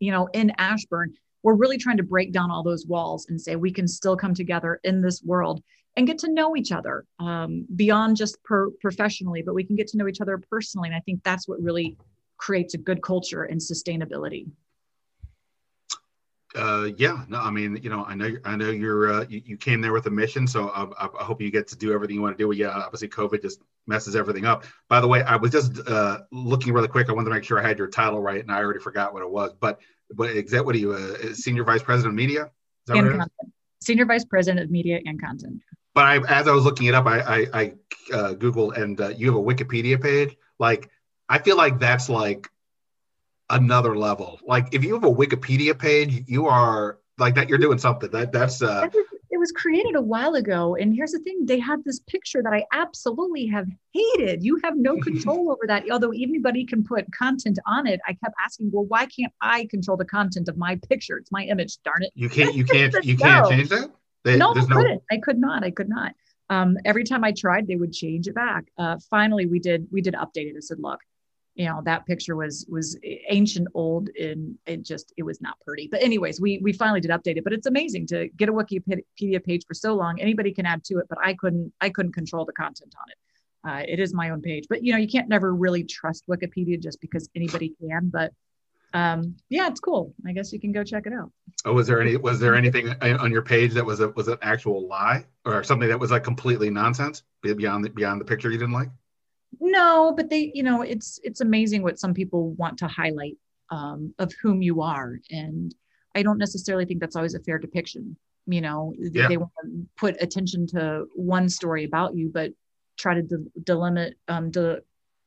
you 0.00 0.10
know, 0.10 0.26
in 0.32 0.52
Ashburn 0.58 1.14
we're 1.46 1.54
really 1.54 1.78
trying 1.78 1.96
to 1.96 2.02
break 2.02 2.32
down 2.32 2.50
all 2.50 2.64
those 2.64 2.88
walls 2.88 3.26
and 3.28 3.40
say 3.40 3.54
we 3.54 3.70
can 3.70 3.86
still 3.86 4.16
come 4.16 4.34
together 4.34 4.80
in 4.82 5.00
this 5.00 5.22
world 5.22 5.62
and 5.96 6.04
get 6.04 6.18
to 6.18 6.32
know 6.32 6.56
each 6.56 6.72
other 6.72 7.04
um, 7.20 7.64
beyond 7.76 8.16
just 8.16 8.42
per- 8.42 8.72
professionally, 8.80 9.42
but 9.42 9.54
we 9.54 9.62
can 9.62 9.76
get 9.76 9.86
to 9.86 9.96
know 9.96 10.08
each 10.08 10.20
other 10.20 10.42
personally. 10.50 10.88
And 10.88 10.96
I 10.96 11.00
think 11.06 11.22
that's 11.22 11.46
what 11.46 11.62
really 11.62 11.96
creates 12.36 12.74
a 12.74 12.78
good 12.78 13.00
culture 13.00 13.44
and 13.44 13.60
sustainability. 13.60 14.48
Uh, 16.56 16.90
yeah, 16.96 17.24
no, 17.28 17.38
I 17.38 17.50
mean, 17.50 17.78
you 17.82 17.90
know, 17.90 18.04
I 18.04 18.14
know, 18.14 18.34
I 18.44 18.56
know 18.56 18.70
you're, 18.70 19.12
uh, 19.12 19.26
you, 19.28 19.42
you, 19.44 19.56
came 19.58 19.82
there 19.82 19.92
with 19.92 20.06
a 20.06 20.10
mission, 20.10 20.46
so 20.46 20.70
I, 20.70 20.84
I, 21.04 21.24
hope 21.24 21.42
you 21.42 21.50
get 21.50 21.68
to 21.68 21.76
do 21.76 21.92
everything 21.92 22.16
you 22.16 22.22
want 22.22 22.38
to 22.38 22.42
do. 22.42 22.50
Yeah, 22.56 22.70
obviously, 22.70 23.08
COVID 23.08 23.42
just 23.42 23.60
messes 23.86 24.16
everything 24.16 24.46
up. 24.46 24.64
By 24.88 25.00
the 25.00 25.06
way, 25.06 25.22
I 25.22 25.36
was 25.36 25.50
just 25.50 25.86
uh, 25.86 26.20
looking 26.32 26.72
really 26.72 26.88
quick. 26.88 27.10
I 27.10 27.12
wanted 27.12 27.28
to 27.28 27.34
make 27.34 27.44
sure 27.44 27.62
I 27.62 27.66
had 27.66 27.76
your 27.76 27.88
title 27.88 28.22
right, 28.22 28.40
and 28.40 28.50
I 28.50 28.56
already 28.56 28.80
forgot 28.80 29.12
what 29.12 29.22
it 29.22 29.30
was. 29.30 29.52
But 29.60 29.80
but 30.10 30.30
exact? 30.30 30.64
What 30.64 30.74
are 30.74 30.78
you, 30.78 30.92
uh, 30.92 31.34
senior 31.34 31.64
vice 31.64 31.82
president 31.82 32.12
of 32.12 32.16
media? 32.16 32.50
and 32.88 33.10
content. 33.10 33.52
Senior 33.82 34.06
vice 34.06 34.24
president 34.24 34.64
of 34.64 34.70
media 34.70 35.00
and 35.04 35.20
content. 35.20 35.60
But 35.94 36.04
I, 36.04 36.40
as 36.40 36.48
I 36.48 36.52
was 36.52 36.64
looking 36.64 36.86
it 36.86 36.94
up, 36.94 37.06
I, 37.06 37.20
I, 37.20 37.46
I 37.52 37.64
uh, 38.12 38.34
Googled, 38.34 38.76
and 38.76 39.00
uh, 39.00 39.08
you 39.08 39.26
have 39.26 39.36
a 39.36 39.42
Wikipedia 39.42 40.00
page. 40.00 40.36
Like, 40.58 40.90
I 41.28 41.38
feel 41.38 41.56
like 41.56 41.78
that's 41.78 42.08
like 42.08 42.48
another 43.50 43.96
level. 43.96 44.40
Like, 44.46 44.74
if 44.74 44.84
you 44.84 44.94
have 44.94 45.04
a 45.04 45.12
Wikipedia 45.12 45.78
page, 45.78 46.24
you 46.26 46.46
are 46.46 46.98
like 47.18 47.34
that. 47.34 47.48
You're 47.48 47.58
doing 47.58 47.78
something. 47.78 48.10
That 48.10 48.32
that's. 48.32 48.62
Uh, 48.62 48.88
it 49.36 49.38
was 49.38 49.52
created 49.52 49.96
a 49.96 50.00
while 50.00 50.34
ago. 50.34 50.76
And 50.76 50.94
here's 50.94 51.12
the 51.12 51.18
thing 51.18 51.44
they 51.44 51.58
had 51.58 51.84
this 51.84 52.00
picture 52.00 52.42
that 52.42 52.52
I 52.52 52.64
absolutely 52.72 53.46
have 53.46 53.66
hated. 53.92 54.42
You 54.42 54.60
have 54.64 54.76
no 54.76 54.96
control 55.02 55.50
over 55.50 55.66
that. 55.66 55.84
Although 55.90 56.12
anybody 56.12 56.64
can 56.64 56.84
put 56.84 57.10
content 57.12 57.58
on 57.66 57.86
it, 57.86 58.00
I 58.06 58.12
kept 58.14 58.34
asking, 58.42 58.70
well, 58.72 58.84
why 58.84 59.06
can't 59.06 59.32
I 59.40 59.66
control 59.66 59.96
the 59.96 60.04
content 60.04 60.48
of 60.48 60.56
my 60.56 60.76
picture? 60.88 61.18
It's 61.18 61.32
my 61.32 61.44
image, 61.44 61.78
darn 61.84 62.02
it. 62.02 62.12
You 62.14 62.28
can't, 62.28 62.54
you 62.54 62.64
can't, 62.72 62.94
you 63.04 63.16
can't 63.16 63.48
change 63.48 63.68
that? 63.68 63.90
They, 64.24 64.36
no, 64.36 64.50
I 64.50 64.64
couldn't. 64.64 65.02
I 65.10 65.18
could 65.18 65.38
not. 65.38 65.64
I 65.64 65.70
could 65.70 65.88
not. 65.88 66.12
Um, 66.48 66.76
every 66.84 67.04
time 67.04 67.24
I 67.24 67.32
tried, 67.32 67.66
they 67.66 67.76
would 67.76 67.92
change 67.92 68.28
it 68.28 68.34
back. 68.34 68.64
Uh, 68.78 68.96
finally, 69.10 69.46
we 69.46 69.58
did, 69.58 69.86
we 69.90 70.00
did 70.00 70.14
update 70.14 70.48
it. 70.48 70.54
I 70.56 70.60
said, 70.60 70.78
look, 70.80 71.00
you 71.56 71.64
know 71.64 71.80
that 71.84 72.06
picture 72.06 72.36
was 72.36 72.66
was 72.68 72.98
ancient 73.28 73.66
old 73.74 74.10
and 74.20 74.56
it 74.66 74.82
just 74.82 75.12
it 75.16 75.22
was 75.22 75.40
not 75.40 75.58
pretty. 75.64 75.88
But 75.90 76.02
anyways 76.02 76.40
we 76.40 76.58
we 76.58 76.72
finally 76.72 77.00
did 77.00 77.10
update 77.10 77.38
it 77.38 77.44
but 77.44 77.52
it's 77.52 77.66
amazing 77.66 78.06
to 78.08 78.28
get 78.36 78.48
a 78.48 78.52
wikipedia 78.52 79.42
page 79.42 79.64
for 79.66 79.74
so 79.74 79.94
long. 79.94 80.20
Anybody 80.20 80.52
can 80.52 80.66
add 80.66 80.84
to 80.84 80.98
it 80.98 81.06
but 81.08 81.18
i 81.22 81.34
couldn't 81.34 81.72
i 81.80 81.88
couldn't 81.88 82.12
control 82.12 82.44
the 82.44 82.52
content 82.52 82.94
on 83.00 83.08
it. 83.10 83.18
Uh, 83.68 83.84
it 83.88 83.98
is 83.98 84.14
my 84.14 84.30
own 84.30 84.40
page 84.42 84.66
but 84.68 84.84
you 84.84 84.92
know 84.92 84.98
you 84.98 85.08
can't 85.08 85.28
never 85.28 85.54
really 85.54 85.82
trust 85.82 86.24
wikipedia 86.28 86.80
just 86.80 87.00
because 87.00 87.28
anybody 87.34 87.74
can 87.80 88.10
but 88.10 88.32
um, 88.94 89.34
yeah 89.48 89.66
it's 89.66 89.80
cool. 89.80 90.14
I 90.26 90.32
guess 90.32 90.52
you 90.52 90.60
can 90.60 90.72
go 90.72 90.84
check 90.84 91.06
it 91.06 91.12
out. 91.12 91.30
Oh 91.64 91.72
was 91.72 91.86
there 91.86 92.00
any 92.00 92.16
was 92.16 92.38
there 92.38 92.54
anything 92.54 92.90
on 93.02 93.32
your 93.32 93.42
page 93.42 93.72
that 93.74 93.84
was 93.84 94.00
a 94.00 94.08
was 94.10 94.28
an 94.28 94.38
actual 94.42 94.86
lie 94.86 95.24
or 95.46 95.64
something 95.64 95.88
that 95.88 95.98
was 95.98 96.10
like 96.10 96.22
completely 96.22 96.70
nonsense 96.70 97.22
beyond 97.42 97.84
the, 97.84 97.90
beyond 97.90 98.20
the 98.20 98.24
picture 98.24 98.50
you 98.50 98.58
didn't 98.58 98.74
like 98.74 98.90
no 99.60 100.12
but 100.16 100.30
they 100.30 100.50
you 100.54 100.62
know 100.62 100.82
it's 100.82 101.18
it's 101.22 101.40
amazing 101.40 101.82
what 101.82 101.98
some 101.98 102.14
people 102.14 102.50
want 102.52 102.78
to 102.78 102.86
highlight 102.86 103.36
um, 103.70 104.14
of 104.20 104.32
whom 104.42 104.62
you 104.62 104.82
are. 104.82 105.18
And 105.30 105.74
i 106.14 106.22
don't 106.22 106.38
necessarily 106.38 106.84
think 106.84 107.00
that's 107.00 107.16
always 107.16 107.34
a 107.34 107.40
fair 107.40 107.58
depiction 107.58 108.16
you 108.46 108.60
know 108.60 108.94
yeah. 108.98 109.28
they 109.28 109.36
want 109.36 109.50
to 109.62 109.86
put 109.96 110.16
attention 110.22 110.66
to 110.66 111.06
one 111.14 111.48
story 111.48 111.84
about 111.84 112.16
you 112.16 112.30
but 112.32 112.52
try 112.96 113.14
to 113.14 113.22
de- 113.22 113.50
delimit 113.62 114.12
um 114.28 114.50
de- 114.50 114.80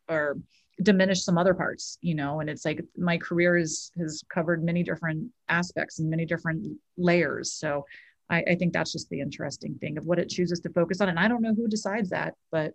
or 0.08 0.38
diminish 0.82 1.24
some 1.24 1.38
other 1.38 1.54
parts 1.54 1.98
you 2.02 2.16
know? 2.16 2.40
And 2.40 2.50
it's 2.50 2.66
like 2.66 2.84
my 2.98 3.18
career 3.18 3.58
is 3.58 3.92
has 3.98 4.24
covered 4.34 4.64
many 4.64 4.84
different 4.84 5.30
aspects 5.50 6.00
and 6.00 6.10
many 6.10 6.26
different 6.26 6.66
layers. 6.98 7.52
So 7.54 7.86
I, 8.30 8.44
I 8.52 8.56
think 8.56 8.74
that's 8.74 8.92
just 8.92 9.10
the 9.10 9.22
interesting 9.22 9.76
thing 9.76 9.98
of 9.98 10.06
what 10.06 10.20
it 10.20 10.30
chooses 10.30 10.60
to 10.62 10.70
focus 10.70 11.02
on. 11.02 11.10
And 11.10 11.20
i 11.20 11.28
don't 11.28 11.42
know 11.42 11.54
who 11.54 11.68
decides 11.68 12.10
that 12.10 12.36
but 12.52 12.74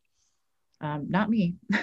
um, 0.85 1.07
not 1.09 1.31
me. 1.31 1.55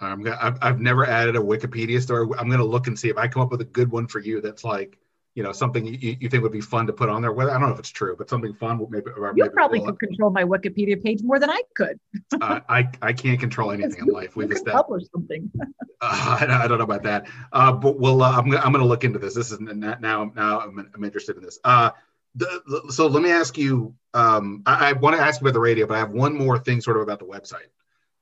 I'm 0.00 0.22
gonna, 0.22 0.38
I've, 0.40 0.58
I've 0.62 0.80
never 0.80 1.04
added 1.04 1.34
a 1.34 1.40
Wikipedia 1.40 2.00
story. 2.00 2.28
I'm 2.38 2.46
going 2.46 2.60
to 2.60 2.64
look 2.64 2.86
and 2.86 2.98
see 2.98 3.08
if 3.08 3.18
I 3.18 3.26
come 3.26 3.42
up 3.42 3.50
with 3.50 3.60
a 3.60 3.64
good 3.64 3.90
one 3.90 4.06
for 4.06 4.20
you. 4.20 4.40
That's 4.40 4.62
like, 4.62 4.96
you 5.34 5.42
know, 5.42 5.50
something 5.50 5.84
you, 5.84 6.16
you 6.20 6.28
think 6.28 6.44
would 6.44 6.52
be 6.52 6.60
fun 6.60 6.86
to 6.86 6.92
put 6.92 7.08
on 7.08 7.20
there. 7.20 7.32
Well, 7.32 7.50
I 7.50 7.54
don't 7.54 7.62
know 7.62 7.72
if 7.72 7.80
it's 7.80 7.90
true, 7.90 8.14
but 8.16 8.30
something 8.30 8.54
fun. 8.54 8.78
Maybe 8.90 9.10
you 9.10 9.32
maybe 9.34 9.48
probably 9.50 9.80
could 9.80 9.98
control 9.98 10.30
my 10.30 10.44
Wikipedia 10.44 11.02
page 11.02 11.20
more 11.22 11.40
than 11.40 11.50
I 11.50 11.62
could. 11.74 11.98
uh, 12.40 12.60
I 12.68 12.88
I 13.02 13.12
can't 13.12 13.40
control 13.40 13.70
anything 13.72 14.06
in 14.06 14.06
life. 14.06 14.36
We've 14.36 14.50
established 14.52 15.10
something. 15.12 15.50
uh, 15.60 15.66
I, 16.00 16.64
I, 16.64 16.68
don't 16.68 16.78
know 16.78 16.84
about 16.84 17.02
that, 17.02 17.28
uh, 17.52 17.72
but 17.72 17.98
we'll. 17.98 18.22
Uh, 18.22 18.30
I'm 18.30 18.52
I'm 18.56 18.72
going 18.72 18.84
to 18.84 18.88
look 18.88 19.02
into 19.02 19.18
this. 19.18 19.34
This 19.34 19.50
is 19.50 19.58
now 19.60 20.30
now 20.34 20.60
I'm, 20.60 20.90
I'm 20.94 21.04
interested 21.04 21.36
in 21.36 21.42
this. 21.42 21.58
Uh, 21.64 21.90
the, 22.36 22.84
so 22.90 23.08
let 23.08 23.22
me 23.22 23.30
ask 23.30 23.58
you. 23.58 23.94
Um, 24.14 24.62
I, 24.64 24.90
I 24.90 24.92
want 24.92 25.16
to 25.16 25.22
ask 25.22 25.40
you 25.40 25.44
about 25.44 25.54
the 25.54 25.60
radio, 25.60 25.86
but 25.86 25.94
I 25.94 25.98
have 25.98 26.10
one 26.10 26.34
more 26.36 26.58
thing, 26.58 26.80
sort 26.80 26.96
of 26.96 27.02
about 27.02 27.18
the 27.18 27.26
website. 27.26 27.68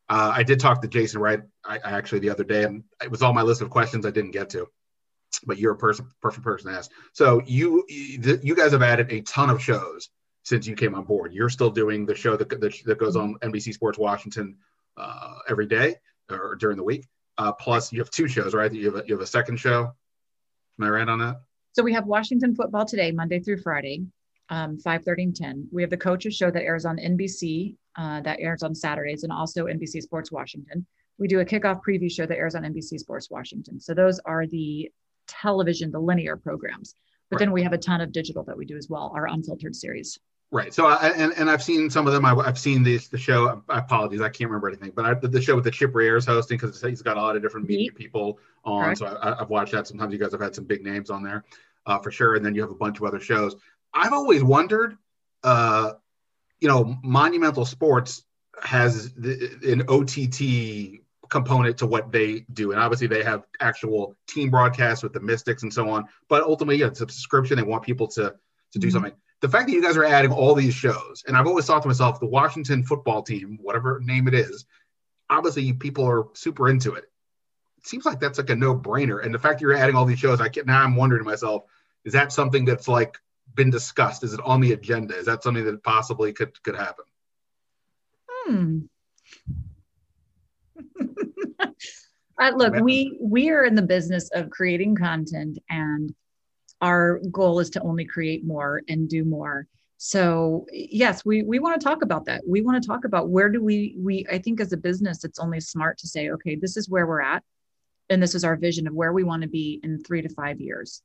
Uh, 0.08 0.32
I 0.34 0.42
did 0.42 0.60
talk 0.60 0.82
to 0.82 0.88
Jason 0.88 1.20
Wright. 1.20 1.40
I, 1.64 1.78
I, 1.78 1.90
actually 1.92 2.20
the 2.20 2.30
other 2.30 2.44
day, 2.44 2.62
and 2.62 2.84
it 3.02 3.10
was 3.10 3.22
on 3.22 3.34
my 3.34 3.42
list 3.42 3.60
of 3.60 3.70
questions 3.70 4.06
I 4.06 4.10
didn't 4.10 4.30
get 4.30 4.50
to. 4.50 4.68
But 5.44 5.58
you're 5.58 5.72
a 5.72 5.76
person, 5.76 6.08
perfect 6.22 6.44
person 6.44 6.70
to 6.70 6.78
ask. 6.78 6.90
So 7.12 7.42
you 7.44 7.84
you 7.88 8.54
guys 8.54 8.72
have 8.72 8.82
added 8.82 9.10
a 9.12 9.22
ton 9.22 9.50
of 9.50 9.60
shows 9.62 10.08
since 10.44 10.66
you 10.66 10.76
came 10.76 10.94
on 10.94 11.04
board. 11.04 11.34
You're 11.34 11.48
still 11.48 11.70
doing 11.70 12.06
the 12.06 12.14
show 12.14 12.36
that 12.36 12.48
that, 12.48 12.74
that 12.84 12.98
goes 12.98 13.16
on 13.16 13.34
NBC 13.42 13.74
Sports 13.74 13.98
Washington 13.98 14.56
uh, 14.96 15.38
every 15.48 15.66
day 15.66 15.96
or 16.30 16.54
during 16.54 16.76
the 16.76 16.84
week. 16.84 17.06
Uh, 17.38 17.52
plus, 17.52 17.92
you 17.92 17.98
have 17.98 18.10
two 18.10 18.28
shows, 18.28 18.54
right? 18.54 18.72
You 18.72 18.86
have 18.86 19.04
a, 19.04 19.06
you 19.06 19.14
have 19.14 19.22
a 19.22 19.26
second 19.26 19.58
show. 19.58 19.92
Am 20.78 20.86
I 20.86 20.88
right 20.88 21.08
on 21.08 21.18
that? 21.18 21.40
So 21.72 21.82
we 21.82 21.92
have 21.92 22.06
Washington 22.06 22.54
football 22.54 22.86
today, 22.86 23.10
Monday 23.10 23.40
through 23.40 23.58
Friday, 23.58 24.04
um, 24.48 24.78
5:30 24.78 25.22
and 25.24 25.36
10. 25.36 25.68
We 25.72 25.82
have 25.82 25.90
the 25.90 25.96
coaches 25.96 26.34
show 26.34 26.50
that 26.50 26.62
airs 26.62 26.86
on 26.86 26.96
NBC, 26.96 27.76
uh, 27.96 28.20
that 28.22 28.40
airs 28.40 28.62
on 28.62 28.74
Saturdays, 28.74 29.22
and 29.22 29.32
also 29.32 29.66
NBC 29.66 30.02
Sports 30.02 30.30
Washington. 30.30 30.86
We 31.18 31.28
do 31.28 31.40
a 31.40 31.44
kickoff 31.44 31.80
preview 31.86 32.10
show 32.10 32.26
that 32.26 32.36
airs 32.36 32.54
on 32.54 32.62
NBC 32.62 32.98
Sports 32.98 33.30
Washington. 33.30 33.80
So 33.80 33.94
those 33.94 34.18
are 34.20 34.46
the 34.46 34.90
television, 35.26 35.90
the 35.90 35.98
linear 35.98 36.36
programs. 36.36 36.94
But 37.30 37.36
right. 37.36 37.38
then 37.40 37.52
we 37.52 37.62
have 37.62 37.72
a 37.72 37.78
ton 37.78 38.00
of 38.00 38.12
digital 38.12 38.44
that 38.44 38.56
we 38.56 38.64
do 38.64 38.76
as 38.76 38.88
well, 38.88 39.12
our 39.14 39.26
unfiltered 39.26 39.74
series. 39.74 40.18
Right. 40.52 40.72
So, 40.72 40.86
I, 40.86 41.08
and, 41.08 41.32
and 41.36 41.50
I've 41.50 41.62
seen 41.62 41.90
some 41.90 42.06
of 42.06 42.12
them. 42.12 42.24
I, 42.24 42.32
have 42.44 42.58
seen 42.58 42.84
this 42.84 43.08
the 43.08 43.18
show. 43.18 43.62
I 43.68 43.80
apologize, 43.80 44.20
I 44.20 44.28
can't 44.28 44.48
remember 44.48 44.68
anything, 44.68 44.92
but 44.94 45.04
I 45.04 45.14
the 45.14 45.42
show 45.42 45.56
with 45.56 45.64
the 45.64 45.72
Chip 45.72 45.92
Rears 45.92 46.24
hosting 46.24 46.56
because 46.56 46.80
he's 46.80 47.02
got 47.02 47.16
a 47.16 47.20
lot 47.20 47.34
of 47.34 47.42
different 47.42 47.68
media 47.68 47.90
people 47.90 48.38
on. 48.64 48.84
Correct. 48.84 48.98
So 48.98 49.18
I, 49.20 49.34
have 49.38 49.50
watched 49.50 49.72
that. 49.72 49.88
Sometimes 49.88 50.12
you 50.12 50.20
guys 50.20 50.30
have 50.30 50.40
had 50.40 50.54
some 50.54 50.64
big 50.64 50.84
names 50.84 51.10
on 51.10 51.24
there, 51.24 51.44
uh, 51.86 51.98
for 51.98 52.12
sure. 52.12 52.36
And 52.36 52.44
then 52.44 52.54
you 52.54 52.60
have 52.60 52.70
a 52.70 52.76
bunch 52.76 52.98
of 52.98 53.04
other 53.04 53.18
shows. 53.18 53.56
I've 53.92 54.12
always 54.12 54.44
wondered, 54.44 54.96
uh, 55.42 55.94
you 56.60 56.68
know, 56.68 56.96
Monumental 57.02 57.64
Sports 57.64 58.24
has 58.62 59.12
the, 59.14 59.58
an 59.64 59.82
OTT 59.88 61.02
component 61.28 61.78
to 61.78 61.86
what 61.86 62.12
they 62.12 62.46
do, 62.52 62.72
and 62.72 62.80
obviously 62.80 63.06
they 63.06 63.22
have 63.22 63.44
actual 63.60 64.16
team 64.28 64.50
broadcasts 64.50 65.02
with 65.02 65.12
the 65.12 65.20
Mystics 65.20 65.62
and 65.62 65.72
so 65.72 65.90
on. 65.90 66.04
But 66.28 66.42
ultimately, 66.42 66.76
yeah, 66.76 66.86
it's 66.86 67.00
a 67.00 67.08
subscription. 67.08 67.56
They 67.56 67.62
want 67.62 67.82
people 67.82 68.08
to 68.08 68.34
to 68.72 68.78
do 68.78 68.88
mm-hmm. 68.88 68.94
something 68.94 69.12
the 69.40 69.48
fact 69.48 69.66
that 69.66 69.72
you 69.72 69.82
guys 69.82 69.96
are 69.96 70.04
adding 70.04 70.32
all 70.32 70.54
these 70.54 70.74
shows, 70.74 71.24
and 71.26 71.36
I've 71.36 71.46
always 71.46 71.66
thought 71.66 71.82
to 71.82 71.88
myself, 71.88 72.20
the 72.20 72.26
Washington 72.26 72.82
football 72.82 73.22
team, 73.22 73.58
whatever 73.60 74.00
name 74.02 74.28
it 74.28 74.34
is, 74.34 74.64
obviously 75.28 75.72
people 75.72 76.04
are 76.04 76.24
super 76.34 76.68
into 76.68 76.94
it. 76.94 77.04
It 77.78 77.86
seems 77.86 78.06
like 78.06 78.18
that's 78.18 78.38
like 78.38 78.50
a 78.50 78.56
no-brainer. 78.56 79.24
And 79.24 79.34
the 79.34 79.38
fact 79.38 79.58
that 79.58 79.62
you're 79.62 79.76
adding 79.76 79.94
all 79.94 80.06
these 80.06 80.18
shows, 80.18 80.40
I 80.40 80.48
get 80.48 80.66
now 80.66 80.82
I'm 80.82 80.96
wondering 80.96 81.22
to 81.22 81.28
myself, 81.28 81.64
is 82.04 82.14
that 82.14 82.32
something 82.32 82.64
that's 82.64 82.88
like 82.88 83.18
been 83.56 83.70
discussed? 83.70 84.22
Is 84.22 84.34
it 84.34 84.40
on 84.44 84.60
the 84.60 84.72
agenda? 84.72 85.16
Is 85.16 85.26
that 85.26 85.42
something 85.42 85.64
that 85.64 85.82
possibly 85.82 86.32
could 86.32 86.62
could 86.62 86.76
happen? 86.76 87.04
Hmm. 88.28 88.78
uh, 92.40 92.52
look, 92.54 92.74
we 92.76 93.18
we 93.20 93.50
are 93.50 93.64
in 93.64 93.74
the 93.74 93.82
business 93.82 94.30
of 94.32 94.50
creating 94.50 94.94
content 94.94 95.58
and 95.68 96.14
our 96.80 97.20
goal 97.30 97.58
is 97.58 97.70
to 97.70 97.80
only 97.80 98.04
create 98.04 98.44
more 98.44 98.82
and 98.88 99.08
do 99.08 99.24
more 99.24 99.66
so 99.98 100.66
yes 100.72 101.24
we 101.24 101.42
we 101.42 101.58
want 101.58 101.80
to 101.80 101.84
talk 101.84 102.02
about 102.02 102.26
that 102.26 102.42
we 102.46 102.60
want 102.60 102.80
to 102.80 102.86
talk 102.86 103.04
about 103.04 103.30
where 103.30 103.48
do 103.48 103.62
we 103.62 103.96
we 103.98 104.26
i 104.30 104.36
think 104.36 104.60
as 104.60 104.72
a 104.72 104.76
business 104.76 105.24
it's 105.24 105.38
only 105.38 105.58
smart 105.58 105.96
to 105.96 106.06
say 106.06 106.30
okay 106.30 106.54
this 106.54 106.76
is 106.76 106.88
where 106.88 107.06
we're 107.06 107.22
at 107.22 107.42
and 108.10 108.22
this 108.22 108.34
is 108.34 108.44
our 108.44 108.56
vision 108.56 108.86
of 108.86 108.94
where 108.94 109.12
we 109.12 109.24
want 109.24 109.42
to 109.42 109.48
be 109.48 109.80
in 109.82 110.02
three 110.02 110.20
to 110.20 110.28
five 110.28 110.60
years 110.60 111.02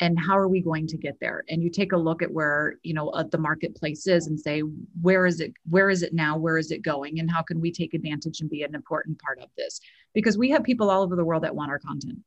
and 0.00 0.18
how 0.18 0.38
are 0.38 0.48
we 0.48 0.60
going 0.60 0.86
to 0.86 0.96
get 0.96 1.18
there? 1.20 1.44
And 1.48 1.62
you 1.62 1.70
take 1.70 1.92
a 1.92 1.96
look 1.96 2.22
at 2.22 2.30
where 2.30 2.76
you 2.82 2.94
know 2.94 3.08
uh, 3.10 3.24
the 3.24 3.38
marketplace 3.38 4.06
is 4.06 4.26
and 4.26 4.38
say 4.38 4.60
where 5.00 5.26
is 5.26 5.40
it 5.40 5.52
where 5.68 5.90
is 5.90 6.02
it 6.02 6.14
now? 6.14 6.36
Where 6.36 6.58
is 6.58 6.70
it 6.70 6.82
going? 6.82 7.18
And 7.18 7.30
how 7.30 7.42
can 7.42 7.60
we 7.60 7.72
take 7.72 7.94
advantage 7.94 8.40
and 8.40 8.50
be 8.50 8.62
an 8.62 8.74
important 8.74 9.20
part 9.20 9.38
of 9.40 9.48
this? 9.56 9.80
Because 10.14 10.38
we 10.38 10.50
have 10.50 10.62
people 10.62 10.90
all 10.90 11.02
over 11.02 11.16
the 11.16 11.24
world 11.24 11.44
that 11.44 11.54
want 11.54 11.70
our 11.70 11.78
content. 11.78 12.18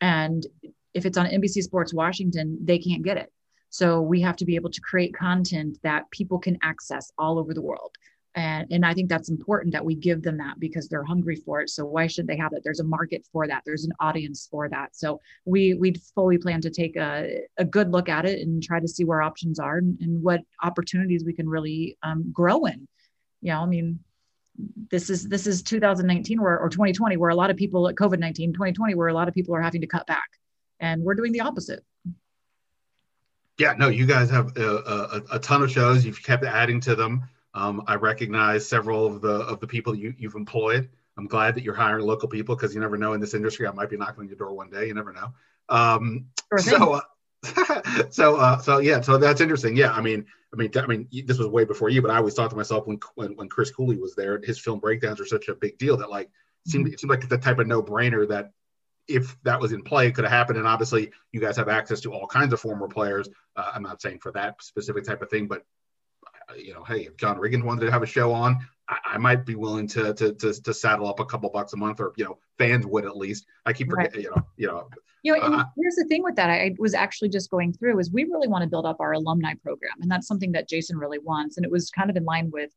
And 0.00 0.46
if 0.94 1.06
it's 1.06 1.16
on 1.16 1.26
NBC 1.26 1.62
Sports 1.62 1.94
Washington, 1.94 2.58
they 2.62 2.78
can't 2.78 3.02
get 3.02 3.16
it. 3.16 3.32
So 3.70 4.02
we 4.02 4.20
have 4.20 4.36
to 4.36 4.44
be 4.44 4.56
able 4.56 4.70
to 4.70 4.80
create 4.82 5.14
content 5.14 5.78
that 5.82 6.10
people 6.10 6.38
can 6.38 6.58
access 6.62 7.10
all 7.16 7.38
over 7.38 7.54
the 7.54 7.62
world. 7.62 7.96
And, 8.34 8.66
and 8.70 8.86
I 8.86 8.94
think 8.94 9.10
that's 9.10 9.28
important 9.28 9.72
that 9.72 9.84
we 9.84 9.94
give 9.94 10.22
them 10.22 10.38
that 10.38 10.58
because 10.58 10.88
they're 10.88 11.04
hungry 11.04 11.36
for 11.36 11.60
it. 11.60 11.68
So 11.68 11.84
why 11.84 12.06
should 12.06 12.26
they 12.26 12.36
have 12.36 12.52
it? 12.54 12.62
There's 12.64 12.80
a 12.80 12.84
market 12.84 13.26
for 13.30 13.46
that. 13.46 13.62
There's 13.66 13.84
an 13.84 13.92
audience 14.00 14.48
for 14.50 14.70
that. 14.70 14.96
So 14.96 15.20
we 15.44 15.74
we 15.74 15.94
fully 16.14 16.38
plan 16.38 16.62
to 16.62 16.70
take 16.70 16.96
a, 16.96 17.42
a 17.58 17.64
good 17.64 17.92
look 17.92 18.08
at 18.08 18.24
it 18.24 18.40
and 18.40 18.62
try 18.62 18.80
to 18.80 18.88
see 18.88 19.04
where 19.04 19.20
options 19.20 19.58
are 19.58 19.78
and, 19.78 20.00
and 20.00 20.22
what 20.22 20.40
opportunities 20.62 21.24
we 21.24 21.34
can 21.34 21.48
really 21.48 21.98
um, 22.02 22.30
grow 22.32 22.64
in. 22.64 22.88
You 23.42 23.52
know, 23.52 23.60
I 23.60 23.66
mean, 23.66 23.98
this 24.90 25.10
is 25.10 25.28
this 25.28 25.46
is 25.46 25.62
2019 25.62 26.40
where 26.40 26.58
or 26.58 26.68
2020 26.68 27.16
where 27.16 27.30
a 27.30 27.34
lot 27.34 27.50
of 27.50 27.56
people 27.56 27.88
at 27.88 27.94
COVID-19, 27.96 28.54
2020 28.54 28.94
where 28.94 29.08
a 29.08 29.14
lot 29.14 29.28
of 29.28 29.34
people 29.34 29.54
are 29.54 29.62
having 29.62 29.80
to 29.80 29.86
cut 29.86 30.06
back 30.06 30.28
and 30.80 31.02
we're 31.02 31.14
doing 31.14 31.32
the 31.32 31.40
opposite 31.40 31.82
yeah 33.58 33.74
no 33.78 33.88
you 33.88 34.04
guys 34.04 34.28
have 34.28 34.54
a, 34.56 34.62
a, 34.62 35.36
a 35.36 35.38
ton 35.38 35.62
of 35.62 35.70
shows 35.70 36.04
you've 36.04 36.22
kept 36.22 36.44
adding 36.44 36.80
to 36.80 36.94
them 36.94 37.22
um, 37.54 37.82
i 37.86 37.94
recognize 37.94 38.68
several 38.68 39.06
of 39.06 39.20
the 39.20 39.32
of 39.32 39.60
the 39.60 39.66
people 39.66 39.94
you, 39.94 40.14
you've 40.18 40.34
employed 40.34 40.88
i'm 41.16 41.26
glad 41.26 41.54
that 41.54 41.62
you're 41.62 41.74
hiring 41.74 42.04
local 42.04 42.28
people 42.28 42.54
because 42.54 42.74
you 42.74 42.80
never 42.80 42.96
know 42.96 43.12
in 43.12 43.20
this 43.20 43.34
industry 43.34 43.66
i 43.66 43.72
might 43.72 43.90
be 43.90 43.96
knocking 43.96 44.20
on 44.20 44.28
your 44.28 44.36
door 44.36 44.52
one 44.54 44.70
day 44.70 44.86
you 44.86 44.94
never 44.94 45.12
know 45.12 45.32
um, 45.68 46.26
sure 46.58 46.58
so 46.58 46.92
uh, 46.94 47.00
so 48.10 48.36
uh, 48.36 48.58
so 48.58 48.78
yeah 48.78 49.00
so 49.00 49.18
that's 49.18 49.40
interesting 49.40 49.76
yeah 49.76 49.92
i 49.92 50.00
mean 50.00 50.24
i 50.52 50.56
mean 50.56 50.70
i 50.76 50.86
mean 50.86 51.08
this 51.26 51.38
was 51.38 51.48
way 51.48 51.64
before 51.64 51.88
you 51.88 52.00
but 52.02 52.10
i 52.10 52.16
always 52.16 52.34
thought 52.34 52.50
to 52.50 52.56
myself 52.56 52.86
when 52.86 52.98
when, 53.14 53.34
when 53.36 53.48
chris 53.48 53.70
cooley 53.70 53.96
was 53.96 54.14
there 54.14 54.40
his 54.42 54.58
film 54.58 54.78
breakdowns 54.78 55.20
are 55.20 55.26
such 55.26 55.48
a 55.48 55.54
big 55.54 55.76
deal 55.78 55.96
that 55.96 56.10
like 56.10 56.30
seemed 56.66 56.86
mm-hmm. 56.86 56.94
it 56.94 57.00
seemed 57.00 57.10
like 57.10 57.28
the 57.28 57.38
type 57.38 57.58
of 57.58 57.66
no-brainer 57.66 58.28
that 58.28 58.52
if 59.08 59.36
that 59.42 59.60
was 59.60 59.72
in 59.72 59.82
play, 59.82 60.06
it 60.06 60.14
could 60.14 60.24
have 60.24 60.32
happened. 60.32 60.58
And 60.58 60.66
obviously, 60.66 61.10
you 61.32 61.40
guys 61.40 61.56
have 61.56 61.68
access 61.68 62.00
to 62.02 62.12
all 62.12 62.26
kinds 62.26 62.52
of 62.52 62.60
former 62.60 62.88
players. 62.88 63.28
Uh, 63.56 63.72
I'm 63.74 63.82
not 63.82 64.00
saying 64.00 64.20
for 64.20 64.32
that 64.32 64.62
specific 64.62 65.04
type 65.04 65.22
of 65.22 65.30
thing, 65.30 65.48
but 65.48 65.64
you 66.56 66.74
know, 66.74 66.84
hey, 66.84 67.06
if 67.06 67.16
John 67.16 67.38
Riggins 67.38 67.62
wanted 67.62 67.86
to 67.86 67.90
have 67.90 68.02
a 68.02 68.06
show 68.06 68.32
on, 68.32 68.58
I, 68.88 68.98
I 69.04 69.18
might 69.18 69.44
be 69.44 69.54
willing 69.54 69.86
to, 69.88 70.14
to, 70.14 70.32
to 70.34 70.62
to 70.62 70.74
saddle 70.74 71.08
up 71.08 71.20
a 71.20 71.24
couple 71.24 71.48
bucks 71.50 71.72
a 71.72 71.76
month, 71.76 72.00
or 72.00 72.12
you 72.16 72.24
know, 72.24 72.38
fans 72.58 72.86
would 72.86 73.04
at 73.04 73.16
least. 73.16 73.46
I 73.66 73.72
keep 73.72 73.90
forgetting, 73.90 74.12
right. 74.12 74.22
you 74.24 74.30
know, 74.30 74.46
you 74.56 74.66
know. 74.68 74.88
You 75.24 75.38
know, 75.38 75.40
uh, 75.40 75.64
here's 75.76 75.94
the 75.94 76.04
thing 76.08 76.24
with 76.24 76.34
that. 76.34 76.50
I 76.50 76.74
was 76.80 76.94
actually 76.94 77.28
just 77.28 77.48
going 77.48 77.72
through 77.72 78.00
is 78.00 78.10
we 78.10 78.24
really 78.24 78.48
want 78.48 78.62
to 78.62 78.68
build 78.68 78.86
up 78.86 78.96
our 78.98 79.12
alumni 79.12 79.54
program, 79.62 79.94
and 80.00 80.10
that's 80.10 80.26
something 80.26 80.52
that 80.52 80.68
Jason 80.68 80.98
really 80.98 81.20
wants. 81.20 81.56
And 81.56 81.64
it 81.64 81.70
was 81.70 81.90
kind 81.90 82.10
of 82.10 82.16
in 82.16 82.24
line 82.24 82.50
with 82.50 82.70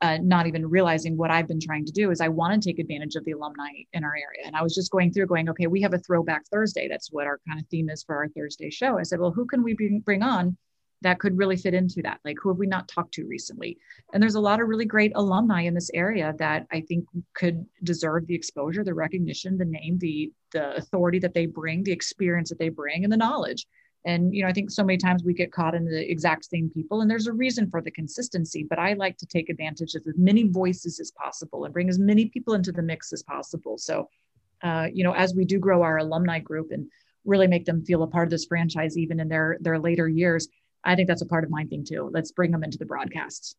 uh, 0.00 0.18
not 0.22 0.46
even 0.46 0.68
realizing 0.68 1.16
what 1.16 1.30
I've 1.30 1.48
been 1.48 1.60
trying 1.60 1.84
to 1.84 1.92
do 1.92 2.10
is 2.10 2.20
I 2.20 2.28
want 2.28 2.62
to 2.62 2.68
take 2.68 2.78
advantage 2.78 3.16
of 3.16 3.24
the 3.24 3.32
alumni 3.32 3.68
in 3.92 4.04
our 4.04 4.14
area. 4.14 4.46
And 4.46 4.56
I 4.56 4.62
was 4.62 4.74
just 4.74 4.90
going 4.90 5.12
through 5.12 5.26
going, 5.26 5.48
okay, 5.50 5.66
we 5.66 5.82
have 5.82 5.94
a 5.94 5.98
throwback 5.98 6.46
Thursday. 6.46 6.88
That's 6.88 7.12
what 7.12 7.26
our 7.26 7.40
kind 7.46 7.60
of 7.60 7.66
theme 7.68 7.90
is 7.90 8.02
for 8.02 8.16
our 8.16 8.28
Thursday 8.28 8.70
show. 8.70 8.98
I 8.98 9.02
said, 9.02 9.20
well, 9.20 9.30
who 9.30 9.46
can 9.46 9.62
we 9.62 9.74
bring 10.04 10.22
on 10.22 10.56
that 11.02 11.18
could 11.18 11.38
really 11.38 11.56
fit 11.56 11.74
into 11.74 12.02
that? 12.02 12.20
Like, 12.24 12.36
who 12.42 12.50
have 12.50 12.58
we 12.58 12.66
not 12.66 12.88
talked 12.88 13.14
to 13.14 13.26
recently? 13.26 13.78
And 14.12 14.22
there's 14.22 14.34
a 14.34 14.40
lot 14.40 14.60
of 14.60 14.68
really 14.68 14.84
great 14.84 15.12
alumni 15.14 15.62
in 15.62 15.74
this 15.74 15.90
area 15.94 16.34
that 16.38 16.66
I 16.70 16.80
think 16.82 17.06
could 17.34 17.64
deserve 17.82 18.26
the 18.26 18.34
exposure, 18.34 18.84
the 18.84 18.94
recognition, 18.94 19.56
the 19.56 19.64
name, 19.64 19.98
the 19.98 20.32
the 20.52 20.74
authority 20.76 21.20
that 21.20 21.32
they 21.32 21.46
bring, 21.46 21.82
the 21.84 21.92
experience 21.92 22.48
that 22.48 22.58
they 22.58 22.68
bring, 22.68 23.04
and 23.04 23.12
the 23.12 23.16
knowledge. 23.16 23.66
And, 24.04 24.34
you 24.34 24.42
know, 24.42 24.48
I 24.48 24.52
think 24.52 24.70
so 24.70 24.82
many 24.82 24.96
times 24.96 25.22
we 25.22 25.34
get 25.34 25.52
caught 25.52 25.74
in 25.74 25.84
the 25.84 26.10
exact 26.10 26.46
same 26.46 26.70
people, 26.70 27.02
and 27.02 27.10
there's 27.10 27.26
a 27.26 27.32
reason 27.32 27.70
for 27.70 27.82
the 27.82 27.90
consistency. 27.90 28.66
But 28.68 28.78
I 28.78 28.94
like 28.94 29.18
to 29.18 29.26
take 29.26 29.50
advantage 29.50 29.94
of 29.94 30.02
as 30.08 30.14
many 30.16 30.48
voices 30.48 30.98
as 31.00 31.10
possible 31.12 31.64
and 31.64 31.74
bring 31.74 31.88
as 31.88 31.98
many 31.98 32.26
people 32.26 32.54
into 32.54 32.72
the 32.72 32.82
mix 32.82 33.12
as 33.12 33.22
possible. 33.22 33.76
So, 33.76 34.08
uh, 34.62 34.88
you 34.92 35.04
know, 35.04 35.12
as 35.12 35.34
we 35.34 35.44
do 35.44 35.58
grow 35.58 35.82
our 35.82 35.98
alumni 35.98 36.38
group 36.38 36.72
and 36.72 36.88
really 37.26 37.46
make 37.46 37.66
them 37.66 37.84
feel 37.84 38.02
a 38.02 38.06
part 38.06 38.26
of 38.26 38.30
this 38.30 38.46
franchise, 38.46 38.96
even 38.96 39.20
in 39.20 39.28
their 39.28 39.58
their 39.60 39.78
later 39.78 40.08
years, 40.08 40.48
I 40.84 40.96
think 40.96 41.08
that's 41.08 41.22
a 41.22 41.26
part 41.26 41.44
of 41.44 41.50
my 41.50 41.64
thing 41.64 41.84
too. 41.84 42.10
Let's 42.12 42.32
bring 42.32 42.50
them 42.50 42.64
into 42.64 42.78
the 42.78 42.86
broadcasts. 42.86 43.54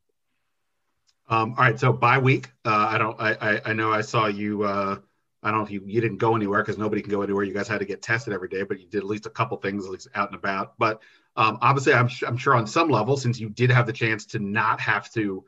Um, 1.30 1.52
all 1.52 1.64
right, 1.64 1.80
so 1.80 1.94
by 1.94 2.18
week, 2.18 2.52
uh, 2.66 2.88
I 2.90 2.98
don't, 2.98 3.20
I, 3.20 3.34
I, 3.34 3.62
I 3.68 3.74
know 3.74 3.92
I 3.92 4.02
saw 4.02 4.28
you. 4.28 4.64
Uh, 4.64 4.98
I 5.44 5.50
don't 5.50 5.60
know 5.60 5.66
if 5.66 5.72
you, 5.72 5.82
you 5.86 6.02
didn't 6.02 6.18
go 6.18 6.36
anywhere 6.36 6.62
because 6.62 6.78
nobody 6.78 7.02
can 7.02 7.12
go 7.12 7.22
anywhere. 7.22 7.44
You 7.44 7.54
guys 7.54 7.68
had 7.68 7.80
to 7.80 7.86
get 7.86 8.02
tested 8.02 8.34
every 8.34 8.50
day, 8.50 8.64
but 8.64 8.80
you 8.80 8.88
did 8.88 8.98
at 8.98 9.06
least 9.06 9.26
a 9.26 9.30
couple 9.30 9.58
things, 9.58 9.86
at 9.86 9.92
least 9.92 10.08
out 10.14 10.30
and 10.30 10.38
about. 10.38 10.78
But 10.78 11.02
um, 11.36 11.58
obviously, 11.62 11.94
I'm, 11.94 12.10
I'm 12.28 12.38
sure 12.38 12.54
on 12.54 12.68
some 12.68 12.90
level, 12.90 13.18
since 13.18 13.40
you 13.40 13.50
did 13.50 13.72
have 13.72 13.88
the 13.88 13.94
chance 13.94 14.26
to 14.28 14.40
not 14.40 14.82
have 14.82 15.12
to, 15.14 15.46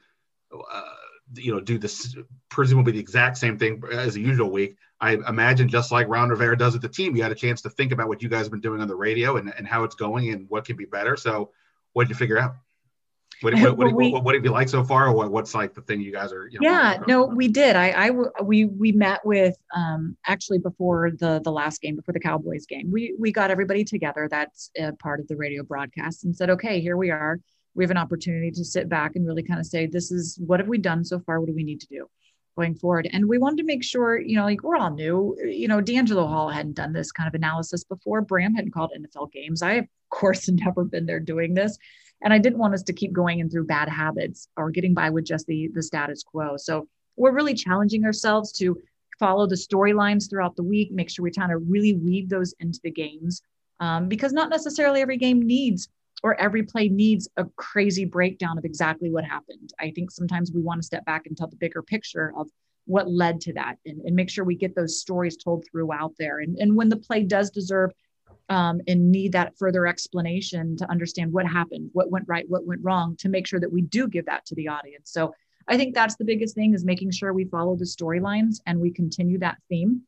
uh, 0.52 0.82
you 1.36 1.54
know, 1.54 1.60
do 1.60 1.78
this 1.78 2.16
presumably 2.50 2.94
the 2.94 3.00
exact 3.00 3.38
same 3.38 3.58
thing 3.58 3.84
as 3.92 4.16
a 4.16 4.20
usual 4.20 4.50
week. 4.50 4.78
I 5.02 5.18
imagine 5.28 5.68
just 5.68 5.92
like 5.92 6.08
Ron 6.08 6.30
Rivera 6.30 6.58
does 6.58 6.74
with 6.74 6.82
the 6.82 6.90
team, 6.90 7.16
you 7.16 7.24
had 7.24 7.32
a 7.32 7.36
chance 7.36 7.62
to 7.64 7.70
think 7.70 7.92
about 7.92 8.08
what 8.08 8.22
you 8.24 8.30
guys 8.30 8.44
have 8.44 8.52
been 8.52 8.62
doing 8.62 8.80
on 8.80 8.88
the 8.88 8.96
radio 8.96 9.36
and, 9.36 9.54
and 9.58 9.68
how 9.68 9.84
it's 9.84 9.96
going 9.96 10.30
and 10.30 10.50
what 10.50 10.66
can 10.66 10.78
be 10.78 10.86
better. 10.86 11.18
So, 11.18 11.52
what 11.94 12.04
did 12.04 12.10
you 12.10 12.16
figure 12.16 12.38
out? 12.38 12.56
What, 13.42 13.54
what, 13.56 13.78
what, 13.78 13.94
we, 13.96 14.12
what, 14.12 14.24
what, 14.24 14.36
have 14.36 14.44
you 14.44 14.52
liked 14.52 14.70
so 14.70 14.84
far? 14.84 15.08
Or 15.08 15.14
what, 15.14 15.32
what's 15.32 15.54
like 15.54 15.74
the 15.74 15.82
thing 15.82 16.02
you 16.02 16.12
guys 16.12 16.32
are? 16.32 16.48
You 16.48 16.60
know, 16.60 16.70
yeah, 16.70 16.98
no, 17.08 17.26
we 17.26 17.48
did. 17.48 17.76
I, 17.76 17.90
I, 17.90 18.10
we, 18.42 18.66
we 18.66 18.92
met 18.92 19.26
with 19.26 19.56
um, 19.76 20.18
actually 20.26 20.60
before 20.60 21.12
the 21.12 21.42
the 21.44 21.52
last 21.52 21.82
game, 21.82 21.96
before 21.96 22.14
the 22.14 22.20
Cowboys 22.20 22.66
game. 22.66 22.92
We 22.92 23.16
we 23.20 23.32
got 23.32 23.52
everybody 23.52 23.84
together. 23.84 24.28
That's 24.30 24.72
a 24.78 24.94
part 24.94 25.20
of 25.20 25.28
the 25.28 25.36
radio 25.36 25.64
broadcast, 25.64 26.24
and 26.24 26.36
said, 26.36 26.50
okay, 26.52 26.80
here 26.80 26.98
we 26.98 27.12
are. 27.12 27.40
We 27.76 27.84
have 27.84 27.92
an 27.92 27.98
opportunity 27.98 28.52
to 28.52 28.64
sit 28.64 28.88
back 28.88 29.16
and 29.16 29.26
really 29.26 29.44
kind 29.44 29.60
of 29.60 29.66
say, 29.66 29.88
this 29.88 30.12
is 30.12 30.40
what 30.46 30.60
have 30.60 30.70
we 30.70 30.78
done 30.78 31.04
so 31.04 31.20
far? 31.20 31.40
What 31.40 31.48
do 31.48 31.56
we 31.56 31.64
need 31.64 31.82
to 31.82 31.88
do? 31.88 32.08
Going 32.56 32.76
forward. 32.76 33.10
And 33.12 33.28
we 33.28 33.38
wanted 33.38 33.58
to 33.58 33.64
make 33.64 33.84
sure, 33.84 34.20
you 34.20 34.36
know, 34.36 34.44
like 34.44 34.64
we're 34.64 34.76
all 34.76 34.92
new. 34.92 35.36
You 35.44 35.68
know, 35.68 35.82
DeAngelo 35.82 36.28
Hall 36.28 36.50
hadn't 36.50 36.76
done 36.76 36.94
this 36.94 37.12
kind 37.12 37.28
of 37.28 37.34
analysis 37.34 37.84
before. 37.84 38.22
Bram 38.22 38.54
hadn't 38.54 38.72
called 38.72 38.92
NFL 38.98 39.32
games. 39.32 39.62
I, 39.62 39.74
of 39.74 39.88
course, 40.10 40.48
never 40.50 40.84
been 40.84 41.06
there 41.06 41.20
doing 41.20 41.54
this 41.54 41.78
and 42.24 42.34
i 42.34 42.40
didn't 42.40 42.58
want 42.58 42.74
us 42.74 42.84
to 42.84 42.94
keep 42.94 43.14
going 43.14 43.40
in 43.40 43.50
through 43.50 43.66
bad 43.66 43.88
habits 43.88 44.48
or 44.58 44.72
getting 44.72 44.94
by 44.94 45.10
with 45.10 45.26
just 45.26 45.46
the 45.46 45.70
the 45.74 45.84
status 45.84 46.24
quo 46.24 46.58
so 46.58 46.88
we're 47.16 47.34
really 47.34 47.54
challenging 47.54 48.06
ourselves 48.06 48.52
to 48.52 48.78
follow 49.20 49.46
the 49.46 49.56
storylines 49.56 50.30
throughout 50.30 50.56
the 50.56 50.64
week 50.64 50.92
make 50.92 51.10
sure 51.10 51.24
we 51.24 51.32
kind 51.32 51.52
of 51.52 51.62
really 51.68 51.94
weave 51.94 52.30
those 52.30 52.54
into 52.60 52.80
the 52.84 52.92
games 52.92 53.42
um, 53.80 54.08
because 54.08 54.34
not 54.34 54.50
necessarily 54.50 55.02
every 55.02 55.18
game 55.18 55.42
needs 55.42 55.90
or 56.24 56.40
every 56.40 56.64
play 56.64 56.88
needs 56.90 57.28
a 57.38 57.46
crazy 57.58 58.06
breakdown 58.06 58.58
of 58.58 58.66
exactly 58.66 59.10
what 59.10 59.24
happened 59.24 59.74
i 59.80 59.92
think 59.92 60.12
sometimes 60.12 60.52
we 60.52 60.62
want 60.62 60.82
to 60.82 60.86
step 60.86 61.06
back 61.06 61.26
and 61.26 61.38
tell 61.38 61.48
the 61.48 61.56
bigger 61.58 61.82
picture 61.82 62.34
of 62.38 62.50
what 62.86 63.10
led 63.10 63.40
to 63.40 63.54
that 63.54 63.78
and, 63.86 64.02
and 64.02 64.16
make 64.16 64.30
sure 64.30 64.44
we 64.44 64.56
get 64.56 64.76
those 64.76 65.00
stories 65.00 65.38
told 65.38 65.64
throughout 65.70 66.14
there 66.20 66.40
and, 66.40 66.58
and 66.58 66.76
when 66.76 66.90
the 66.90 66.98
play 66.98 67.24
does 67.24 67.50
deserve 67.50 67.92
um, 68.50 68.82
and 68.88 69.12
need 69.12 69.32
that 69.32 69.58
further 69.58 69.88
explanation 69.88 70.76
to 70.78 70.90
understand 70.90 71.32
what 71.32 71.48
happened, 71.48 71.90
what 71.94 72.12
went 72.12 72.26
right, 72.28 72.46
what 72.48 72.66
went 72.66 72.82
wrong, 72.84 73.16
to 73.18 73.30
make 73.30 73.48
sure 73.48 73.60
that 73.60 73.72
we 73.72 73.82
do 73.82 74.08
give 74.08 74.26
that 74.26 74.46
to 74.48 74.56
the 74.56 74.68
audience. 74.68 75.12
So 75.12 75.34
I 75.68 75.78
think 75.78 75.96
that's 75.96 76.16
the 76.18 76.26
biggest 76.26 76.56
thing 76.56 76.74
is 76.74 76.84
making 76.84 77.12
sure 77.12 77.34
we 77.34 77.46
follow 77.46 77.76
the 77.76 77.86
storylines 77.86 78.58
and 78.66 78.80
we 78.80 78.92
continue 78.92 79.40
that 79.40 79.58
theme 79.70 80.02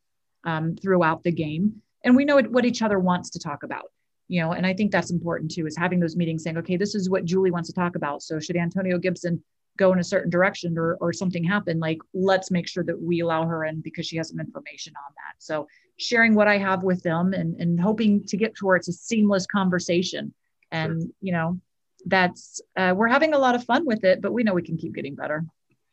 um, 0.44 0.76
throughout 0.76 1.24
the 1.24 1.32
game. 1.32 1.82
And 2.04 2.16
we 2.16 2.26
know 2.26 2.40
what 2.40 2.66
each 2.66 2.82
other 2.82 3.00
wants 3.00 3.32
to 3.32 3.40
talk 3.40 3.64
about, 3.64 3.86
you 4.28 4.42
know, 4.42 4.54
and 4.54 4.66
I 4.66 4.74
think 4.74 4.92
that's 4.92 5.12
important 5.12 5.52
too, 5.52 5.68
is 5.68 5.78
having 5.78 6.00
those 6.00 6.16
meetings 6.16 6.44
saying, 6.44 6.58
okay, 6.58 6.78
this 6.78 6.96
is 6.96 7.10
what 7.10 7.26
Julie 7.26 7.52
wants 7.52 7.70
to 7.70 7.76
talk 7.76 7.96
about. 7.96 8.24
So 8.24 8.40
should 8.40 8.56
Antonio 8.56 8.98
Gibson 8.98 9.44
go 9.78 9.92
in 9.94 10.00
a 10.00 10.04
certain 10.04 10.30
direction 10.30 10.78
or, 10.78 10.96
or 11.02 11.14
something 11.14 11.44
happen, 11.44 11.80
like 11.80 12.00
let's 12.14 12.50
make 12.50 12.68
sure 12.68 12.84
that 12.84 13.00
we 13.00 13.20
allow 13.20 13.46
her 13.46 13.66
in 13.66 13.82
because 13.82 14.08
she 14.08 14.18
has 14.18 14.30
some 14.30 14.40
information 14.40 14.94
on 14.96 15.14
that. 15.16 15.36
So 15.40 15.68
sharing 15.98 16.34
what 16.34 16.48
I 16.48 16.58
have 16.58 16.84
with 16.84 17.04
them 17.04 17.34
and, 17.34 17.60
and 17.60 17.80
hoping 17.80 18.24
to 18.28 18.38
get 18.38 18.56
to 18.58 18.66
where 18.66 18.78
it's 18.78 18.88
a 18.88 18.94
seamless 18.94 19.46
conversation. 19.46 20.34
And, 20.72 21.02
sure. 21.02 21.12
you 21.22 21.32
know, 21.34 21.60
that's, 22.06 22.62
uh, 22.78 22.94
we're 22.96 23.08
having 23.08 23.34
a 23.34 23.38
lot 23.38 23.56
of 23.56 23.64
fun 23.64 23.86
with 23.86 24.04
it, 24.04 24.22
but 24.22 24.32
we 24.32 24.44
know 24.44 24.54
we 24.54 24.62
can 24.62 24.78
keep 24.78 24.94
getting 24.94 25.16
better. 25.16 25.46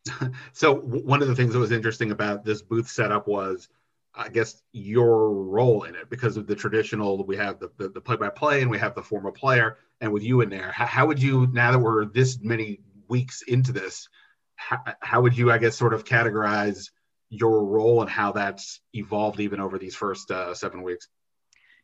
so 0.53 0.74
one 0.76 1.22
of 1.22 1.28
the 1.28 1.35
things 1.35 1.53
that 1.53 1.59
was 1.59 1.72
interesting 1.72 2.12
about 2.12 2.45
this 2.45 2.62
booth 2.62 2.89
setup 2.89 3.26
was, 3.26 3.68
I 4.15 4.29
guess 4.29 4.63
your 4.73 5.33
role 5.33 5.85
in 5.85 5.95
it 5.95 6.11
because 6.11 6.37
of 6.37 6.47
the 6.47 6.55
traditional, 6.55 7.25
we 7.25 7.37
have 7.37 7.59
the, 7.59 7.71
the, 7.79 7.89
the 7.89 8.01
play-by-play 8.01 8.61
and 8.61 8.71
we 8.71 8.79
have 8.79 8.95
the 8.95 9.03
former 9.03 9.33
player 9.33 9.79
and 10.01 10.13
with 10.13 10.23
you 10.23 10.41
in 10.43 10.51
there, 10.51 10.71
how, 10.71 10.87
how 10.87 11.07
would 11.07 11.23
you, 11.23 11.47
now 11.53 11.73
that 11.73 11.79
we're 11.79 12.05
this 12.05 12.39
many 12.43 12.81
weeks 13.09 13.43
into 13.43 13.73
this, 13.73 14.09
how, 14.57 14.79
how 15.01 15.23
would 15.23 15.37
you, 15.37 15.51
I 15.51 15.59
guess, 15.59 15.77
sort 15.77 15.95
of 15.95 16.05
categorize 16.05 16.91
your 17.31 17.65
role 17.65 18.03
and 18.03 18.11
how 18.11 18.33
that's 18.33 18.81
evolved 18.93 19.41
even 19.41 19.61
over 19.61 19.79
these 19.79 19.95
first 19.95 20.31
uh, 20.31 20.55
seven 20.55 20.83
weeks? 20.83 21.09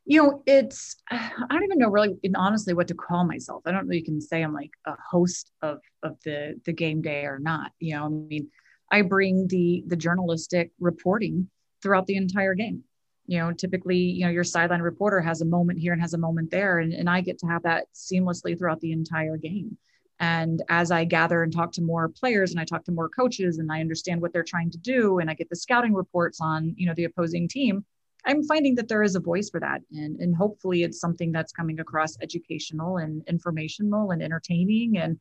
You 0.04 0.22
know, 0.22 0.42
it's 0.46 0.96
I 1.10 1.46
don't 1.50 1.64
even 1.64 1.78
know 1.78 1.90
really 1.90 2.18
honestly 2.34 2.72
what 2.72 2.88
to 2.88 2.94
call 2.94 3.24
myself. 3.24 3.62
I 3.66 3.72
don't 3.72 3.86
know 3.86 3.94
you 3.94 4.04
can 4.04 4.20
say 4.20 4.42
I'm 4.42 4.54
like 4.54 4.70
a 4.86 4.94
host 5.10 5.50
of 5.60 5.80
of 6.02 6.16
the 6.24 6.58
the 6.64 6.72
game 6.72 7.02
day 7.02 7.24
or 7.24 7.38
not. 7.38 7.72
You 7.78 7.96
know, 7.96 8.06
I 8.06 8.08
mean, 8.08 8.48
I 8.90 9.02
bring 9.02 9.48
the 9.48 9.84
the 9.86 9.96
journalistic 9.96 10.70
reporting 10.80 11.50
throughout 11.82 12.06
the 12.06 12.16
entire 12.16 12.54
game. 12.54 12.82
You 13.26 13.38
know, 13.38 13.52
typically, 13.52 13.98
you 13.98 14.24
know, 14.24 14.30
your 14.30 14.44
sideline 14.44 14.80
reporter 14.80 15.20
has 15.20 15.42
a 15.42 15.44
moment 15.46 15.78
here 15.78 15.92
and 15.92 16.00
has 16.00 16.14
a 16.14 16.18
moment 16.18 16.50
there, 16.50 16.78
and, 16.78 16.92
and 16.94 17.10
I 17.10 17.20
get 17.20 17.38
to 17.40 17.46
have 17.46 17.62
that 17.64 17.86
seamlessly 17.94 18.58
throughout 18.58 18.80
the 18.80 18.92
entire 18.92 19.36
game. 19.36 19.76
And 20.20 20.62
as 20.68 20.90
I 20.90 21.04
gather 21.04 21.42
and 21.42 21.52
talk 21.52 21.72
to 21.72 21.82
more 21.82 22.08
players 22.08 22.50
and 22.50 22.58
I 22.58 22.64
talk 22.64 22.84
to 22.84 22.92
more 22.92 23.08
coaches 23.08 23.58
and 23.58 23.70
I 23.70 23.80
understand 23.80 24.20
what 24.20 24.32
they're 24.32 24.42
trying 24.42 24.70
to 24.72 24.78
do 24.78 25.18
and 25.18 25.30
I 25.30 25.34
get 25.34 25.48
the 25.48 25.56
scouting 25.56 25.94
reports 25.94 26.40
on, 26.40 26.74
you 26.76 26.86
know, 26.86 26.94
the 26.94 27.04
opposing 27.04 27.46
team, 27.48 27.84
I'm 28.24 28.42
finding 28.42 28.74
that 28.76 28.88
there 28.88 29.04
is 29.04 29.14
a 29.14 29.20
voice 29.20 29.48
for 29.48 29.60
that. 29.60 29.80
And, 29.92 30.18
and 30.18 30.34
hopefully 30.34 30.82
it's 30.82 30.98
something 30.98 31.30
that's 31.30 31.52
coming 31.52 31.78
across 31.78 32.18
educational 32.20 32.96
and 32.96 33.22
informational 33.28 34.10
and 34.10 34.20
entertaining. 34.20 34.98
And, 34.98 35.20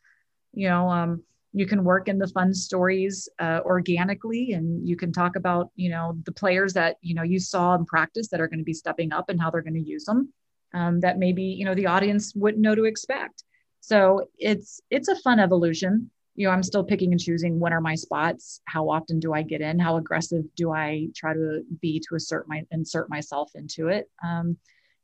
you 0.54 0.68
know, 0.68 0.90
um, 0.90 1.24
you 1.54 1.66
can 1.66 1.84
work 1.84 2.08
in 2.08 2.18
the 2.18 2.28
fun 2.28 2.54
stories 2.54 3.28
uh, 3.40 3.62
organically 3.64 4.54
and 4.54 4.88
you 4.88 4.96
can 4.96 5.12
talk 5.12 5.36
about, 5.36 5.72
you 5.76 5.90
know, 5.90 6.18
the 6.26 6.32
players 6.32 6.74
that, 6.74 6.98
you 7.02 7.16
know, 7.16 7.24
you 7.24 7.40
saw 7.40 7.76
in 7.76 7.86
practice 7.86 8.28
that 8.30 8.42
are 8.42 8.48
going 8.48 8.60
to 8.60 8.66
be 8.66 8.74
stepping 8.74 9.14
up 9.14 9.30
and 9.30 9.42
how 9.42 9.50
they're 9.50 9.62
going 9.62 9.74
to 9.74 9.90
use 9.90 10.06
them 10.06 10.32
um, 10.74 11.00
that 11.00 11.18
maybe, 11.18 11.44
you 11.44 11.66
know, 11.66 11.74
the 11.76 11.88
audience 11.88 12.34
wouldn't 12.36 12.62
know 12.62 12.76
to 12.76 12.84
expect. 12.84 13.44
So 13.80 14.28
it's 14.38 14.82
it's 14.90 15.08
a 15.08 15.16
fun 15.16 15.40
evolution. 15.40 16.12
You 16.36 16.48
know, 16.48 16.54
I'm 16.54 16.64
still 16.64 16.84
picking 16.84 17.14
and 17.14 17.20
choosing 17.20 17.60
when 17.60 17.74
are 17.74 17.82
my 17.82 17.96
spots, 17.96 18.62
how 18.66 18.90
often 18.90 19.20
do 19.20 19.34
I 19.34 19.42
get 19.42 19.62
in, 19.62 19.80
how 19.80 19.98
aggressive 19.98 20.44
do 20.56 20.72
I 20.72 21.08
try 21.16 21.34
to 21.34 21.64
be 21.82 22.00
to 22.08 22.16
assert 22.16 22.48
my 22.48 22.64
insert 22.72 23.10
myself 23.10 23.52
into 23.56 23.88
it. 23.88 24.10
Um, 24.24 24.58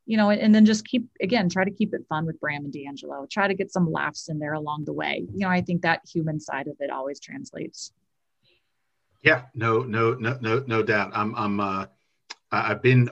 you 0.05 0.17
know, 0.17 0.29
and, 0.29 0.53
then 0.53 0.65
just 0.65 0.85
keep 0.85 1.07
again, 1.21 1.49
try 1.49 1.63
to 1.63 1.71
keep 1.71 1.93
it 1.93 2.05
fun 2.09 2.25
with 2.25 2.39
Bram 2.39 2.65
and 2.65 2.73
DeAngelo. 2.73 3.29
Try 3.29 3.47
to 3.47 3.53
get 3.53 3.71
some 3.71 3.91
laughs 3.91 4.29
in 4.29 4.39
there 4.39 4.53
along 4.53 4.85
the 4.85 4.93
way. 4.93 5.25
You 5.33 5.39
know, 5.39 5.49
I 5.49 5.61
think 5.61 5.81
that 5.83 6.01
human 6.11 6.39
side 6.39 6.67
of 6.67 6.75
it 6.79 6.91
always 6.91 7.19
translates. 7.19 7.93
Yeah, 9.21 9.43
no, 9.55 9.83
no, 9.83 10.13
no, 10.15 10.37
no, 10.41 10.63
no 10.67 10.83
doubt. 10.83 11.11
I'm, 11.13 11.33
I'm, 11.35 11.59
uh, 11.61 11.85
I've 12.51 12.81
been 12.81 13.09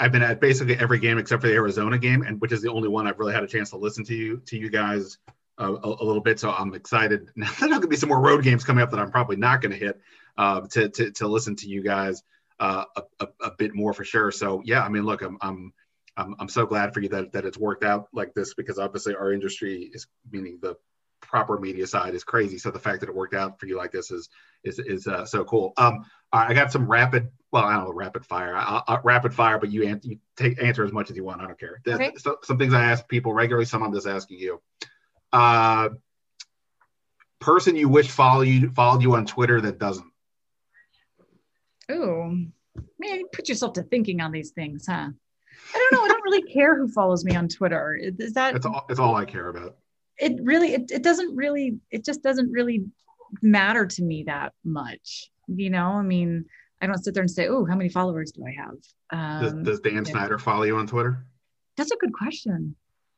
I've 0.00 0.10
been 0.10 0.22
at 0.22 0.40
basically 0.40 0.76
every 0.76 0.98
game 0.98 1.18
except 1.18 1.42
for 1.42 1.48
the 1.48 1.54
Arizona 1.54 1.98
game, 1.98 2.22
and 2.22 2.40
which 2.40 2.52
is 2.52 2.62
the 2.62 2.70
only 2.70 2.88
one 2.88 3.06
I've 3.06 3.18
really 3.18 3.34
had 3.34 3.44
a 3.44 3.48
chance 3.48 3.70
to 3.70 3.76
listen 3.76 4.04
to 4.06 4.14
you 4.14 4.42
to 4.46 4.58
you 4.58 4.70
guys 4.70 5.18
uh, 5.58 5.74
a, 5.82 5.88
a, 5.88 6.04
little 6.04 6.20
bit. 6.20 6.40
So 6.40 6.50
I'm 6.50 6.74
excited. 6.74 7.30
Now 7.36 7.46
there's 7.58 7.70
going 7.70 7.82
to 7.82 7.88
be 7.88 7.96
some 7.96 8.08
more 8.08 8.20
road 8.20 8.42
games 8.42 8.64
coming 8.64 8.82
up 8.82 8.90
that 8.90 9.00
I'm 9.00 9.10
probably 9.10 9.36
not 9.36 9.60
going 9.60 9.72
to 9.72 9.78
hit 9.78 10.00
uh, 10.36 10.62
to, 10.72 10.88
to 10.88 11.10
to 11.12 11.28
listen 11.28 11.56
to 11.56 11.68
you 11.68 11.82
guys 11.82 12.22
uh, 12.58 12.84
a, 12.96 13.02
a, 13.20 13.28
a, 13.44 13.50
bit 13.52 13.74
more 13.74 13.92
for 13.92 14.04
sure. 14.04 14.30
So 14.30 14.62
yeah, 14.64 14.82
I 14.82 14.88
mean, 14.88 15.04
look, 15.04 15.22
I'm 15.22 15.36
I'm 15.40 15.72
I'm, 16.16 16.34
I'm 16.38 16.48
so 16.48 16.66
glad 16.66 16.94
for 16.94 17.00
you 17.00 17.08
that 17.10 17.32
that 17.32 17.44
it's 17.44 17.58
worked 17.58 17.84
out 17.84 18.08
like 18.12 18.34
this 18.34 18.54
because 18.54 18.78
obviously 18.78 19.14
our 19.14 19.32
industry 19.32 19.90
is 19.92 20.06
meaning 20.30 20.58
the 20.62 20.76
proper 21.20 21.58
media 21.58 21.86
side 21.86 22.14
is 22.14 22.24
crazy. 22.24 22.58
So 22.58 22.70
the 22.70 22.78
fact 22.78 23.00
that 23.00 23.08
it 23.08 23.14
worked 23.14 23.34
out 23.34 23.58
for 23.58 23.66
you 23.66 23.76
like 23.76 23.92
this 23.92 24.10
is 24.10 24.28
is 24.64 24.78
is 24.78 25.06
uh, 25.06 25.24
so 25.24 25.44
cool. 25.44 25.72
Um, 25.76 26.04
I 26.32 26.54
got 26.54 26.72
some 26.72 26.86
rapid, 26.90 27.28
well, 27.52 27.64
I 27.64 27.74
don't 27.74 27.84
know, 27.84 27.92
rapid 27.92 28.26
fire, 28.26 28.54
I, 28.54 28.82
I, 28.86 28.98
rapid 29.04 29.32
fire, 29.32 29.58
but 29.58 29.70
you, 29.70 29.84
answer, 29.84 30.08
you 30.08 30.18
take 30.36 30.62
answer 30.62 30.84
as 30.84 30.92
much 30.92 31.08
as 31.10 31.16
you 31.16 31.24
want. 31.24 31.40
I 31.40 31.46
don't 31.46 31.58
care. 31.58 31.80
Okay. 31.86 32.12
So, 32.18 32.38
some 32.42 32.58
things 32.58 32.74
I 32.74 32.84
ask 32.84 33.08
people 33.08 33.32
regularly. 33.32 33.64
Some 33.64 33.82
I'm 33.82 33.92
just 33.94 34.06
asking 34.06 34.38
you. 34.38 34.60
Uh, 35.32 35.90
person 37.40 37.76
you 37.76 37.88
wish 37.88 38.08
follow 38.08 38.40
you 38.40 38.70
followed 38.70 39.02
you 39.02 39.14
on 39.14 39.26
Twitter 39.26 39.60
that 39.60 39.78
doesn't. 39.78 40.10
Oh, 41.88 42.28
man, 42.28 43.20
you 43.20 43.28
put 43.32 43.48
yourself 43.48 43.74
to 43.74 43.82
thinking 43.82 44.20
on 44.20 44.32
these 44.32 44.50
things, 44.50 44.86
huh? 44.88 45.10
I 45.74 45.78
don't 45.78 45.92
know. 45.92 46.04
I 46.04 46.08
don't 46.08 46.22
really 46.24 46.42
care 46.42 46.76
who 46.76 46.88
follows 46.88 47.24
me 47.24 47.34
on 47.34 47.48
Twitter. 47.48 47.98
Is 48.00 48.34
that? 48.34 48.54
It's 48.56 48.66
all. 48.66 48.86
It's 48.88 49.00
all 49.00 49.14
I 49.14 49.24
care 49.24 49.48
about 49.48 49.76
it 50.18 50.38
really 50.42 50.72
it, 50.74 50.90
it 50.90 51.02
doesn't 51.02 51.34
really 51.36 51.78
it 51.90 52.04
just 52.04 52.22
doesn't 52.22 52.50
really 52.50 52.84
matter 53.42 53.86
to 53.86 54.02
me 54.02 54.24
that 54.24 54.52
much 54.64 55.30
you 55.48 55.70
know 55.70 55.92
i 55.92 56.02
mean 56.02 56.44
i 56.80 56.86
don't 56.86 57.02
sit 57.02 57.14
there 57.14 57.22
and 57.22 57.30
say 57.30 57.48
oh 57.48 57.64
how 57.64 57.74
many 57.74 57.88
followers 57.88 58.32
do 58.32 58.44
i 58.46 58.50
have 58.50 58.74
um, 59.10 59.42
does, 59.64 59.80
does, 59.80 59.80
dan 59.80 60.04
snyder 60.04 60.38
follow 60.38 60.62
you 60.62 60.76
on 60.76 60.86
twitter 60.86 61.24
that's 61.76 61.90
a 61.90 61.96
good 61.96 62.12
question 62.12 62.74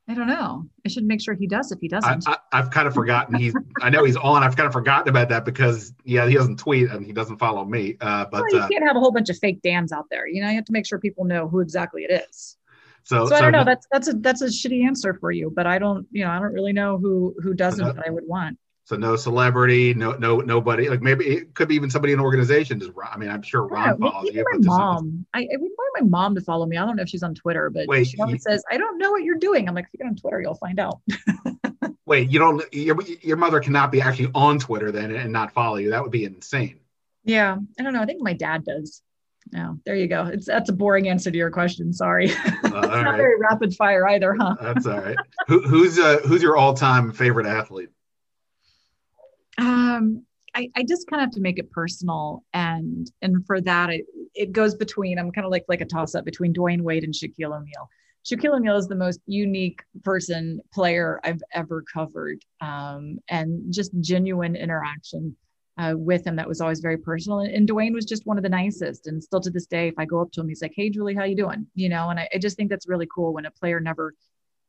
i 0.09 0.15
don't 0.15 0.27
know. 0.27 0.65
I 0.85 0.89
should 0.89 1.05
make 1.05 1.21
sure 1.21 1.35
he 1.35 1.47
does 1.47 1.71
if 1.71 1.81
he 1.81 1.89
doesn't. 1.89 2.27
I, 2.27 2.39
have 2.53 2.71
kind 2.71 2.89
of 2.89 2.95
forgotten 2.95 3.35
he's 3.35 3.55
i 3.83 3.91
know 3.91 4.05
he's 4.05 4.17
on. 4.17 4.43
I've 4.43 4.57
kind 4.57 4.67
of 4.67 4.73
forgotten 4.73 5.09
about 5.09 5.29
that 5.29 5.45
because 5.45 5.93
yeah 6.05 6.27
he 6.27 6.35
doesn't 6.35 6.59
tweet 6.59 6.91
and 6.91 7.05
he 7.05 7.13
doesn't 7.13 7.39
follow 7.39 7.65
me 7.65 7.97
uh, 8.01 8.27
but 8.31 8.43
well, 8.43 8.55
you 8.55 8.59
uh, 8.61 8.69
can't 8.69 8.87
have 8.87 8.97
a 8.97 9.01
whole 9.01 9.13
bunch 9.13 9.29
of 9.29 9.39
fake 9.39 9.61
dans 9.63 9.93
out 9.93 10.07
there 10.11 10.27
you 10.27 10.43
know? 10.43 10.49
You 10.49 10.57
have 10.57 10.65
to 10.67 10.73
make 10.73 10.87
sure 10.87 10.99
people 10.99 11.25
know 11.25 11.49
who 11.49 11.61
exactly 11.61 12.05
it 12.05 12.27
is. 12.31 12.57
So, 13.05 13.27
so, 13.27 13.35
I 13.35 13.41
don't 13.41 13.53
know. 13.53 13.65
That's 13.65 13.87
that's 13.91 14.09
a 14.09 14.13
that's 14.13 14.43
a 14.43 14.49
shitty 14.49 14.85
answer 14.85 15.15
for 15.15 15.31
you, 15.31 15.51
but 15.55 15.67
I 15.67 15.79
don't 15.79 16.07
you 16.11 16.25
know 16.25 16.31
I 16.31 16.39
don't 16.39 16.53
really 16.53 16.75
know 16.75 16.99
who 16.99 17.35
who 17.43 17.55
doesn't 17.55 17.97
that 17.97 18.07
I 18.07 18.11
would 18.11 18.27
want. 18.27 18.59
So 18.89 18.97
no 18.97 19.17
celebrity, 19.17 19.93
no 19.93 20.13
no 20.13 20.41
nobody. 20.41 20.89
Like 20.89 21.03
maybe 21.03 21.27
it 21.27 21.55
could 21.55 21.69
be 21.69 21.75
even 21.75 21.91
somebody 21.91 22.15
in 22.15 22.21
an 22.21 22.25
organization. 22.25 22.81
Just 22.81 22.93
I 23.05 23.19
mean, 23.19 23.29
I'm 23.29 23.43
sure 23.43 23.67
Ron 23.67 23.87
yeah, 23.87 24.11
follows 24.11 24.31
you. 24.33 24.43
My 24.51 24.59
mom. 24.61 25.27
I, 25.35 25.41
I 25.41 25.57
would 25.59 25.71
want 25.77 26.01
my 26.01 26.07
mom 26.09 26.35
to 26.37 26.41
follow 26.41 26.65
me. 26.65 26.79
I 26.79 26.87
don't 26.87 26.97
know 26.97 27.03
if 27.03 27.11
she's 27.11 27.23
on 27.23 27.35
Twitter, 27.35 27.69
but 27.69 27.87
Wait, 27.87 28.07
she 28.07 28.19
always 28.19 28.37
you, 28.37 28.51
says, 28.51 28.65
"I 28.71 28.79
don't 28.79 28.97
know 28.97 29.11
what 29.11 29.25
you're 29.25 29.37
doing." 29.37 29.69
I'm 29.69 29.75
like, 29.75 29.85
if 29.85 29.91
you 29.93 29.99
get 29.99 30.09
on 30.09 30.17
Twitter, 30.17 30.41
you'll 30.41 30.55
find 30.55 30.81
out. 30.81 31.01
Wait, 32.07 32.31
you 32.31 32.39
don't. 32.39 32.65
Your 32.73 32.97
your 33.21 33.37
mother 33.37 33.61
cannot 33.61 33.93
be 33.93 34.01
actually 34.01 34.31
on 34.35 34.59
Twitter 34.59 34.91
then 34.91 35.15
and 35.15 35.35
not 35.35 35.53
follow 35.53 35.77
you. 35.77 35.91
That 35.91 36.03
would 36.03 36.11
be 36.11 36.25
insane. 36.25 36.81
Yeah, 37.25 37.59
I 37.79 37.83
don't 37.83 37.93
know. 37.93 38.01
I 38.01 38.07
think 38.07 38.23
my 38.23 38.33
dad 38.33 38.65
does. 38.65 39.03
No, 39.53 39.79
there 39.85 39.97
you 39.97 40.07
go. 40.07 40.25
It's 40.29 40.47
that's 40.47 40.71
a 40.71 40.73
boring 40.73 41.11
answer 41.11 41.31
to 41.31 41.37
your 41.37 41.51
question. 41.51 41.93
Sorry, 41.93 42.31
uh, 42.35 42.43
it's 42.63 42.71
not 42.73 42.83
right. 42.91 43.17
very 43.19 43.39
rapid 43.39 43.75
fire 43.75 44.09
either, 44.09 44.35
huh? 44.41 44.57
that's 44.63 44.87
all 44.87 44.99
right. 44.99 45.17
Who, 45.47 45.61
who's 45.61 45.99
uh, 45.99 46.21
who's 46.25 46.43
your 46.43 46.57
all 46.57 46.73
time 46.73 47.13
favorite 47.13 47.47
athlete? 47.47 47.91
Um, 49.59 50.25
I, 50.55 50.71
I 50.77 50.83
just 50.83 51.09
kind 51.09 51.21
of 51.21 51.27
have 51.27 51.35
to 51.35 51.41
make 51.41 51.59
it 51.59 51.71
personal, 51.71 52.45
and 52.53 53.11
and 53.23 53.45
for 53.47 53.61
that, 53.61 53.91
it, 53.91 54.07
it 54.35 54.53
goes 54.53 54.75
between. 54.75 55.19
I'm 55.19 55.31
kind 55.31 55.45
of 55.45 55.51
like 55.51 55.65
like 55.69 55.81
a 55.81 55.87
toss 55.87 56.15
up 56.15 56.25
between 56.25 56.55
Dwyane 56.55 56.81
Wade 56.81 57.05
and 57.05 57.13
Shaquille 57.13 57.57
O'Neal. 57.57 57.89
Shaquille 58.25 58.57
O'Neal 58.57 58.77
is 58.77 58.89
the 58.89 58.95
most 58.95 59.21
unique 59.27 59.83
person 60.05 60.61
player 60.73 61.21
I've 61.25 61.43
ever 61.53 61.85
covered, 61.93 62.45
um, 62.61 63.19
and 63.29 63.73
just 63.73 63.93
genuine 64.01 64.57
interaction 64.57 65.37
uh, 65.79 65.95
with 65.97 66.27
him 66.27 66.37
that 66.37 66.49
was 66.49 66.61
always 66.61 66.81
very 66.81 66.99
personal. 66.99 67.41
And, 67.41 67.55
and, 67.55 67.69
Dwyane 67.69 67.95
was 67.95 68.05
just 68.05 68.27
one 68.27 68.37
of 68.37 68.43
the 68.43 68.49
nicest. 68.49 69.07
And 69.07 69.23
still 69.23 69.41
to 69.41 69.51
this 69.51 69.67
day, 69.67 69.89
if 69.89 69.95
I 69.97 70.05
go 70.05 70.21
up 70.21 70.33
to 70.33 70.41
him, 70.41 70.49
he's 70.49 70.63
like, 70.63 70.73
"Hey, 70.75 70.91
Julie, 70.91 71.15
how 71.15 71.25
you 71.25 71.37
doing?" 71.37 71.67
You 71.75 71.89
know, 71.89 72.11
and 72.11 72.19
I, 72.19 72.29
I 72.35 72.39
just 72.39 72.57
think 72.57 72.71
that's 72.71 72.89
really 72.89 73.09
cool 73.15 73.33
when 73.33 73.47
a 73.47 73.51
player 73.51 73.81
never 73.81 74.15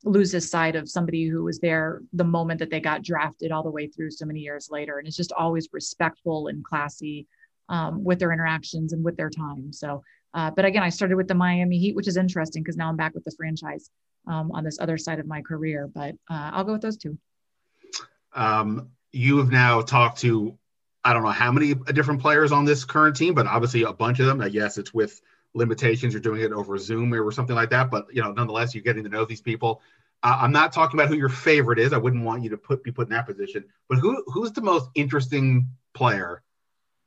loses 0.03 0.49
sight 0.49 0.75
of 0.75 0.89
somebody 0.89 1.27
who 1.27 1.43
was 1.43 1.59
there 1.59 2.01
the 2.13 2.23
moment 2.23 2.59
that 2.59 2.69
they 2.69 2.79
got 2.79 3.03
drafted 3.03 3.51
all 3.51 3.63
the 3.63 3.69
way 3.69 3.87
through 3.87 4.11
so 4.11 4.25
many 4.25 4.39
years 4.39 4.69
later. 4.71 4.97
And 4.97 5.07
it's 5.07 5.17
just 5.17 5.33
always 5.33 5.67
respectful 5.71 6.47
and 6.47 6.63
classy 6.63 7.27
um, 7.67 8.03
with 8.03 8.19
their 8.19 8.31
interactions 8.31 8.93
and 8.93 9.03
with 9.03 9.17
their 9.17 9.29
time. 9.29 9.73
So, 9.73 10.03
uh, 10.33 10.51
but 10.51 10.65
again, 10.65 10.83
I 10.83 10.89
started 10.89 11.15
with 11.15 11.27
the 11.27 11.35
Miami 11.35 11.77
Heat, 11.77 11.95
which 11.95 12.07
is 12.07 12.17
interesting 12.17 12.63
because 12.63 12.77
now 12.77 12.89
I'm 12.89 12.95
back 12.95 13.13
with 13.13 13.25
the 13.25 13.33
franchise 13.37 13.89
um, 14.27 14.51
on 14.53 14.63
this 14.63 14.79
other 14.79 14.97
side 14.97 15.19
of 15.19 15.27
my 15.27 15.41
career. 15.41 15.89
But 15.93 16.15
uh, 16.29 16.51
I'll 16.53 16.63
go 16.63 16.73
with 16.73 16.81
those 16.81 16.97
two. 16.97 17.17
Um, 18.33 18.89
you 19.11 19.37
have 19.39 19.51
now 19.51 19.81
talked 19.81 20.19
to 20.19 20.57
I 21.03 21.13
don't 21.13 21.23
know 21.23 21.29
how 21.29 21.51
many 21.51 21.73
different 21.73 22.21
players 22.21 22.51
on 22.51 22.65
this 22.65 22.83
current 22.83 23.15
team, 23.15 23.33
but 23.33 23.47
obviously 23.47 23.83
a 23.83 23.93
bunch 23.93 24.19
of 24.19 24.25
them. 24.25 24.41
I 24.41 24.49
guess 24.49 24.77
it's 24.77 24.93
with 24.93 25.21
limitations. 25.53 26.13
You're 26.13 26.21
doing 26.21 26.41
it 26.41 26.51
over 26.51 26.77
Zoom 26.77 27.13
or 27.13 27.31
something 27.31 27.55
like 27.55 27.69
that, 27.71 27.89
but 27.89 28.07
you 28.13 28.21
know, 28.21 28.31
nonetheless, 28.31 28.73
you're 28.73 28.83
getting 28.83 29.03
to 29.03 29.09
know 29.09 29.25
these 29.25 29.41
people. 29.41 29.81
Uh, 30.21 30.37
I'm 30.41 30.51
not 30.51 30.73
talking 30.73 30.99
about 30.99 31.09
who 31.09 31.15
your 31.15 31.29
favorite 31.29 31.79
is. 31.79 31.93
I 31.93 31.97
wouldn't 31.97 32.23
want 32.23 32.43
you 32.43 32.49
to 32.49 32.57
put 32.57 32.83
be 32.83 32.91
put 32.91 33.07
in 33.07 33.13
that 33.13 33.25
position. 33.25 33.65
But 33.87 33.99
who 33.99 34.23
who's 34.27 34.51
the 34.51 34.61
most 34.61 34.89
interesting 34.95 35.67
player 35.93 36.43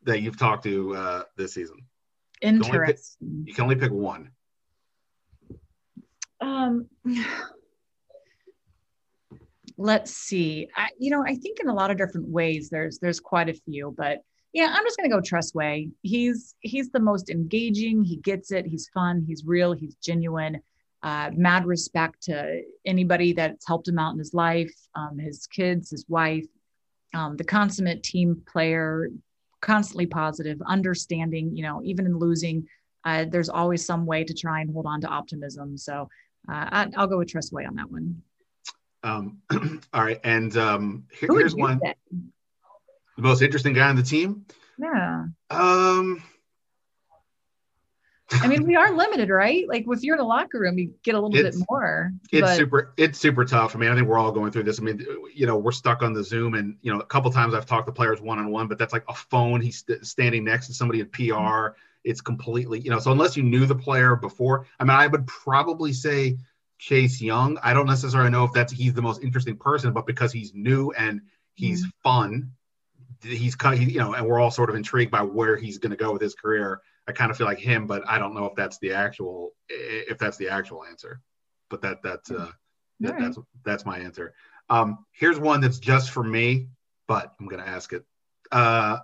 that 0.05 0.20
you've 0.20 0.38
talked 0.38 0.64
to 0.64 0.97
uh, 0.97 1.22
this 1.36 1.55
season? 1.55 1.76
Interesting. 2.40 2.72
You 2.72 2.72
can 2.72 2.80
only 2.80 2.93
pick, 2.93 3.01
you 3.47 3.55
can 3.55 3.62
only 3.64 3.76
pick 3.76 3.93
one. 3.93 4.30
Um 6.40 6.88
let's 9.78 10.12
see. 10.12 10.68
I, 10.76 10.88
you 10.99 11.11
know, 11.11 11.24
I 11.24 11.34
think 11.34 11.59
in 11.61 11.68
a 11.68 11.74
lot 11.74 11.90
of 11.90 11.97
different 11.97 12.28
ways, 12.28 12.70
there's 12.70 12.99
there's 12.99 13.20
quite 13.20 13.49
a 13.49 13.55
few, 13.55 13.95
but 13.97 14.22
yeah, 14.53 14.74
I'm 14.76 14.84
just 14.84 14.96
gonna 14.96 15.09
go 15.09 15.20
Tress 15.20 15.55
Way. 15.55 15.88
He's 16.03 16.55
he's 16.61 16.90
the 16.90 17.00
most 17.00 17.30
engaging. 17.30 18.05
He 18.05 18.16
gets 18.16 18.53
it. 18.53 18.66
He's 18.66 18.88
fun. 18.88 19.24
He's 19.26 19.44
real. 19.44 19.72
He's 19.72 19.94
genuine. 19.96 20.61
Uh, 21.03 21.30
mad 21.34 21.66
respect 21.66 22.22
to 22.22 22.62
anybody 22.84 23.32
that's 23.32 23.66
helped 23.66 23.88
him 23.88 23.98
out 23.98 24.12
in 24.12 24.18
his 24.18 24.34
life, 24.34 24.72
um, 24.94 25.18
his 25.18 25.48
kids, 25.48 25.90
his 25.90 26.05
wife, 26.09 26.46
um, 27.12 27.36
the 27.36 27.42
consummate 27.42 28.05
team 28.05 28.40
player, 28.46 29.09
constantly 29.61 30.07
positive, 30.07 30.61
understanding. 30.66 31.57
You 31.57 31.62
know, 31.62 31.82
even 31.82 32.05
in 32.07 32.18
losing, 32.18 32.68
uh, 33.05 33.24
there's 33.28 33.48
always 33.48 33.84
some 33.84 34.05
way 34.05 34.22
to 34.22 34.34
try 34.34 34.61
and 34.61 34.70
hold 34.70 34.86
on 34.86 35.00
to 35.00 35.09
optimism. 35.09 35.78
So 35.78 36.09
uh, 36.48 36.88
I, 36.94 37.00
will 37.00 37.07
go 37.07 37.18
with 37.18 37.28
Tress 37.28 37.50
Way 37.53 37.64
on 37.64 37.76
that 37.76 37.90
one. 37.90 38.22
Um, 39.03 39.38
all 39.94 40.05
right, 40.05 40.20
and 40.24 40.55
um, 40.59 41.05
here, 41.18 41.30
here's 41.32 41.57
one. 41.57 41.80
The 43.16 43.22
most 43.22 43.42
interesting 43.42 43.74
guy 43.74 43.88
on 43.88 43.96
the 43.96 44.02
team. 44.02 44.46
Yeah. 44.78 45.26
Um. 45.50 46.22
I 48.40 48.48
mean, 48.48 48.66
we 48.66 48.76
are 48.76 48.92
limited, 48.92 49.28
right? 49.28 49.68
Like 49.68 49.84
if 49.86 50.02
you're 50.02 50.14
in 50.14 50.18
the 50.18 50.24
locker 50.24 50.58
room, 50.58 50.78
you 50.78 50.94
get 51.02 51.14
a 51.14 51.20
little 51.20 51.30
bit 51.30 51.54
more. 51.68 52.12
It's 52.30 52.40
but... 52.40 52.56
super. 52.56 52.94
It's 52.96 53.18
super 53.18 53.44
tough. 53.44 53.76
I 53.76 53.78
mean, 53.78 53.90
I 53.90 53.94
think 53.94 54.08
we're 54.08 54.18
all 54.18 54.32
going 54.32 54.52
through 54.52 54.64
this. 54.64 54.80
I 54.80 54.82
mean, 54.82 55.04
you 55.34 55.46
know, 55.46 55.58
we're 55.58 55.72
stuck 55.72 56.02
on 56.02 56.12
the 56.12 56.24
Zoom, 56.24 56.54
and 56.54 56.76
you 56.82 56.92
know, 56.92 57.00
a 57.00 57.04
couple 57.04 57.30
times 57.30 57.54
I've 57.54 57.66
talked 57.66 57.86
to 57.86 57.92
players 57.92 58.20
one 58.20 58.38
on 58.38 58.50
one, 58.50 58.68
but 58.68 58.78
that's 58.78 58.92
like 58.92 59.04
a 59.08 59.14
phone. 59.14 59.60
He's 59.60 59.80
st- 59.80 60.06
standing 60.06 60.44
next 60.44 60.68
to 60.68 60.74
somebody 60.74 61.00
at 61.00 61.12
PR. 61.12 61.22
Mm-hmm. 61.22 61.78
It's 62.04 62.20
completely, 62.20 62.80
you 62.80 62.90
know. 62.90 62.98
So 62.98 63.12
unless 63.12 63.36
you 63.36 63.42
knew 63.42 63.66
the 63.66 63.76
player 63.76 64.16
before, 64.16 64.66
I 64.80 64.84
mean, 64.84 64.96
I 64.96 65.06
would 65.06 65.26
probably 65.26 65.92
say 65.92 66.38
Chase 66.78 67.20
Young. 67.20 67.58
I 67.62 67.74
don't 67.74 67.86
necessarily 67.86 68.30
know 68.30 68.44
if 68.44 68.52
that's 68.52 68.72
he's 68.72 68.94
the 68.94 69.02
most 69.02 69.22
interesting 69.22 69.56
person, 69.56 69.92
but 69.92 70.06
because 70.06 70.32
he's 70.32 70.52
new 70.54 70.90
and 70.92 71.20
he's 71.54 71.82
mm-hmm. 71.82 71.90
fun, 72.02 72.52
he's 73.22 73.54
kind 73.54 73.80
of, 73.80 73.90
you 73.90 73.98
know, 73.98 74.14
and 74.14 74.26
we're 74.26 74.40
all 74.40 74.50
sort 74.50 74.70
of 74.70 74.76
intrigued 74.76 75.10
by 75.10 75.22
where 75.22 75.56
he's 75.56 75.78
going 75.78 75.90
to 75.90 75.96
go 75.96 76.12
with 76.12 76.22
his 76.22 76.34
career. 76.34 76.80
I 77.08 77.12
kind 77.12 77.30
of 77.30 77.36
feel 77.36 77.46
like 77.46 77.58
him, 77.58 77.86
but 77.86 78.02
I 78.06 78.18
don't 78.18 78.34
know 78.34 78.46
if 78.46 78.54
that's 78.54 78.78
the 78.78 78.92
actual 78.92 79.50
if 79.68 80.18
that's 80.18 80.36
the 80.36 80.48
actual 80.48 80.84
answer. 80.84 81.20
But 81.68 81.82
that 81.82 82.02
that's 82.02 82.30
uh 82.30 82.50
that, 83.00 83.14
right. 83.14 83.22
that's 83.22 83.38
that's 83.64 83.86
my 83.86 83.98
answer. 83.98 84.34
Um, 84.68 85.04
here's 85.12 85.38
one 85.38 85.60
that's 85.60 85.78
just 85.78 86.10
for 86.10 86.22
me, 86.22 86.68
but 87.08 87.34
I'm 87.38 87.46
going 87.46 87.62
to 87.62 87.68
ask 87.68 87.92
it. 87.92 88.04
Uh, 88.50 88.98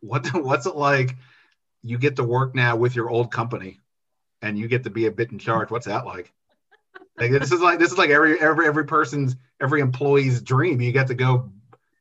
what 0.00 0.26
what's 0.34 0.66
it 0.66 0.76
like? 0.76 1.16
You 1.82 1.98
get 1.98 2.16
to 2.16 2.24
work 2.24 2.54
now 2.54 2.76
with 2.76 2.94
your 2.94 3.10
old 3.10 3.32
company, 3.32 3.80
and 4.42 4.58
you 4.58 4.68
get 4.68 4.84
to 4.84 4.90
be 4.90 5.06
a 5.06 5.10
bit 5.10 5.32
in 5.32 5.38
charge. 5.38 5.70
What's 5.70 5.86
that 5.86 6.06
like? 6.06 6.32
Like 7.18 7.32
this 7.32 7.50
is 7.50 7.60
like 7.60 7.78
this 7.78 7.92
is 7.92 7.98
like 7.98 8.10
every 8.10 8.40
every 8.40 8.66
every 8.66 8.84
person's 8.84 9.36
every 9.60 9.80
employee's 9.80 10.40
dream. 10.40 10.80
You 10.80 10.92
get 10.92 11.08
to 11.08 11.14
go 11.14 11.50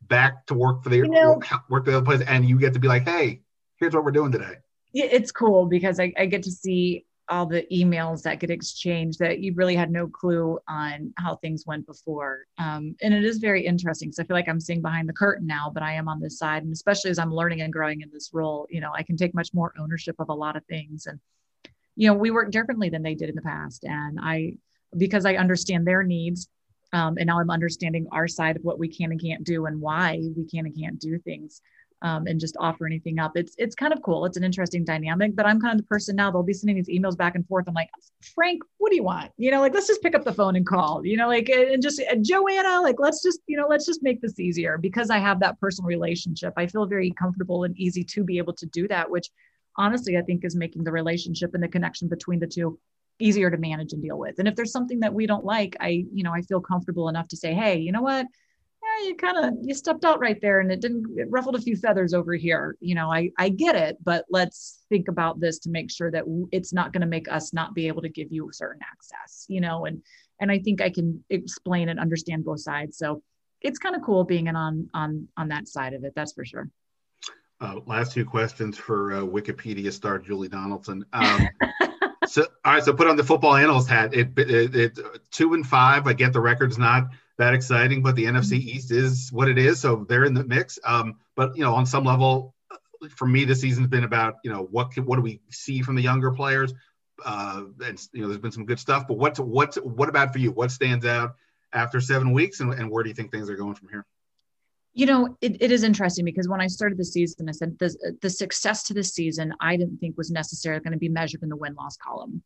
back 0.08 0.45
to 0.47 0.53
work 0.53 0.84
for 0.84 0.89
the 0.89 0.97
you 0.97 1.08
know, 1.08 1.41
work, 1.70 1.86
the 1.86 1.97
other 1.97 2.05
place, 2.05 2.22
and 2.28 2.47
you 2.47 2.58
get 2.60 2.74
to 2.74 2.80
be 2.80 2.88
like, 2.88 3.08
hey, 3.08 3.41
here's 3.78 3.93
what 3.93 4.03
we're 4.03 4.12
doing 4.12 4.32
today. 4.32 4.55
Yeah, 4.93 5.05
it's 5.05 5.32
cool 5.32 5.66
because 5.66 5.99
I, 5.99 6.14
I 6.18 6.26
get 6.26 6.43
to 6.43 6.51
see 6.51 7.05
all 7.30 7.45
the 7.45 7.66
emails 7.72 8.22
that 8.24 8.39
get 8.39 8.49
exchanged 8.49 9.20
that 9.20 9.39
you 9.39 9.53
really 9.53 9.76
had 9.76 9.91
no 9.91 10.08
clue 10.08 10.58
on 10.68 11.14
how 11.18 11.36
things 11.36 11.66
went 11.66 11.86
before. 11.86 12.45
Um, 12.58 12.95
and 13.01 13.14
it 13.14 13.26
is 13.26 13.38
very 13.38 13.66
interesting. 13.66 14.12
So 14.12 14.24
I 14.24 14.26
feel 14.26 14.36
like 14.36 14.47
I'm 14.47 14.62
seeing 14.62 14.82
behind 14.82 15.10
the 15.10 15.14
curtain 15.14 15.45
now, 15.45 15.70
but 15.74 15.84
I 15.84 15.93
am 15.93 16.08
on 16.08 16.22
this 16.22 16.38
side. 16.38 16.64
And 16.64 16.72
especially 16.72 17.12
as 17.12 17.20
I'm 17.20 17.34
learning 17.34 17.62
and 17.62 17.74
growing 17.74 18.01
in 18.01 18.10
this 18.14 18.30
role, 18.34 18.66
you 18.70 18.80
know, 18.80 18.91
I 18.93 19.03
can 19.03 19.18
take 19.18 19.36
much 19.36 19.53
more 19.53 19.74
ownership 19.78 20.16
of 20.20 20.30
a 20.30 20.34
lot 20.34 20.55
of 20.55 20.66
things. 20.66 21.05
And, 21.05 21.20
you 21.95 22.08
know, 22.08 22.14
we 22.14 22.32
work 22.32 22.49
differently 22.51 22.89
than 22.89 23.03
they 23.03 23.16
did 23.16 23.30
in 23.30 23.36
the 23.36 23.41
past. 23.41 23.84
And 23.84 24.20
I, 24.22 24.53
because 24.95 25.26
I 25.26 25.36
understand 25.36 25.86
their 25.86 26.03
needs. 26.03 26.47
Um, 26.93 27.17
and 27.17 27.27
now 27.27 27.39
I'm 27.39 27.49
understanding 27.49 28.07
our 28.11 28.27
side 28.27 28.55
of 28.55 28.63
what 28.63 28.79
we 28.79 28.88
can 28.88 29.11
and 29.11 29.21
can't 29.21 29.43
do 29.43 29.65
and 29.65 29.81
why 29.81 30.21
we 30.35 30.45
can 30.45 30.65
and 30.65 30.77
can't 30.77 30.99
do 30.99 31.17
things. 31.19 31.61
Um, 32.03 32.27
and 32.27 32.39
just 32.39 32.55
offer 32.59 32.85
anything 32.85 33.17
up. 33.17 33.31
It's 33.33 33.55
it's 33.57 33.73
kind 33.73 33.91
of 33.91 34.03
cool. 34.03 34.25
It's 34.25 34.38
an 34.38 34.43
interesting 34.43 34.85
dynamic. 34.85 35.35
But 35.35 35.47
I'm 35.47 35.59
kind 35.59 35.73
of 35.73 35.79
the 35.79 35.88
person 35.88 36.15
now. 36.15 36.29
They'll 36.29 36.43
be 36.43 36.53
sending 36.53 36.75
these 36.75 36.89
emails 36.89 37.17
back 37.17 37.33
and 37.33 37.43
forth. 37.47 37.65
I'm 37.67 37.73
like, 37.73 37.89
Frank, 38.35 38.61
what 38.77 38.91
do 38.91 38.95
you 38.95 39.01
want? 39.01 39.31
You 39.38 39.49
know, 39.49 39.61
like 39.61 39.73
let's 39.73 39.88
just 39.88 40.03
pick 40.03 40.13
up 40.13 40.23
the 40.23 40.31
phone 40.31 40.55
and 40.55 40.63
call. 40.63 41.03
You 41.03 41.17
know, 41.17 41.27
like 41.27 41.49
and 41.49 41.81
just 41.81 41.99
uh, 41.99 42.17
Joanna, 42.21 42.81
like 42.81 42.97
let's 42.99 43.23
just 43.23 43.39
you 43.47 43.57
know 43.57 43.65
let's 43.67 43.88
just 43.88 44.03
make 44.03 44.21
this 44.21 44.39
easier 44.39 44.77
because 44.77 45.09
I 45.09 45.17
have 45.17 45.39
that 45.39 45.59
personal 45.59 45.88
relationship. 45.88 46.53
I 46.55 46.67
feel 46.67 46.85
very 46.85 47.09
comfortable 47.09 47.63
and 47.63 47.75
easy 47.79 48.03
to 48.03 48.23
be 48.23 48.38
able 48.38 48.53
to 48.53 48.67
do 48.67 48.88
that, 48.89 49.09
which 49.09 49.31
honestly 49.75 50.17
I 50.17 50.21
think 50.21 50.45
is 50.45 50.55
making 50.55 50.83
the 50.83 50.91
relationship 50.91 51.55
and 51.55 51.63
the 51.63 51.67
connection 51.67 52.09
between 52.09 52.38
the 52.39 52.45
two 52.45 52.77
easier 53.20 53.49
to 53.49 53.57
manage 53.57 53.93
and 53.93 54.01
deal 54.01 54.18
with. 54.18 54.39
And 54.39 54.47
if 54.47 54.55
there's 54.55 54.72
something 54.72 54.99
that 55.01 55.13
we 55.13 55.26
don't 55.26 55.45
like, 55.45 55.76
I, 55.80 56.05
you 56.13 56.24
know, 56.24 56.34
I 56.34 56.41
feel 56.41 56.61
comfortable 56.61 57.09
enough 57.09 57.28
to 57.30 57.38
say, 57.38 57.53
hey, 57.53 57.78
you 57.78 57.91
know 57.91 58.01
what? 58.01 58.26
Yeah, 58.84 59.07
you 59.07 59.15
kind 59.15 59.38
of 59.38 59.53
you 59.63 59.74
stepped 59.74 60.05
out 60.05 60.20
right 60.20 60.39
there 60.39 60.59
and 60.59 60.72
it 60.72 60.80
didn't 60.80 61.18
it 61.18 61.28
ruffled 61.30 61.55
a 61.55 61.61
few 61.61 61.76
feathers 61.76 62.13
over 62.13 62.36
here. 62.36 62.78
You 62.80 62.95
know, 62.95 63.11
I 63.11 63.32
I 63.38 63.49
get 63.49 63.76
it, 63.76 63.97
but 64.03 64.26
let's 64.30 64.84
think 64.89 65.07
about 65.07 65.39
this 65.39 65.59
to 65.59 65.70
make 65.70 65.91
sure 65.91 66.11
that 66.11 66.24
it's 66.51 66.74
not 66.74 66.93
going 66.93 67.01
to 67.01 67.07
make 67.07 67.30
us 67.30 67.53
not 67.53 67.74
be 67.74 67.88
able 67.88 68.03
to 68.03 68.09
give 68.09 68.32
you 68.32 68.49
certain 68.53 68.82
access, 68.89 69.45
you 69.49 69.61
know, 69.61 69.86
and 69.86 70.01
and 70.39 70.51
I 70.51 70.59
think 70.59 70.82
I 70.82 70.89
can 70.89 71.24
explain 71.30 71.89
and 71.89 71.99
understand 71.99 72.45
both 72.45 72.61
sides. 72.61 72.97
So 72.97 73.24
it's 73.61 73.80
kind 73.80 73.95
of 73.95 74.03
cool 74.03 74.24
being 74.24 74.47
in 74.47 74.55
on 74.55 74.89
on 74.93 75.28
on 75.36 75.49
that 75.49 75.68
side 75.68 75.93
of 75.93 76.03
it. 76.03 76.13
That's 76.15 76.34
for 76.34 76.45
sure. 76.45 76.70
Uh, 77.59 77.80
last 77.88 78.13
two 78.13 78.24
questions 78.24 78.78
for 78.78 79.13
uh, 79.13 79.22
Wikipedia 79.22 79.91
star 79.91 80.20
Julie 80.20 80.49
Donaldson. 80.49 81.03
Um, 81.13 81.49
so 82.28 82.45
all 82.65 82.73
right, 82.73 82.84
so 82.84 82.93
put 82.93 83.07
on 83.07 83.15
the 83.15 83.23
football 83.23 83.55
analyst 83.55 83.89
hat. 83.89 84.13
It, 84.13 84.38
it, 84.38 84.75
it, 84.75 84.99
two 85.32 85.53
and 85.53 85.65
five. 85.65 86.07
I 86.07 86.13
get 86.13 86.34
the 86.34 86.41
record's 86.41 86.78
not 86.78 87.09
that 87.38 87.53
exciting, 87.53 88.01
but 88.01 88.15
the 88.15 88.25
NFC 88.25 88.53
East 88.53 88.91
is 88.91 89.32
what 89.32 89.47
it 89.47 89.57
is. 89.57 89.80
So 89.80 90.05
they're 90.07 90.25
in 90.25 90.34
the 90.34 90.43
mix. 90.43 90.80
Um, 90.84 91.17
but 91.36 91.55
you 91.55 91.63
know, 91.63 91.73
on 91.73 91.86
some 91.86 92.03
level, 92.03 92.53
for 93.15 93.28
me, 93.28 93.45
this 93.45 93.61
season's 93.61 93.88
been 93.88 94.03
about 94.03 94.36
you 94.43 94.51
know 94.51 94.67
what 94.71 94.91
can, 94.91 95.05
what 95.05 95.17
do 95.17 95.21
we 95.21 95.41
see 95.49 95.82
from 95.82 95.95
the 95.95 96.01
younger 96.01 96.32
players, 96.32 96.73
uh, 97.25 97.63
and 97.84 98.07
you 98.13 98.21
know, 98.21 98.28
there's 98.28 98.41
been 98.41 98.51
some 98.51 98.65
good 98.65 98.80
stuff. 98.80 99.07
But 99.07 99.17
what's 99.17 99.39
what's 99.39 99.78
what 99.78 100.09
about 100.09 100.34
for 100.34 100.39
you? 100.39 100.51
What 100.51 100.71
stands 100.71 101.05
out 101.05 101.36
after 101.73 102.01
seven 102.01 102.32
weeks, 102.32 102.59
and, 102.59 102.73
and 102.73 102.89
where 102.89 103.03
do 103.03 103.09
you 103.09 103.15
think 103.15 103.32
things 103.32 103.49
are 103.49 103.55
going 103.55 103.75
from 103.75 103.89
here? 103.89 104.05
You 104.97 105.05
know, 105.05 105.37
it, 105.41 105.61
it 105.61 105.71
is 105.71 105.83
interesting 105.83 106.25
because 106.25 106.49
when 106.49 106.59
I 106.59 106.65
started 106.65 106.97
the 106.97 107.05
season, 107.05 107.47
I 107.47 107.51
said 107.51 107.77
the, 107.77 108.17
the 108.23 108.31
success 108.31 108.81
to 108.85 108.95
this 108.95 109.13
season, 109.13 109.53
I 109.61 109.77
didn't 109.77 109.99
think 109.99 110.17
was 110.17 110.31
necessarily 110.31 110.81
going 110.81 110.93
to 110.93 110.97
be 110.97 111.07
measured 111.07 111.43
in 111.43 111.49
the 111.49 111.55
win 111.55 111.75
loss 111.75 111.97
column. 111.97 112.41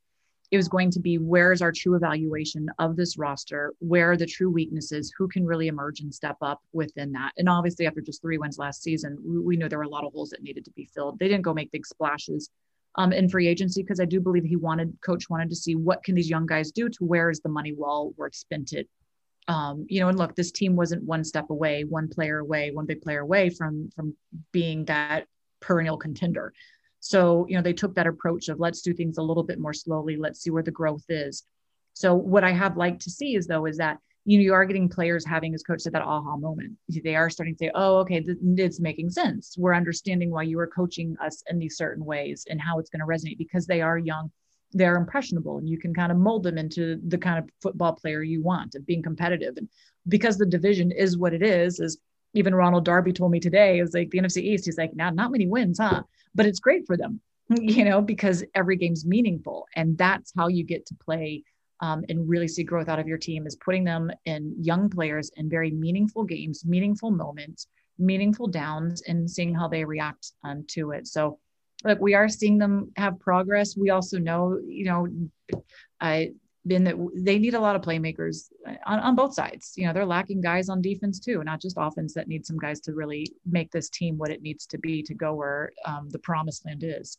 It 0.51 0.57
was 0.57 0.67
going 0.67 0.91
to 0.91 0.99
be 0.99 1.17
where 1.17 1.53
is 1.53 1.61
our 1.61 1.71
true 1.71 1.95
evaluation 1.95 2.67
of 2.77 2.97
this 2.97 3.17
roster? 3.17 3.73
Where 3.79 4.11
are 4.11 4.17
the 4.17 4.25
true 4.25 4.49
weaknesses? 4.49 5.13
Who 5.17 5.29
can 5.29 5.45
really 5.45 5.69
emerge 5.69 6.01
and 6.01 6.13
step 6.13 6.35
up 6.41 6.59
within 6.73 7.13
that? 7.13 7.31
And 7.37 7.47
obviously, 7.47 7.87
after 7.87 8.01
just 8.01 8.21
three 8.21 8.37
wins 8.37 8.57
last 8.57 8.83
season, 8.83 9.17
we, 9.23 9.39
we 9.39 9.55
knew 9.55 9.69
there 9.69 9.79
were 9.79 9.85
a 9.85 9.89
lot 9.89 10.03
of 10.03 10.11
holes 10.11 10.31
that 10.31 10.43
needed 10.43 10.65
to 10.65 10.71
be 10.71 10.89
filled. 10.93 11.19
They 11.19 11.29
didn't 11.29 11.43
go 11.43 11.53
make 11.53 11.71
big 11.71 11.85
splashes 11.85 12.49
um, 12.95 13.13
in 13.13 13.29
free 13.29 13.47
agency 13.47 13.81
because 13.81 14.01
I 14.01 14.05
do 14.05 14.19
believe 14.19 14.43
he 14.43 14.57
wanted, 14.57 14.93
coach 15.05 15.29
wanted 15.29 15.49
to 15.51 15.55
see 15.55 15.75
what 15.75 16.03
can 16.03 16.15
these 16.15 16.29
young 16.29 16.47
guys 16.47 16.73
do 16.73 16.89
to 16.89 17.05
where 17.05 17.29
is 17.29 17.39
the 17.39 17.47
money 17.47 17.73
well 17.73 18.13
worth 18.17 18.35
spent 18.35 18.73
it 18.73 18.89
Um, 19.47 19.85
you 19.89 19.99
know, 19.99 20.07
and 20.07 20.17
look, 20.17 20.35
this 20.35 20.51
team 20.51 20.75
wasn't 20.75 21.03
one 21.03 21.23
step 21.23 21.49
away, 21.49 21.83
one 21.83 22.07
player 22.07 22.39
away, 22.39 22.71
one 22.71 22.85
big 22.85 23.01
player 23.01 23.21
away 23.21 23.49
from 23.49 23.89
from 23.95 24.15
being 24.51 24.85
that 24.85 25.27
perennial 25.59 25.97
contender. 25.97 26.53
So, 26.99 27.47
you 27.49 27.55
know, 27.55 27.63
they 27.63 27.73
took 27.73 27.95
that 27.95 28.07
approach 28.07 28.47
of 28.47 28.59
let's 28.59 28.81
do 28.81 28.93
things 28.93 29.17
a 29.17 29.23
little 29.23 29.43
bit 29.43 29.59
more 29.59 29.73
slowly. 29.73 30.17
Let's 30.17 30.41
see 30.41 30.51
where 30.51 30.63
the 30.63 30.71
growth 30.71 31.05
is. 31.09 31.43
So, 31.93 32.13
what 32.13 32.43
I 32.43 32.51
have 32.51 32.77
liked 32.77 33.01
to 33.01 33.09
see 33.09 33.35
is 33.35 33.47
though 33.47 33.65
is 33.65 33.77
that 33.77 33.97
you 34.25 34.37
know 34.37 34.43
you 34.43 34.53
are 34.53 34.65
getting 34.65 34.87
players 34.87 35.25
having, 35.25 35.55
as 35.55 35.63
coach 35.63 35.81
said, 35.81 35.93
that 35.93 36.03
aha 36.03 36.37
moment. 36.37 36.77
They 37.03 37.15
are 37.15 37.29
starting 37.29 37.55
to 37.55 37.65
say, 37.65 37.71
"Oh, 37.73 37.97
okay, 37.99 38.21
th- 38.21 38.37
it's 38.57 38.79
making 38.79 39.09
sense. 39.09 39.55
We're 39.57 39.73
understanding 39.73 40.29
why 40.29 40.43
you 40.43 40.59
are 40.59 40.67
coaching 40.67 41.15
us 41.19 41.43
in 41.49 41.57
these 41.57 41.75
certain 41.75 42.05
ways 42.05 42.45
and 42.49 42.61
how 42.61 42.77
it's 42.77 42.89
going 42.91 42.99
to 42.99 43.05
resonate 43.05 43.39
because 43.39 43.65
they 43.65 43.81
are 43.81 43.97
young." 43.97 44.31
They're 44.74 44.95
impressionable, 44.95 45.57
and 45.57 45.67
you 45.67 45.78
can 45.78 45.93
kind 45.93 46.11
of 46.11 46.17
mold 46.17 46.43
them 46.43 46.57
into 46.57 46.99
the 47.07 47.17
kind 47.17 47.39
of 47.39 47.49
football 47.61 47.93
player 47.93 48.24
you 48.24 48.41
want 48.41 48.76
of 48.76 48.86
being 48.86 49.03
competitive. 49.03 49.55
And 49.57 49.67
because 50.07 50.38
the 50.38 50.45
division 50.45 50.91
is 50.91 51.17
what 51.17 51.34
it 51.34 51.43
is, 51.43 51.80
is 51.80 51.99
even 52.34 52.55
Ronald 52.55 52.86
Darby 52.86 53.11
told 53.11 53.32
me 53.32 53.39
today, 53.39 53.80
is 53.80 53.93
like 53.93 54.09
the 54.09 54.19
NFC 54.19 54.38
East. 54.38 54.65
He's 54.65 54.78
like, 54.78 54.95
now 54.95 55.09
not 55.09 55.32
many 55.32 55.47
wins, 55.47 55.80
huh? 55.80 56.03
But 56.34 56.45
it's 56.45 56.59
great 56.59 56.88
for 56.88 56.95
them, 56.95 57.19
you 57.49 57.84
know, 57.84 58.01
because 58.01 58.43
every 58.55 58.78
game's 58.78 59.05
meaningful. 59.05 59.67
And 59.76 59.97
that's 59.97 60.32
how 60.36 60.47
you 60.47 60.63
get 60.63 60.86
to 60.88 60.95
play 60.95 61.43
um, 61.82 62.05
and 62.09 62.30
really 62.30 62.47
see 62.47 62.63
growth 62.63 62.88
out 62.88 62.99
of 62.99 63.07
your 63.07 63.17
team 63.17 63.47
is 63.47 63.55
putting 63.55 63.84
them 63.84 64.11
in 64.26 64.55
young 64.59 64.89
players 64.89 65.32
in 65.36 65.49
very 65.49 65.72
meaningful 65.72 66.24
games, 66.24 66.63
meaningful 66.63 67.11
moments, 67.11 67.67
meaningful 67.97 68.47
downs, 68.47 69.01
and 69.07 69.30
seeing 69.30 69.53
how 69.53 69.67
they 69.67 69.84
react 69.84 70.32
um, 70.43 70.63
to 70.67 70.91
it. 70.91 71.07
So, 71.07 71.39
look, 71.84 71.99
we 71.99 72.13
are 72.13 72.29
seeing 72.29 72.57
them 72.57 72.91
have 72.97 73.19
progress. 73.19 73.75
We 73.77 73.89
also 73.89 74.17
know, 74.17 74.59
you 74.67 74.86
know, 74.86 75.07
I 75.99 76.34
been 76.67 76.84
that 76.84 76.95
they 77.15 77.39
need 77.39 77.55
a 77.55 77.59
lot 77.59 77.75
of 77.75 77.82
playmakers 77.82 78.49
uh, 78.67 78.75
on, 78.86 78.99
on 78.99 79.15
both 79.15 79.34
sides. 79.34 79.73
You 79.75 79.88
know, 79.88 79.93
they're 79.93 80.05
lacking 80.05 80.41
guys 80.41 80.69
on 80.69 80.82
defense 80.82 81.19
too, 81.19 81.43
not 81.43 81.61
just 81.61 81.77
offense 81.79 82.13
that 82.13 82.27
need 82.27 82.45
some 82.45 82.57
guys 82.57 82.79
to 82.82 82.93
really 82.93 83.32
make 83.49 83.71
this 83.71 83.89
team 83.89 84.17
what 84.17 84.29
it 84.29 84.41
needs 84.41 84.65
to 84.67 84.77
be 84.77 85.01
to 85.03 85.13
go 85.13 85.34
where 85.34 85.71
um, 85.86 86.09
the 86.09 86.19
promised 86.19 86.65
land 86.65 86.84
is. 86.86 87.17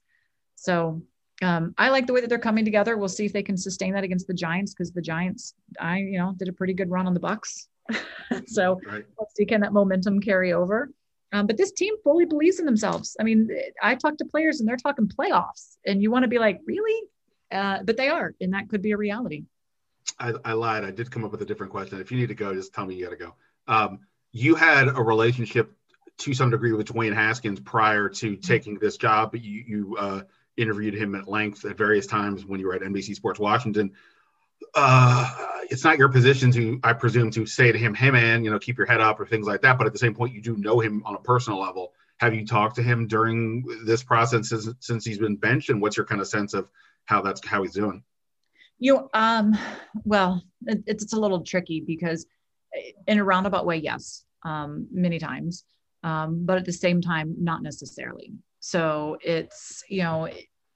So 0.54 1.02
um, 1.42 1.74
I 1.76 1.88
like 1.88 2.06
the 2.06 2.12
way 2.12 2.20
that 2.20 2.28
they're 2.28 2.38
coming 2.38 2.64
together. 2.64 2.96
We'll 2.96 3.08
see 3.08 3.26
if 3.26 3.32
they 3.32 3.42
can 3.42 3.56
sustain 3.56 3.94
that 3.94 4.04
against 4.04 4.28
the 4.28 4.34
Giants 4.34 4.74
because 4.74 4.92
the 4.92 5.02
Giants, 5.02 5.54
I 5.80 5.98
you 5.98 6.18
know, 6.18 6.34
did 6.36 6.48
a 6.48 6.52
pretty 6.52 6.74
good 6.74 6.90
run 6.90 7.06
on 7.06 7.14
the 7.14 7.20
Bucs. 7.20 7.66
so 8.46 8.80
right. 8.86 9.04
let's 9.18 9.34
see 9.34 9.44
can 9.44 9.60
that 9.62 9.72
momentum 9.72 10.20
carry 10.20 10.52
over. 10.52 10.88
Um, 11.32 11.46
but 11.46 11.56
this 11.56 11.72
team 11.72 11.94
fully 12.04 12.26
believes 12.26 12.58
in 12.58 12.66
themselves. 12.66 13.16
I 13.18 13.22
mean, 13.22 13.48
I 13.82 13.94
talk 13.94 14.18
to 14.18 14.24
players 14.24 14.60
and 14.60 14.68
they're 14.68 14.76
talking 14.76 15.08
playoffs, 15.08 15.76
and 15.86 16.02
you 16.02 16.10
want 16.10 16.24
to 16.24 16.28
be 16.28 16.38
like, 16.38 16.60
really? 16.66 17.08
Uh, 17.50 17.82
but 17.82 17.96
they 17.96 18.08
are, 18.08 18.34
and 18.40 18.54
that 18.54 18.68
could 18.68 18.82
be 18.82 18.92
a 18.92 18.96
reality. 18.96 19.44
I, 20.18 20.34
I, 20.44 20.52
lied. 20.52 20.84
I 20.84 20.90
did 20.90 21.10
come 21.10 21.24
up 21.24 21.32
with 21.32 21.42
a 21.42 21.44
different 21.44 21.72
question. 21.72 22.00
If 22.00 22.10
you 22.10 22.18
need 22.18 22.28
to 22.28 22.34
go, 22.34 22.54
just 22.54 22.74
tell 22.74 22.86
me 22.86 22.94
you 22.94 23.04
got 23.04 23.10
to 23.10 23.16
go. 23.16 23.34
Um, 23.66 24.00
you 24.32 24.54
had 24.54 24.88
a 24.88 25.02
relationship 25.02 25.72
to 26.18 26.34
some 26.34 26.50
degree 26.50 26.72
with 26.72 26.86
Dwayne 26.88 27.14
Haskins 27.14 27.60
prior 27.60 28.08
to 28.08 28.36
taking 28.36 28.78
this 28.78 28.96
job. 28.96 29.34
You, 29.34 29.64
you 29.66 29.96
uh, 29.96 30.22
interviewed 30.56 30.94
him 30.94 31.14
at 31.14 31.28
length 31.28 31.64
at 31.64 31.76
various 31.76 32.06
times 32.06 32.44
when 32.44 32.60
you 32.60 32.66
were 32.66 32.74
at 32.74 32.82
NBC 32.82 33.14
Sports 33.14 33.40
Washington. 33.40 33.92
Uh, 34.74 35.30
it's 35.70 35.84
not 35.84 35.98
your 35.98 36.08
position 36.08 36.50
to, 36.52 36.80
I 36.82 36.92
presume, 36.92 37.30
to 37.32 37.46
say 37.46 37.72
to 37.72 37.78
him, 37.78 37.94
"Hey, 37.94 38.10
man, 38.10 38.44
you 38.44 38.50
know, 38.50 38.58
keep 38.58 38.78
your 38.78 38.86
head 38.86 39.00
up" 39.00 39.20
or 39.20 39.26
things 39.26 39.46
like 39.46 39.62
that. 39.62 39.78
But 39.78 39.86
at 39.86 39.92
the 39.92 39.98
same 39.98 40.14
point, 40.14 40.34
you 40.34 40.42
do 40.42 40.56
know 40.56 40.80
him 40.80 41.02
on 41.04 41.14
a 41.14 41.20
personal 41.20 41.60
level. 41.60 41.92
Have 42.18 42.34
you 42.34 42.46
talked 42.46 42.76
to 42.76 42.82
him 42.82 43.06
during 43.06 43.64
this 43.84 44.02
process 44.02 44.48
since, 44.48 44.68
since 44.80 45.04
he's 45.04 45.18
been 45.18 45.36
benched, 45.36 45.70
and 45.70 45.80
what's 45.80 45.96
your 45.96 46.06
kind 46.06 46.20
of 46.20 46.28
sense 46.28 46.54
of 46.54 46.68
how 47.04 47.22
that's 47.22 47.46
how 47.46 47.62
he's 47.62 47.72
doing. 47.72 48.02
You 48.78 49.08
um, 49.14 49.56
well, 50.04 50.42
it, 50.66 50.82
it's 50.86 51.04
it's 51.04 51.12
a 51.12 51.20
little 51.20 51.42
tricky 51.42 51.80
because 51.80 52.26
in 53.06 53.18
a 53.18 53.24
roundabout 53.24 53.66
way, 53.66 53.76
yes, 53.76 54.24
um, 54.44 54.88
many 54.92 55.18
times, 55.18 55.64
um, 56.02 56.44
but 56.44 56.58
at 56.58 56.64
the 56.64 56.72
same 56.72 57.00
time, 57.00 57.34
not 57.38 57.62
necessarily. 57.62 58.32
So 58.60 59.18
it's 59.22 59.84
you 59.88 60.02
know, 60.02 60.28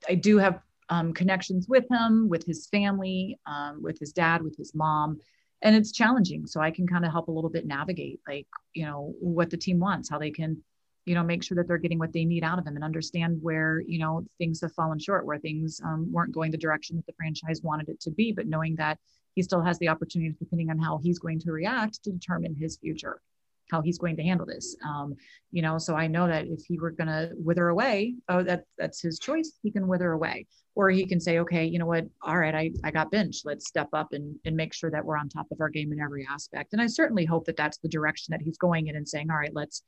I 0.07 0.15
do 0.15 0.37
have 0.37 0.61
um, 0.89 1.13
connections 1.13 1.67
with 1.67 1.85
him, 1.89 2.29
with 2.29 2.45
his 2.45 2.67
family, 2.67 3.37
um, 3.45 3.81
with 3.81 3.99
his 3.99 4.13
dad, 4.13 4.41
with 4.41 4.55
his 4.57 4.73
mom, 4.73 5.19
and 5.61 5.75
it's 5.75 5.91
challenging. 5.91 6.45
So 6.45 6.61
I 6.61 6.71
can 6.71 6.87
kind 6.87 7.05
of 7.05 7.11
help 7.11 7.27
a 7.27 7.31
little 7.31 7.49
bit 7.49 7.65
navigate, 7.65 8.19
like 8.27 8.47
you 8.73 8.85
know, 8.85 9.13
what 9.19 9.49
the 9.49 9.57
team 9.57 9.79
wants, 9.79 10.09
how 10.09 10.19
they 10.19 10.31
can 10.31 10.63
you 11.05 11.15
know 11.15 11.23
make 11.23 11.41
sure 11.41 11.55
that 11.55 11.67
they're 11.67 11.77
getting 11.77 11.99
what 11.99 12.11
they 12.11 12.25
need 12.25 12.43
out 12.43 12.59
of 12.59 12.67
him 12.67 12.75
and 12.75 12.83
understand 12.83 13.39
where 13.41 13.81
you 13.87 13.97
know 13.97 14.25
things 14.37 14.59
have 14.61 14.73
fallen 14.73 14.99
short 14.99 15.25
where 15.25 15.39
things 15.39 15.79
um, 15.83 16.11
weren't 16.11 16.33
going 16.33 16.51
the 16.51 16.57
direction 16.57 16.97
that 16.97 17.05
the 17.05 17.13
franchise 17.13 17.61
wanted 17.63 17.87
it 17.89 17.99
to 18.01 18.11
be. 18.11 18.33
But 18.33 18.47
knowing 18.47 18.75
that 18.75 18.99
he 19.33 19.41
still 19.41 19.61
has 19.61 19.79
the 19.79 19.87
opportunity 19.87 20.35
depending 20.37 20.69
on 20.69 20.79
how 20.79 20.97
he's 20.97 21.19
going 21.19 21.39
to 21.39 21.51
react 21.51 22.03
to 22.03 22.11
determine 22.11 22.55
his 22.55 22.77
future 22.77 23.21
how 23.69 23.81
he's 23.81 23.97
going 23.97 24.15
to 24.15 24.23
handle 24.23 24.45
this. 24.45 24.75
Um, 24.85 25.15
you 25.51 25.61
know 25.61 25.77
so 25.77 25.95
i 25.95 26.07
know 26.07 26.27
that 26.27 26.45
if 26.45 26.65
he 26.67 26.77
were 26.77 26.91
going 26.91 27.07
to 27.07 27.31
wither 27.37 27.69
away 27.69 28.15
oh 28.27 28.43
that 28.43 28.63
that's 28.77 29.01
his 29.01 29.17
choice. 29.19 29.53
He 29.63 29.71
can 29.71 29.87
wither 29.87 30.11
away. 30.11 30.45
Or 30.75 30.89
he 30.89 31.05
can 31.05 31.19
say 31.19 31.39
okay 31.39 31.65
you 31.65 31.79
know 31.79 31.85
what? 31.85 32.05
All 32.21 32.37
right 32.37 32.55
i, 32.55 32.71
I 32.83 32.91
got 32.91 33.11
benched. 33.11 33.45
Let's 33.45 33.67
step 33.67 33.89
up 33.93 34.13
and, 34.13 34.35
and 34.45 34.55
make 34.55 34.73
sure 34.73 34.91
that 34.91 35.05
we're 35.05 35.17
on 35.17 35.29
top 35.29 35.47
of 35.51 35.61
our 35.61 35.69
game 35.69 35.91
in 35.93 35.99
every 36.01 36.27
aspect. 36.29 36.73
And 36.73 36.81
i 36.81 36.87
certainly 36.87 37.25
hope 37.25 37.45
that 37.45 37.57
that's 37.57 37.77
the 37.77 37.89
direction 37.89 38.31
that 38.31 38.41
he's 38.41 38.57
going 38.57 38.87
in 38.87 38.95
and 38.95 39.07
saying 39.07 39.31
all 39.31 39.37
right 39.37 39.55
let's 39.55 39.83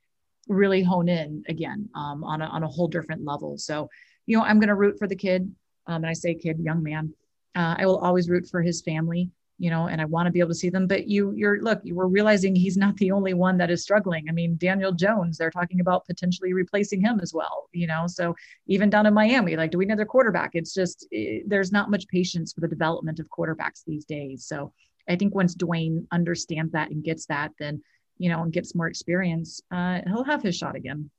really 0.50 0.82
hone 0.84 1.08
in 1.08 1.44
again 1.48 1.88
um, 1.96 2.24
on, 2.24 2.42
a, 2.42 2.46
on 2.46 2.64
a 2.64 2.68
whole 2.68 2.88
different 2.88 3.24
level. 3.24 3.58
So, 3.58 3.90
you 4.26 4.38
know, 4.38 4.44
I'm 4.44 4.60
going 4.60 4.70
to 4.70 4.76
root 4.76 4.98
for 4.98 5.08
the 5.08 5.16
kid. 5.16 5.44
Um, 5.88 6.04
and 6.04 6.08
I 6.08 6.14
say 6.14 6.36
kid, 6.36 6.60
young 6.60 6.84
man. 6.84 7.14
Uh, 7.56 7.76
I 7.78 7.86
will 7.86 8.00
always 8.00 8.30
root 8.30 8.48
for 8.50 8.62
his 8.62 8.82
family, 8.82 9.32
you 9.60 9.70
know, 9.70 9.88
and 9.88 10.02
I 10.02 10.06
want 10.06 10.26
to 10.26 10.32
be 10.32 10.40
able 10.40 10.50
to 10.50 10.56
see 10.56 10.70
them. 10.70 10.88
But 10.88 11.08
you, 11.08 11.34
you're 11.36 11.62
look, 11.62 11.82
you 11.84 11.94
were 11.94 12.08
realizing 12.08 12.56
he's 12.56 12.78
not 12.78 12.96
the 12.98 13.12
only 13.12 13.34
one 13.34 13.58
that 13.58 13.70
is 13.70 13.84
struggling. 13.84 14.28
I 14.30 14.32
mean, 14.32 14.56
Daniel 14.58 14.94
Jones, 14.94 15.38
they're 15.38 15.52
talking 15.52 15.82
about 15.82 16.06
potentially 16.08 16.54
replacing 16.54 17.02
him 17.02 17.20
as 17.22 17.34
well, 17.34 17.70
you 17.74 17.86
know. 17.86 18.08
So 18.08 18.36
even 18.68 18.90
down 18.90 19.06
in 19.06 19.14
Miami, 19.14 19.58
like, 19.58 19.72
do 19.72 19.78
we 19.78 19.86
need 19.86 19.92
another 19.92 20.06
quarterback? 20.06 20.52
It's 20.54 20.74
just 20.74 21.06
it, 21.12 21.48
there's 21.48 21.74
not 21.74 21.92
much 21.92 22.08
patience 22.08 22.54
for 22.54 22.62
the 22.62 22.68
development 22.68 23.20
of 23.20 23.28
quarterbacks 23.28 23.84
these 23.86 24.06
days. 24.06 24.46
So 24.46 24.72
I 25.10 25.18
think 25.18 25.36
once 25.36 25.56
Dwayne 25.56 26.06
understands 26.12 26.72
that 26.72 26.90
and 26.90 27.04
gets 27.04 27.26
that, 27.26 27.52
then 27.60 27.84
you 28.18 28.30
know, 28.30 28.44
and 28.44 28.54
gets 28.54 28.76
more 28.76 28.88
experience, 28.88 29.62
uh, 29.72 30.00
he'll 30.06 30.24
have 30.24 30.42
his 30.42 30.56
shot 30.56 30.76
again. 30.76 31.10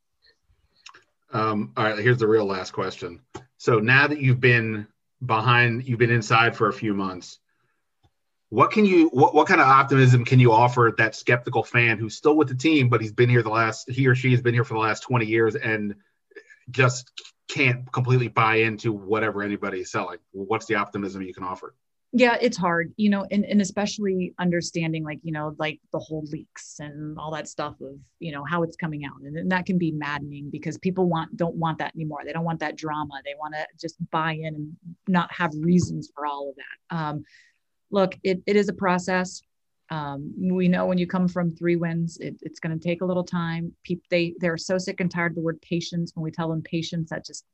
Um, 1.32 1.72
all 1.76 1.84
right, 1.84 1.98
here's 1.98 2.18
the 2.18 2.26
real 2.26 2.44
last 2.44 2.72
question. 2.72 3.20
So 3.58 3.78
now 3.78 4.06
that 4.06 4.20
you've 4.20 4.40
been 4.40 4.86
behind, 5.26 5.86
you've 5.86 5.98
been 5.98 6.10
inside 6.10 6.56
for 6.56 6.68
a 6.68 6.72
few 6.72 6.94
months. 6.94 7.38
What 8.50 8.70
can 8.72 8.84
you, 8.84 9.08
what, 9.08 9.34
what 9.34 9.46
kind 9.46 9.60
of 9.60 9.66
optimism 9.66 10.24
can 10.24 10.40
you 10.40 10.52
offer 10.52 10.92
that 10.98 11.14
skeptical 11.14 11.62
fan 11.62 11.98
who's 11.98 12.16
still 12.16 12.36
with 12.36 12.48
the 12.48 12.54
team, 12.54 12.88
but 12.88 13.00
he's 13.00 13.12
been 13.12 13.30
here 13.30 13.42
the 13.42 13.50
last, 13.50 13.90
he 13.90 14.06
or 14.06 14.14
she 14.14 14.32
has 14.32 14.42
been 14.42 14.54
here 14.54 14.64
for 14.64 14.74
the 14.74 14.80
last 14.80 15.00
20 15.00 15.24
years 15.24 15.54
and 15.54 15.94
just 16.70 17.10
can't 17.48 17.90
completely 17.92 18.28
buy 18.28 18.56
into 18.56 18.92
whatever 18.92 19.42
anybody 19.42 19.80
is 19.80 19.90
selling? 19.90 20.18
What's 20.32 20.66
the 20.66 20.74
optimism 20.74 21.22
you 21.22 21.32
can 21.32 21.44
offer? 21.44 21.74
yeah 22.12 22.36
it's 22.40 22.56
hard 22.56 22.92
you 22.96 23.08
know 23.08 23.24
and, 23.30 23.44
and 23.44 23.60
especially 23.60 24.34
understanding 24.38 25.04
like 25.04 25.20
you 25.22 25.32
know 25.32 25.54
like 25.58 25.78
the 25.92 25.98
whole 25.98 26.24
leaks 26.32 26.76
and 26.80 27.16
all 27.18 27.30
that 27.30 27.46
stuff 27.46 27.74
of 27.80 27.94
you 28.18 28.32
know 28.32 28.44
how 28.44 28.62
it's 28.62 28.76
coming 28.76 29.04
out 29.04 29.20
and, 29.22 29.36
and 29.36 29.52
that 29.52 29.64
can 29.64 29.78
be 29.78 29.92
maddening 29.92 30.50
because 30.50 30.76
people 30.78 31.08
want 31.08 31.36
don't 31.36 31.54
want 31.54 31.78
that 31.78 31.94
anymore 31.94 32.20
they 32.24 32.32
don't 32.32 32.44
want 32.44 32.58
that 32.58 32.76
drama 32.76 33.14
they 33.24 33.34
want 33.38 33.54
to 33.54 33.64
just 33.80 33.96
buy 34.10 34.32
in 34.32 34.54
and 34.54 34.76
not 35.06 35.32
have 35.32 35.52
reasons 35.60 36.10
for 36.14 36.26
all 36.26 36.50
of 36.50 36.56
that 36.56 36.96
um, 36.96 37.24
look 37.90 38.16
it, 38.22 38.42
it 38.46 38.56
is 38.56 38.68
a 38.68 38.74
process. 38.74 39.42
Um, 39.90 40.32
we 40.38 40.68
know 40.68 40.86
when 40.86 40.98
you 40.98 41.06
come 41.08 41.26
from 41.26 41.50
three 41.50 41.74
wins 41.74 42.16
it, 42.18 42.36
it's 42.42 42.60
going 42.60 42.78
to 42.78 42.82
take 42.82 43.02
a 43.02 43.04
little 43.04 43.24
time. 43.24 43.72
People 43.84 44.04
they 44.10 44.34
they're 44.38 44.56
so 44.56 44.78
sick 44.78 45.00
and 45.00 45.10
tired 45.10 45.32
of 45.32 45.36
the 45.36 45.42
word 45.42 45.60
patience. 45.62 46.12
When 46.14 46.24
we 46.24 46.30
tell 46.30 46.48
them 46.48 46.62
patience 46.62 47.10
that 47.10 47.26
just 47.26 47.44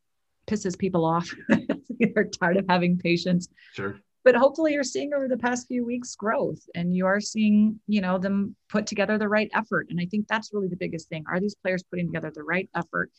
pisses 0.47 0.79
people 0.79 1.05
off. 1.05 1.31
They're 1.99 2.25
tired 2.25 2.57
of 2.57 2.67
having 2.69 2.99
patience. 2.99 3.49
Sure. 3.73 3.99
But 4.25 4.35
hopefully 4.35 4.73
you're 4.73 4.85
seeing 4.85 5.15
over 5.15 5.29
the 5.29 5.37
past 5.37 5.69
few 5.69 5.85
weeks 5.85 6.17
growth 6.17 6.59
and 6.75 6.97
you 6.97 7.07
are 7.07 7.21
seeing 7.21 7.81
you 7.87 8.01
know 8.01 8.19
them 8.19 8.57
put 8.69 8.87
together 8.87 9.19
the 9.19 9.29
right 9.29 9.51
effort. 9.55 9.87
And 9.91 10.01
i 10.01 10.07
think 10.07 10.27
that's 10.29 10.53
really 10.53 10.69
the 10.69 10.77
biggest 10.77 11.09
thing. 11.09 11.25
Are 11.31 11.41
these 11.41 11.55
players 11.55 11.85
putting 11.85 12.07
together 12.07 12.33
the 12.35 12.43
right 12.43 12.69
effort? 12.75 13.11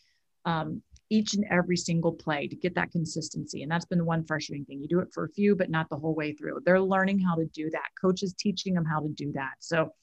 Um, 0.45 0.82
each 1.10 1.34
and 1.34 1.45
every 1.49 1.78
single 1.78 2.12
play 2.12 2.47
to 2.47 2.55
get 2.55 2.76
that 2.76 2.91
consistency 2.91 3.64
and 3.64 3.72
that's 3.72 3.86
been 3.86 3.97
the 3.97 4.03
one 4.03 4.24
frustrating 4.24 4.66
thing. 4.66 4.82
You 4.82 4.88
do 4.88 4.99
it 4.99 5.14
for 5.14 5.26
a 5.26 5.30
few 5.30 5.55
but 5.55 5.70
not 5.70 5.89
the 5.89 5.97
whole 5.97 6.16
way 6.16 6.34
through. 6.34 6.60
They're 6.66 6.82
learning 6.82 7.20
how 7.20 7.36
to 7.36 7.45
do 7.45 7.70
that. 7.72 7.89
Coaches 7.99 8.34
teaching 8.34 8.74
them 8.74 8.86
how 8.86 8.99
to 8.99 9.10
do 9.10 9.32
that. 9.34 9.53
So 9.60 9.93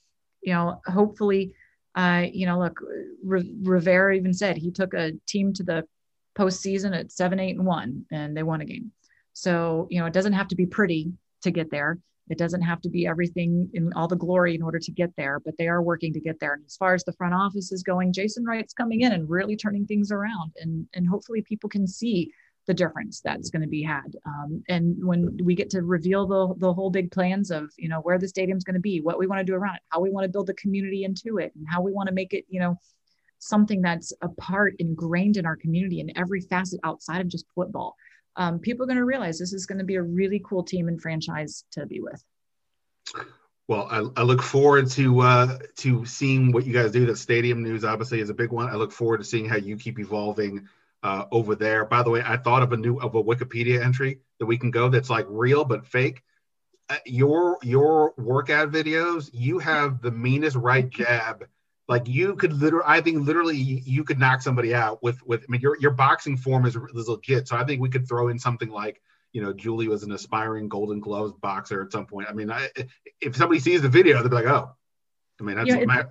you 0.42 0.52
know 0.52 0.80
hopefully 0.86 1.55
uh, 1.94 2.26
you 2.32 2.46
know 2.46 2.59
look 2.59 2.78
rivera 3.22 4.14
even 4.14 4.32
said 4.32 4.57
he 4.57 4.70
took 4.70 4.94
a 4.94 5.12
team 5.26 5.52
to 5.55 5.62
the 5.62 5.84
postseason 6.36 6.98
at 6.98 7.12
seven 7.12 7.38
eight 7.38 7.57
and 7.57 7.66
one 7.66 8.05
and 8.11 8.36
they 8.36 8.42
won 8.42 8.61
a 8.61 8.64
game. 8.64 8.92
So, 9.34 9.88
you 9.90 10.00
know, 10.00 10.07
it 10.07 10.12
doesn't 10.12 10.32
have 10.32 10.48
to 10.48 10.57
be 10.57 10.66
pretty 10.66 11.12
to 11.42 11.50
get 11.50 11.70
there. 11.70 11.98
It 12.30 12.38
doesn't 12.38 12.62
have 12.62 12.80
to 12.82 12.88
be 12.88 13.06
everything 13.06 13.68
in 13.74 13.92
all 13.94 14.08
the 14.08 14.16
glory 14.16 14.54
in 14.54 14.62
order 14.62 14.78
to 14.78 14.92
get 14.92 15.14
there, 15.16 15.40
but 15.44 15.54
they 15.58 15.68
are 15.68 15.82
working 15.82 16.12
to 16.14 16.20
get 16.20 16.40
there. 16.40 16.54
And 16.54 16.64
as 16.64 16.76
far 16.76 16.94
as 16.94 17.04
the 17.04 17.12
front 17.12 17.34
office 17.34 17.70
is 17.70 17.82
going, 17.82 18.12
Jason 18.12 18.44
Wright's 18.44 18.72
coming 18.72 19.02
in 19.02 19.12
and 19.12 19.28
really 19.28 19.56
turning 19.56 19.86
things 19.86 20.10
around. 20.10 20.52
And, 20.58 20.86
and 20.94 21.06
hopefully 21.06 21.42
people 21.42 21.68
can 21.68 21.86
see 21.86 22.32
the 22.66 22.74
difference 22.74 23.20
that's 23.20 23.50
going 23.50 23.62
to 23.62 23.68
be 23.68 23.82
had. 23.82 24.16
Um, 24.26 24.62
and 24.68 24.96
when 25.04 25.38
we 25.42 25.54
get 25.54 25.70
to 25.70 25.82
reveal 25.82 26.26
the 26.26 26.54
the 26.58 26.72
whole 26.72 26.90
big 26.90 27.10
plans 27.10 27.50
of 27.50 27.70
you 27.76 27.88
know 27.88 28.00
where 28.00 28.18
the 28.18 28.28
stadium's 28.28 28.64
going 28.64 28.74
to 28.74 28.80
be, 28.80 29.00
what 29.00 29.18
we 29.18 29.26
want 29.26 29.40
to 29.40 29.44
do 29.44 29.54
around 29.54 29.76
it, 29.76 29.82
how 29.90 30.00
we 30.00 30.10
want 30.10 30.24
to 30.24 30.30
build 30.30 30.46
the 30.46 30.54
community 30.54 31.04
into 31.04 31.38
it, 31.38 31.52
and 31.54 31.66
how 31.68 31.82
we 31.82 31.92
want 31.92 32.08
to 32.08 32.14
make 32.14 32.32
it 32.32 32.44
you 32.48 32.60
know 32.60 32.78
something 33.38 33.82
that's 33.82 34.12
a 34.22 34.28
part 34.28 34.74
ingrained 34.78 35.36
in 35.36 35.44
our 35.44 35.56
community 35.56 36.00
in 36.00 36.16
every 36.16 36.40
facet 36.40 36.80
outside 36.84 37.20
of 37.20 37.28
just 37.28 37.44
football. 37.54 37.94
Um, 38.37 38.59
people 38.59 38.85
are 38.85 38.87
going 38.87 38.99
to 38.99 39.05
realize 39.05 39.39
this 39.39 39.53
is 39.53 39.66
going 39.66 39.78
to 39.78 39.85
be 39.85 39.95
a 39.97 40.03
really 40.03 40.43
cool 40.45 40.62
team 40.62 40.89
and 40.89 41.01
franchise 41.01 41.64
to 41.72 41.87
be 41.87 42.01
with. 42.01 42.22
Well, 43.66 43.89
I, 43.91 44.20
I 44.20 44.24
look 44.24 44.43
forward 44.43 44.91
to 44.91 45.20
uh, 45.20 45.59
to 45.76 46.05
seeing 46.05 46.53
what 46.53 46.66
you 46.66 46.72
guys 46.72 46.93
do. 46.93 47.07
The 47.07 47.16
stadium 47.16 47.62
news 47.62 47.85
obviously 47.85 48.20
is 48.20 48.28
a 48.28 48.35
big 48.35 48.51
one. 48.51 48.68
I 48.68 48.74
look 48.74 48.93
forward 48.93 49.18
to 49.18 49.24
seeing 49.24 49.49
how 49.49 49.57
you 49.57 49.76
keep 49.76 49.99
evolving 49.99 50.68
uh, 51.03 51.24
over 51.30 51.55
there. 51.55 51.85
By 51.85 52.03
the 52.03 52.11
way, 52.11 52.22
I 52.24 52.37
thought 52.37 52.62
of 52.62 52.72
a 52.72 52.76
new 52.76 52.99
of 52.99 53.14
a 53.14 53.22
Wikipedia 53.22 53.82
entry 53.82 54.20
that 54.39 54.47
we 54.47 54.59
can 54.59 54.70
go 54.70 54.89
that's 54.89 55.11
like 55.11 55.26
real 55.28 55.64
but 55.64 55.87
fake. 55.87 56.22
Uh, 56.91 56.97
your 57.07 57.59
your 57.62 58.12
workout 58.18 58.70
videos, 58.70 59.30
you 59.32 59.59
have 59.61 60.03
the 60.03 60.11
meanest 60.11 60.57
right 60.57 60.91
jab. 60.91 61.47
Like 61.87 62.09
you 62.09 62.35
could 62.37 62.53
literally, 62.53 62.87
I 62.87 63.01
think 63.01 63.26
literally 63.26 63.57
you 63.57 64.05
could 64.05 64.18
knock 64.18 64.41
somebody 64.41 64.74
out 64.74 65.03
with 65.03 65.24
with. 65.26 65.43
I 65.43 65.47
mean, 65.49 65.61
your 65.61 65.76
your 65.80 65.91
boxing 65.91 66.37
form 66.37 66.64
is, 66.64 66.76
is 66.76 67.09
legit. 67.09 67.49
So 67.49 67.57
I 67.57 67.64
think 67.64 67.80
we 67.80 67.91
could 67.91 68.09
throw 68.09 68.28
in 68.28 68.39
something 68.39 68.70
like 68.70 69.03
you 69.35 69.43
know, 69.43 69.53
Julie 69.53 69.89
was 69.89 70.05
an 70.05 70.12
aspiring 70.12 70.68
Golden 70.68 71.01
Gloves 71.01 71.35
boxer 71.43 71.82
at 71.82 71.91
some 71.91 72.07
point. 72.07 72.28
I 72.30 72.32
mean, 72.32 72.51
I, 72.51 72.68
if 73.20 73.37
somebody 73.37 73.59
sees 73.59 73.82
the 73.82 73.89
video, 73.89 74.20
they'll 74.20 74.28
be 74.28 74.37
like, 74.37 74.47
oh, 74.47 74.70
I 75.41 75.43
mean, 75.43 75.57
that's 75.57 75.68
yeah, 75.68 75.85
my. 75.85 76.05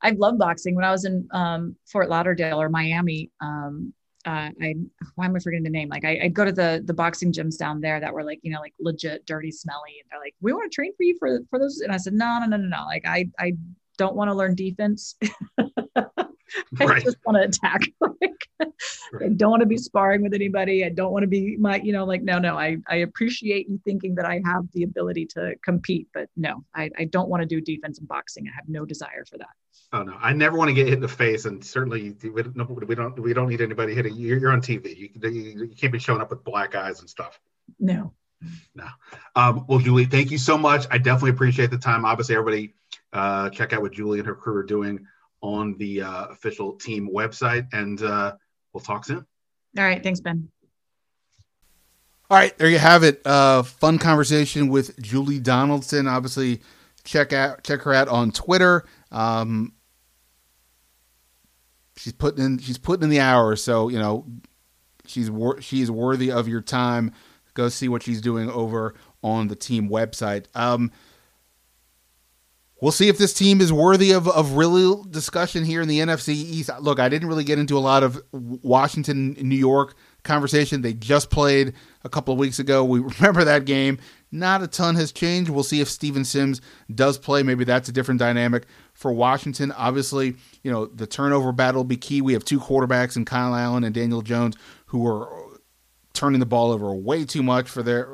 I 0.00 0.10
love 0.10 0.38
boxing. 0.38 0.76
When 0.76 0.84
I 0.84 0.92
was 0.92 1.04
in 1.04 1.28
um, 1.32 1.76
Fort 1.86 2.08
Lauderdale 2.08 2.60
or 2.60 2.68
Miami, 2.68 3.30
um, 3.40 3.92
uh, 4.24 4.50
I 4.62 4.74
why 5.16 5.26
am 5.26 5.34
I 5.34 5.40
forgetting 5.40 5.64
the 5.64 5.70
name? 5.70 5.88
Like 5.88 6.04
I, 6.04 6.20
would 6.22 6.34
go 6.34 6.44
to 6.44 6.52
the 6.52 6.82
the 6.84 6.94
boxing 6.94 7.32
gyms 7.32 7.58
down 7.58 7.80
there 7.80 7.98
that 7.98 8.14
were 8.14 8.22
like 8.22 8.38
you 8.42 8.52
know 8.52 8.60
like 8.60 8.74
legit 8.78 9.26
dirty, 9.26 9.50
smelly, 9.50 9.98
and 10.00 10.08
they're 10.10 10.20
like, 10.20 10.34
we 10.40 10.52
want 10.52 10.70
to 10.70 10.74
train 10.74 10.92
for 10.96 11.02
you 11.02 11.16
for 11.18 11.40
for 11.50 11.58
those. 11.58 11.80
And 11.80 11.92
I 11.92 11.96
said, 11.96 12.12
no, 12.12 12.38
no, 12.38 12.46
no, 12.46 12.56
no, 12.56 12.68
no. 12.68 12.84
Like 12.86 13.04
I 13.04 13.28
I 13.40 13.54
don't 14.02 14.16
want 14.16 14.30
to 14.30 14.34
learn 14.34 14.54
defense. 14.56 15.14
I 15.58 16.84
right. 16.84 17.02
just 17.02 17.16
want 17.24 17.36
to 17.36 17.48
attack. 17.48 17.82
like, 18.00 18.48
right. 19.12 19.26
I 19.26 19.28
don't 19.28 19.50
want 19.50 19.60
to 19.60 19.66
be 19.66 19.78
sparring 19.78 20.22
with 20.22 20.34
anybody. 20.34 20.84
I 20.84 20.88
don't 20.88 21.12
want 21.12 21.22
to 21.22 21.28
be 21.28 21.56
my, 21.56 21.76
you 21.76 21.92
know, 21.92 22.04
like, 22.04 22.22
no, 22.22 22.38
no, 22.38 22.58
I, 22.58 22.78
I 22.88 22.96
appreciate 22.96 23.68
you 23.68 23.80
thinking 23.84 24.16
that 24.16 24.26
I 24.26 24.42
have 24.44 24.64
the 24.72 24.82
ability 24.82 25.26
to 25.34 25.54
compete, 25.64 26.08
but 26.12 26.28
no, 26.36 26.64
I, 26.74 26.90
I 26.98 27.04
don't 27.04 27.28
want 27.28 27.42
to 27.42 27.46
do 27.46 27.60
defense 27.60 28.00
and 28.00 28.08
boxing. 28.08 28.48
I 28.48 28.54
have 28.54 28.68
no 28.68 28.84
desire 28.84 29.24
for 29.30 29.38
that. 29.38 29.50
Oh 29.94 30.02
no, 30.02 30.16
I 30.20 30.32
never 30.32 30.56
want 30.56 30.68
to 30.68 30.74
get 30.74 30.86
hit 30.86 30.94
in 30.94 31.00
the 31.00 31.08
face, 31.08 31.44
and 31.44 31.62
certainly 31.62 32.16
we 32.22 32.42
don't 32.42 32.86
we 32.86 32.94
don't, 32.94 33.18
we 33.18 33.34
don't 33.34 33.48
need 33.48 33.60
anybody 33.60 33.94
hitting 33.94 34.16
you. 34.16 34.38
You're 34.38 34.50
on 34.50 34.62
TV. 34.62 34.96
You, 34.96 35.08
you, 35.22 35.66
you 35.66 35.76
can't 35.76 35.92
be 35.92 35.98
showing 35.98 36.22
up 36.22 36.30
with 36.30 36.44
black 36.44 36.74
eyes 36.74 37.00
and 37.00 37.10
stuff. 37.10 37.38
No. 37.78 38.14
No. 38.74 38.86
Um, 39.36 39.66
well, 39.68 39.78
Julie, 39.78 40.06
thank 40.06 40.30
you 40.30 40.38
so 40.38 40.56
much. 40.56 40.86
I 40.90 40.98
definitely 40.98 41.30
appreciate 41.30 41.70
the 41.70 41.78
time. 41.78 42.06
Obviously, 42.06 42.34
everybody 42.34 42.74
uh, 43.12 43.50
check 43.50 43.72
out 43.72 43.82
what 43.82 43.92
Julie 43.92 44.18
and 44.18 44.26
her 44.26 44.34
crew 44.34 44.56
are 44.56 44.62
doing 44.62 45.06
on 45.40 45.76
the 45.78 46.02
uh, 46.02 46.26
official 46.26 46.72
team 46.72 47.10
website. 47.12 47.66
And 47.72 48.02
uh, 48.02 48.34
we'll 48.72 48.82
talk 48.82 49.04
soon. 49.04 49.26
All 49.76 49.84
right. 49.84 50.02
Thanks, 50.02 50.20
Ben. 50.20 50.48
All 52.32 52.38
right, 52.38 52.56
there 52.56 52.70
you 52.70 52.78
have 52.78 53.02
it. 53.02 53.20
Uh, 53.26 53.62
fun 53.62 53.98
conversation 53.98 54.68
with 54.68 54.98
Julie 55.02 55.38
Donaldson. 55.38 56.08
Obviously, 56.08 56.62
check 57.04 57.34
out 57.34 57.62
check 57.62 57.82
her 57.82 57.92
out 57.92 58.08
on 58.08 58.32
Twitter. 58.32 58.86
Um, 59.10 59.74
she's 61.94 62.14
putting 62.14 62.42
in 62.42 62.58
she's 62.58 62.78
putting 62.78 63.04
in 63.04 63.10
the 63.10 63.20
hours, 63.20 63.62
so 63.62 63.88
you 63.88 63.98
know 63.98 64.24
she's 65.04 65.30
wor- 65.30 65.60
she's 65.60 65.90
worthy 65.90 66.32
of 66.32 66.48
your 66.48 66.62
time. 66.62 67.12
Go 67.52 67.68
see 67.68 67.86
what 67.86 68.02
she's 68.02 68.22
doing 68.22 68.48
over 68.48 68.94
on 69.22 69.48
the 69.48 69.54
team 69.54 69.90
website. 69.90 70.46
Um, 70.54 70.90
We'll 72.82 72.90
see 72.90 73.08
if 73.08 73.16
this 73.16 73.32
team 73.32 73.60
is 73.60 73.72
worthy 73.72 74.10
of, 74.10 74.26
of 74.26 74.56
real 74.56 75.04
discussion 75.04 75.64
here 75.64 75.82
in 75.82 75.88
the 75.88 76.00
NFC 76.00 76.30
East. 76.30 76.68
Look, 76.80 76.98
I 76.98 77.08
didn't 77.08 77.28
really 77.28 77.44
get 77.44 77.60
into 77.60 77.78
a 77.78 77.78
lot 77.78 78.02
of 78.02 78.20
Washington, 78.32 79.34
New 79.40 79.54
York 79.54 79.94
conversation. 80.24 80.82
They 80.82 80.92
just 80.92 81.30
played 81.30 81.74
a 82.02 82.08
couple 82.08 82.34
of 82.34 82.40
weeks 82.40 82.58
ago. 82.58 82.84
We 82.84 82.98
remember 83.20 83.44
that 83.44 83.66
game. 83.66 84.00
Not 84.32 84.64
a 84.64 84.66
ton 84.66 84.96
has 84.96 85.12
changed. 85.12 85.48
We'll 85.48 85.62
see 85.62 85.80
if 85.80 85.88
Steven 85.88 86.24
Sims 86.24 86.60
does 86.92 87.18
play. 87.18 87.44
Maybe 87.44 87.62
that's 87.62 87.88
a 87.88 87.92
different 87.92 88.18
dynamic 88.18 88.66
for 88.94 89.12
Washington. 89.12 89.70
Obviously, 89.70 90.34
you 90.64 90.72
know, 90.72 90.86
the 90.86 91.06
turnover 91.06 91.52
battle 91.52 91.78
will 91.78 91.84
be 91.84 91.96
key. 91.96 92.20
We 92.20 92.32
have 92.32 92.44
two 92.44 92.58
quarterbacks 92.58 93.16
in 93.16 93.24
Kyle 93.24 93.54
Allen 93.54 93.84
and 93.84 93.94
Daniel 93.94 94.22
Jones 94.22 94.56
who 94.86 95.06
are 95.06 95.60
turning 96.14 96.40
the 96.40 96.46
ball 96.46 96.72
over 96.72 96.92
way 96.92 97.24
too 97.24 97.44
much 97.44 97.70
for 97.70 97.84
their 97.84 98.08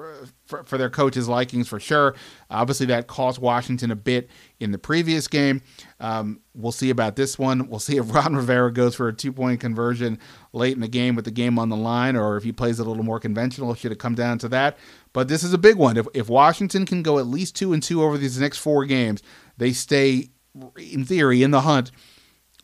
for, 0.48 0.64
for 0.64 0.78
their 0.78 0.88
coach's 0.88 1.28
likings 1.28 1.68
for 1.68 1.78
sure. 1.78 2.14
Obviously, 2.50 2.86
that 2.86 3.06
cost 3.06 3.38
Washington 3.38 3.90
a 3.90 3.96
bit 3.96 4.30
in 4.58 4.72
the 4.72 4.78
previous 4.78 5.28
game. 5.28 5.62
Um, 6.00 6.40
we'll 6.54 6.72
see 6.72 6.88
about 6.88 7.16
this 7.16 7.38
one. 7.38 7.68
We'll 7.68 7.78
see 7.78 7.96
if 7.98 8.12
Ron 8.12 8.34
Rivera 8.34 8.72
goes 8.72 8.94
for 8.94 9.08
a 9.08 9.12
two 9.12 9.32
point 9.32 9.60
conversion 9.60 10.18
late 10.52 10.72
in 10.72 10.80
the 10.80 10.88
game 10.88 11.14
with 11.14 11.26
the 11.26 11.30
game 11.30 11.58
on 11.58 11.68
the 11.68 11.76
line, 11.76 12.16
or 12.16 12.36
if 12.36 12.44
he 12.44 12.50
plays 12.50 12.78
a 12.78 12.84
little 12.84 13.04
more 13.04 13.20
conventional. 13.20 13.74
Should 13.74 13.92
it 13.92 13.98
come 13.98 14.14
down 14.14 14.38
to 14.38 14.48
that? 14.48 14.78
But 15.12 15.28
this 15.28 15.44
is 15.44 15.52
a 15.52 15.58
big 15.58 15.76
one. 15.76 15.96
If, 15.96 16.06
if 16.14 16.28
Washington 16.28 16.86
can 16.86 17.02
go 17.02 17.18
at 17.18 17.26
least 17.26 17.54
two 17.54 17.72
and 17.72 17.82
two 17.82 18.02
over 18.02 18.16
these 18.16 18.40
next 18.40 18.58
four 18.58 18.86
games, 18.86 19.22
they 19.58 19.72
stay 19.72 20.30
in 20.78 21.04
theory 21.04 21.42
in 21.42 21.50
the 21.50 21.60
hunt 21.60 21.92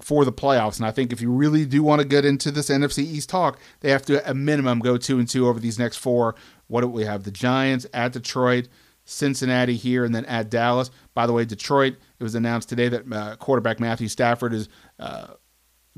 for 0.01 0.24
the 0.24 0.32
playoffs. 0.32 0.76
And 0.76 0.87
I 0.87 0.91
think 0.91 1.12
if 1.12 1.20
you 1.20 1.30
really 1.30 1.64
do 1.64 1.82
want 1.82 2.03
to 2.03 2.07
get 2.07 2.24
into 2.24 2.51
this 2.51 2.68
NFC 2.68 2.99
East 2.99 3.28
talk, 3.28 3.59
they 3.80 3.91
have 3.91 4.05
to, 4.07 4.26
at 4.26 4.37
minimum, 4.37 4.80
go 4.80 4.97
two 4.97 5.18
and 5.18 5.28
two 5.28 5.47
over 5.47 5.61
these 5.61 5.78
next 5.78 5.99
four. 5.99 6.35
What 6.66 6.80
do 6.80 6.88
we 6.88 7.04
have? 7.04 7.24
The 7.24 7.30
Giants 7.30 7.86
at 7.92 8.12
Detroit, 8.12 8.68
Cincinnati 9.04 9.76
here, 9.76 10.04
and 10.04 10.14
then 10.14 10.24
at 10.26 10.50
Dallas. 10.50 10.90
By 11.14 11.26
the 11.26 11.32
way, 11.32 11.44
Detroit, 11.44 11.94
it 12.18 12.22
was 12.22 12.34
announced 12.34 12.68
today 12.68 12.88
that 12.88 13.12
uh, 13.12 13.36
quarterback 13.36 13.80
Matthew 13.80 14.08
Stafford 14.08 14.52
is 14.52 14.68
uh, 14.98 15.34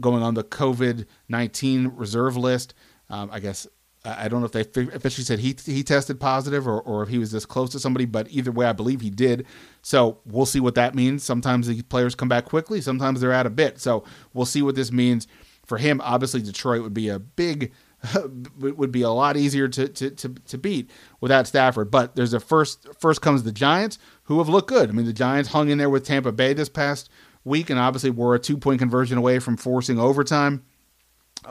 going 0.00 0.22
on 0.22 0.34
the 0.34 0.44
COVID 0.44 1.06
19 1.28 1.92
reserve 1.94 2.36
list. 2.36 2.74
Um, 3.08 3.30
I 3.32 3.38
guess 3.40 3.66
I 4.06 4.28
don't 4.28 4.40
know 4.40 4.48
if 4.52 4.72
they 4.72 4.82
officially 4.94 5.24
said 5.24 5.40
he 5.40 5.56
he 5.64 5.82
tested 5.82 6.20
positive 6.20 6.66
or, 6.68 6.80
or 6.80 7.02
if 7.02 7.08
he 7.08 7.18
was 7.18 7.32
this 7.32 7.44
close 7.44 7.70
to 7.70 7.80
somebody, 7.80 8.04
but 8.04 8.28
either 8.30 8.52
way, 8.52 8.66
I 8.66 8.72
believe 8.72 9.00
he 9.00 9.10
did. 9.10 9.46
So 9.82 10.18
we'll 10.24 10.46
see 10.46 10.60
what 10.60 10.74
that 10.76 10.94
means. 10.94 11.24
Sometimes 11.24 11.66
the 11.66 11.82
players 11.82 12.14
come 12.14 12.28
back 12.28 12.44
quickly, 12.44 12.80
sometimes 12.80 13.20
they're 13.20 13.32
out 13.32 13.46
a 13.46 13.50
bit. 13.50 13.80
So 13.80 14.04
we'll 14.32 14.46
see 14.46 14.62
what 14.62 14.74
this 14.74 14.92
means 14.92 15.26
for 15.64 15.78
him. 15.78 16.00
Obviously, 16.04 16.42
Detroit 16.42 16.82
would 16.82 16.94
be 16.94 17.08
a 17.08 17.18
big 17.18 17.72
would 18.58 18.92
be 18.92 19.02
a 19.02 19.10
lot 19.10 19.36
easier 19.36 19.68
to, 19.68 19.88
to, 19.88 20.10
to, 20.10 20.28
to 20.28 20.58
beat 20.58 20.90
without 21.20 21.46
Stafford. 21.46 21.90
But 21.90 22.16
there's 22.16 22.32
a 22.32 22.40
first 22.40 22.86
first 22.98 23.22
comes 23.22 23.42
the 23.42 23.52
Giants, 23.52 23.98
who 24.24 24.38
have 24.38 24.48
looked 24.48 24.68
good. 24.68 24.88
I 24.88 24.92
mean, 24.92 25.06
the 25.06 25.12
Giants 25.12 25.50
hung 25.50 25.68
in 25.68 25.78
there 25.78 25.90
with 25.90 26.04
Tampa 26.04 26.32
Bay 26.32 26.52
this 26.52 26.68
past 26.68 27.08
week, 27.44 27.70
and 27.70 27.78
obviously 27.78 28.10
were 28.10 28.34
a 28.34 28.38
two 28.38 28.56
point 28.56 28.78
conversion 28.78 29.18
away 29.18 29.38
from 29.38 29.56
forcing 29.56 29.98
overtime. 29.98 30.64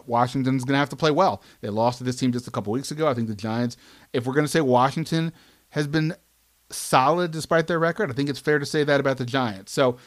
Washington's 0.06 0.66
going 0.66 0.74
to 0.74 0.80
have 0.80 0.90
to 0.90 0.96
play 0.96 1.12
well. 1.12 1.42
They 1.62 1.70
lost 1.70 2.00
to 2.00 2.04
this 2.04 2.18
team 2.18 2.32
just 2.32 2.48
a 2.48 2.52
couple 2.52 2.74
weeks 2.74 2.92
ago. 2.92 3.08
I 3.08 3.14
think 3.14 3.28
the 3.28 3.36
Giants, 3.36 3.78
if 4.14 4.26
we're 4.26 4.34
going 4.34 4.46
to 4.46 4.52
say 4.52 4.62
Washington 4.62 5.32
has 5.70 5.88
been 5.88 6.14
solid 6.70 7.32
despite 7.32 7.68
their 7.68 7.80
record, 7.80 8.10
I 8.12 8.14
think 8.14 8.30
it's 8.30 8.40
fair 8.40 8.60
to 8.60 8.66
say 8.66 8.84
that 8.84 9.00
about 9.00 9.18
the 9.18 9.26
Giants. 9.26 9.72
So 9.72 9.98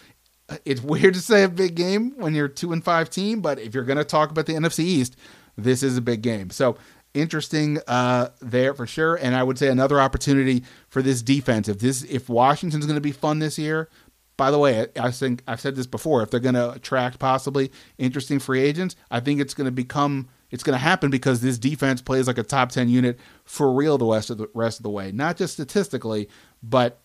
it's 0.65 0.83
weird 0.83 1.15
to 1.15 1.21
say 1.21 1.43
a 1.43 1.49
big 1.49 1.75
game 1.75 2.13
when 2.17 2.35
you're 2.35 2.49
two 2.49 2.73
and 2.73 2.85
five 2.85 3.11
team, 3.11 3.41
but 3.41 3.59
if 3.59 3.75
you're 3.75 3.85
going 3.85 3.99
to 3.99 4.05
talk 4.05 4.31
about 4.31 4.47
the 4.47 4.55
NFC 4.55 4.81
East, 4.81 5.17
this 5.59 5.83
is 5.83 5.97
a 5.97 6.01
big 6.01 6.23
game. 6.23 6.51
So 6.51 6.79
interesting 7.15 7.79
uh, 7.87 8.31
there 8.41 8.73
for 8.75 8.87
sure. 8.87 9.17
And 9.17 9.35
I 9.35 9.43
would 9.43 9.59
say 9.59 9.69
another 9.69 10.01
opportunity 10.01 10.65
for 10.89 11.03
this 11.03 11.21
defense. 11.21 11.69
If 11.69 11.81
this 11.81 12.05
if 12.05 12.29
Washington's 12.29 12.87
going 12.87 12.97
to 12.97 13.01
be 13.01 13.13
fun 13.13 13.41
this 13.41 13.59
year, 13.59 13.89
by 14.37 14.51
the 14.51 14.59
way, 14.59 14.87
I 14.99 15.11
think 15.11 15.43
I've 15.47 15.61
said 15.61 15.75
this 15.75 15.87
before. 15.87 16.23
If 16.23 16.31
they're 16.31 16.41
going 16.41 16.55
to 16.55 16.71
attract 16.71 17.19
possibly 17.19 17.73
interesting 17.99 18.39
free 18.39 18.61
agents, 18.61 18.95
I 19.11 19.21
think 19.21 19.41
it's 19.41 19.55
going 19.55 19.67
to 19.67 19.73
become 19.73 20.29
it's 20.51 20.63
going 20.63 20.79
to 20.79 20.83
happen 20.83 21.11
because 21.11 21.41
this 21.41 21.59
defense 21.59 22.01
plays 22.01 22.27
like 22.27 22.39
a 22.39 22.43
top 22.43 22.71
ten 22.71 22.89
unit 22.89 23.19
for 23.45 23.73
real 23.73 23.99
the 23.99 24.07
rest 24.07 24.31
of 24.31 24.39
the 24.39 24.49
rest 24.55 24.79
of 24.79 24.85
the 24.85 24.91
way, 24.91 25.13
not 25.13 25.37
just 25.37 25.55
statistically, 25.55 26.29
but 26.63 27.01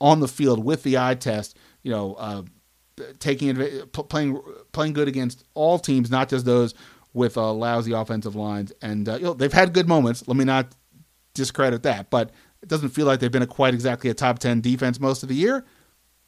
on 0.00 0.20
the 0.20 0.28
field 0.28 0.64
with 0.64 0.82
the 0.82 0.98
eye 0.98 1.14
test. 1.14 1.56
You 1.82 1.90
know, 1.90 2.14
uh, 2.14 2.42
taking 3.18 3.56
playing 3.92 4.40
playing 4.72 4.92
good 4.94 5.08
against 5.08 5.44
all 5.54 5.78
teams, 5.78 6.10
not 6.10 6.28
just 6.28 6.46
those 6.46 6.74
with 7.14 7.38
uh, 7.38 7.52
lousy 7.52 7.92
offensive 7.92 8.36
lines. 8.36 8.72
And 8.82 9.08
uh, 9.08 9.16
you 9.16 9.24
know, 9.24 9.34
they've 9.34 9.52
had 9.52 9.72
good 9.72 9.88
moments. 9.88 10.28
Let 10.28 10.36
me 10.36 10.44
not 10.44 10.74
discredit 11.32 11.82
that, 11.84 12.10
but 12.10 12.30
it 12.62 12.68
doesn't 12.68 12.90
feel 12.90 13.06
like 13.06 13.20
they've 13.20 13.32
been 13.32 13.42
a 13.42 13.46
quite 13.46 13.72
exactly 13.72 14.10
a 14.10 14.14
top 14.14 14.38
ten 14.38 14.60
defense 14.60 15.00
most 15.00 15.22
of 15.22 15.30
the 15.30 15.34
year 15.34 15.64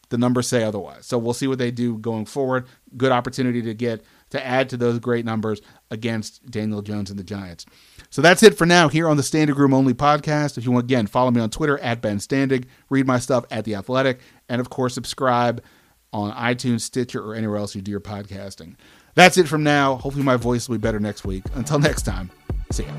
the 0.08 0.18
numbers 0.18 0.48
say 0.48 0.62
otherwise. 0.62 1.06
So 1.06 1.18
we'll 1.18 1.34
see 1.34 1.46
what 1.46 1.58
they 1.58 1.70
do 1.70 1.98
going 1.98 2.26
forward. 2.26 2.66
Good 2.96 3.12
opportunity 3.12 3.62
to 3.62 3.74
get 3.74 4.04
to 4.30 4.44
add 4.44 4.68
to 4.70 4.76
those 4.76 4.98
great 4.98 5.24
numbers 5.24 5.60
against 5.90 6.48
Daniel 6.50 6.82
Jones 6.82 7.10
and 7.10 7.18
the 7.18 7.24
Giants. 7.24 7.66
So 8.10 8.22
that's 8.22 8.42
it 8.42 8.56
for 8.56 8.66
now 8.66 8.88
here 8.88 9.08
on 9.08 9.16
the 9.16 9.22
Standig 9.22 9.56
Room 9.56 9.74
Only 9.74 9.94
podcast. 9.94 10.58
If 10.58 10.64
you 10.64 10.72
want, 10.72 10.84
again, 10.84 11.06
follow 11.06 11.30
me 11.30 11.40
on 11.40 11.50
Twitter 11.50 11.78
at 11.78 12.00
Ben 12.00 12.18
Standig, 12.18 12.66
read 12.88 13.06
my 13.06 13.18
stuff 13.18 13.44
at 13.50 13.64
The 13.64 13.74
Athletic, 13.74 14.20
and 14.48 14.60
of 14.60 14.70
course, 14.70 14.94
subscribe 14.94 15.62
on 16.12 16.32
iTunes, 16.32 16.82
Stitcher, 16.82 17.22
or 17.22 17.34
anywhere 17.34 17.58
else 17.58 17.74
you 17.74 17.82
do 17.82 17.90
your 17.90 18.00
podcasting. 18.00 18.76
That's 19.16 19.38
it 19.38 19.48
from 19.48 19.64
now. 19.64 19.96
Hopefully, 19.96 20.24
my 20.24 20.36
voice 20.36 20.68
will 20.68 20.76
be 20.76 20.80
better 20.80 21.00
next 21.00 21.24
week. 21.24 21.42
Until 21.54 21.78
next 21.78 22.02
time, 22.02 22.30
see 22.70 22.84
ya. 22.84 22.92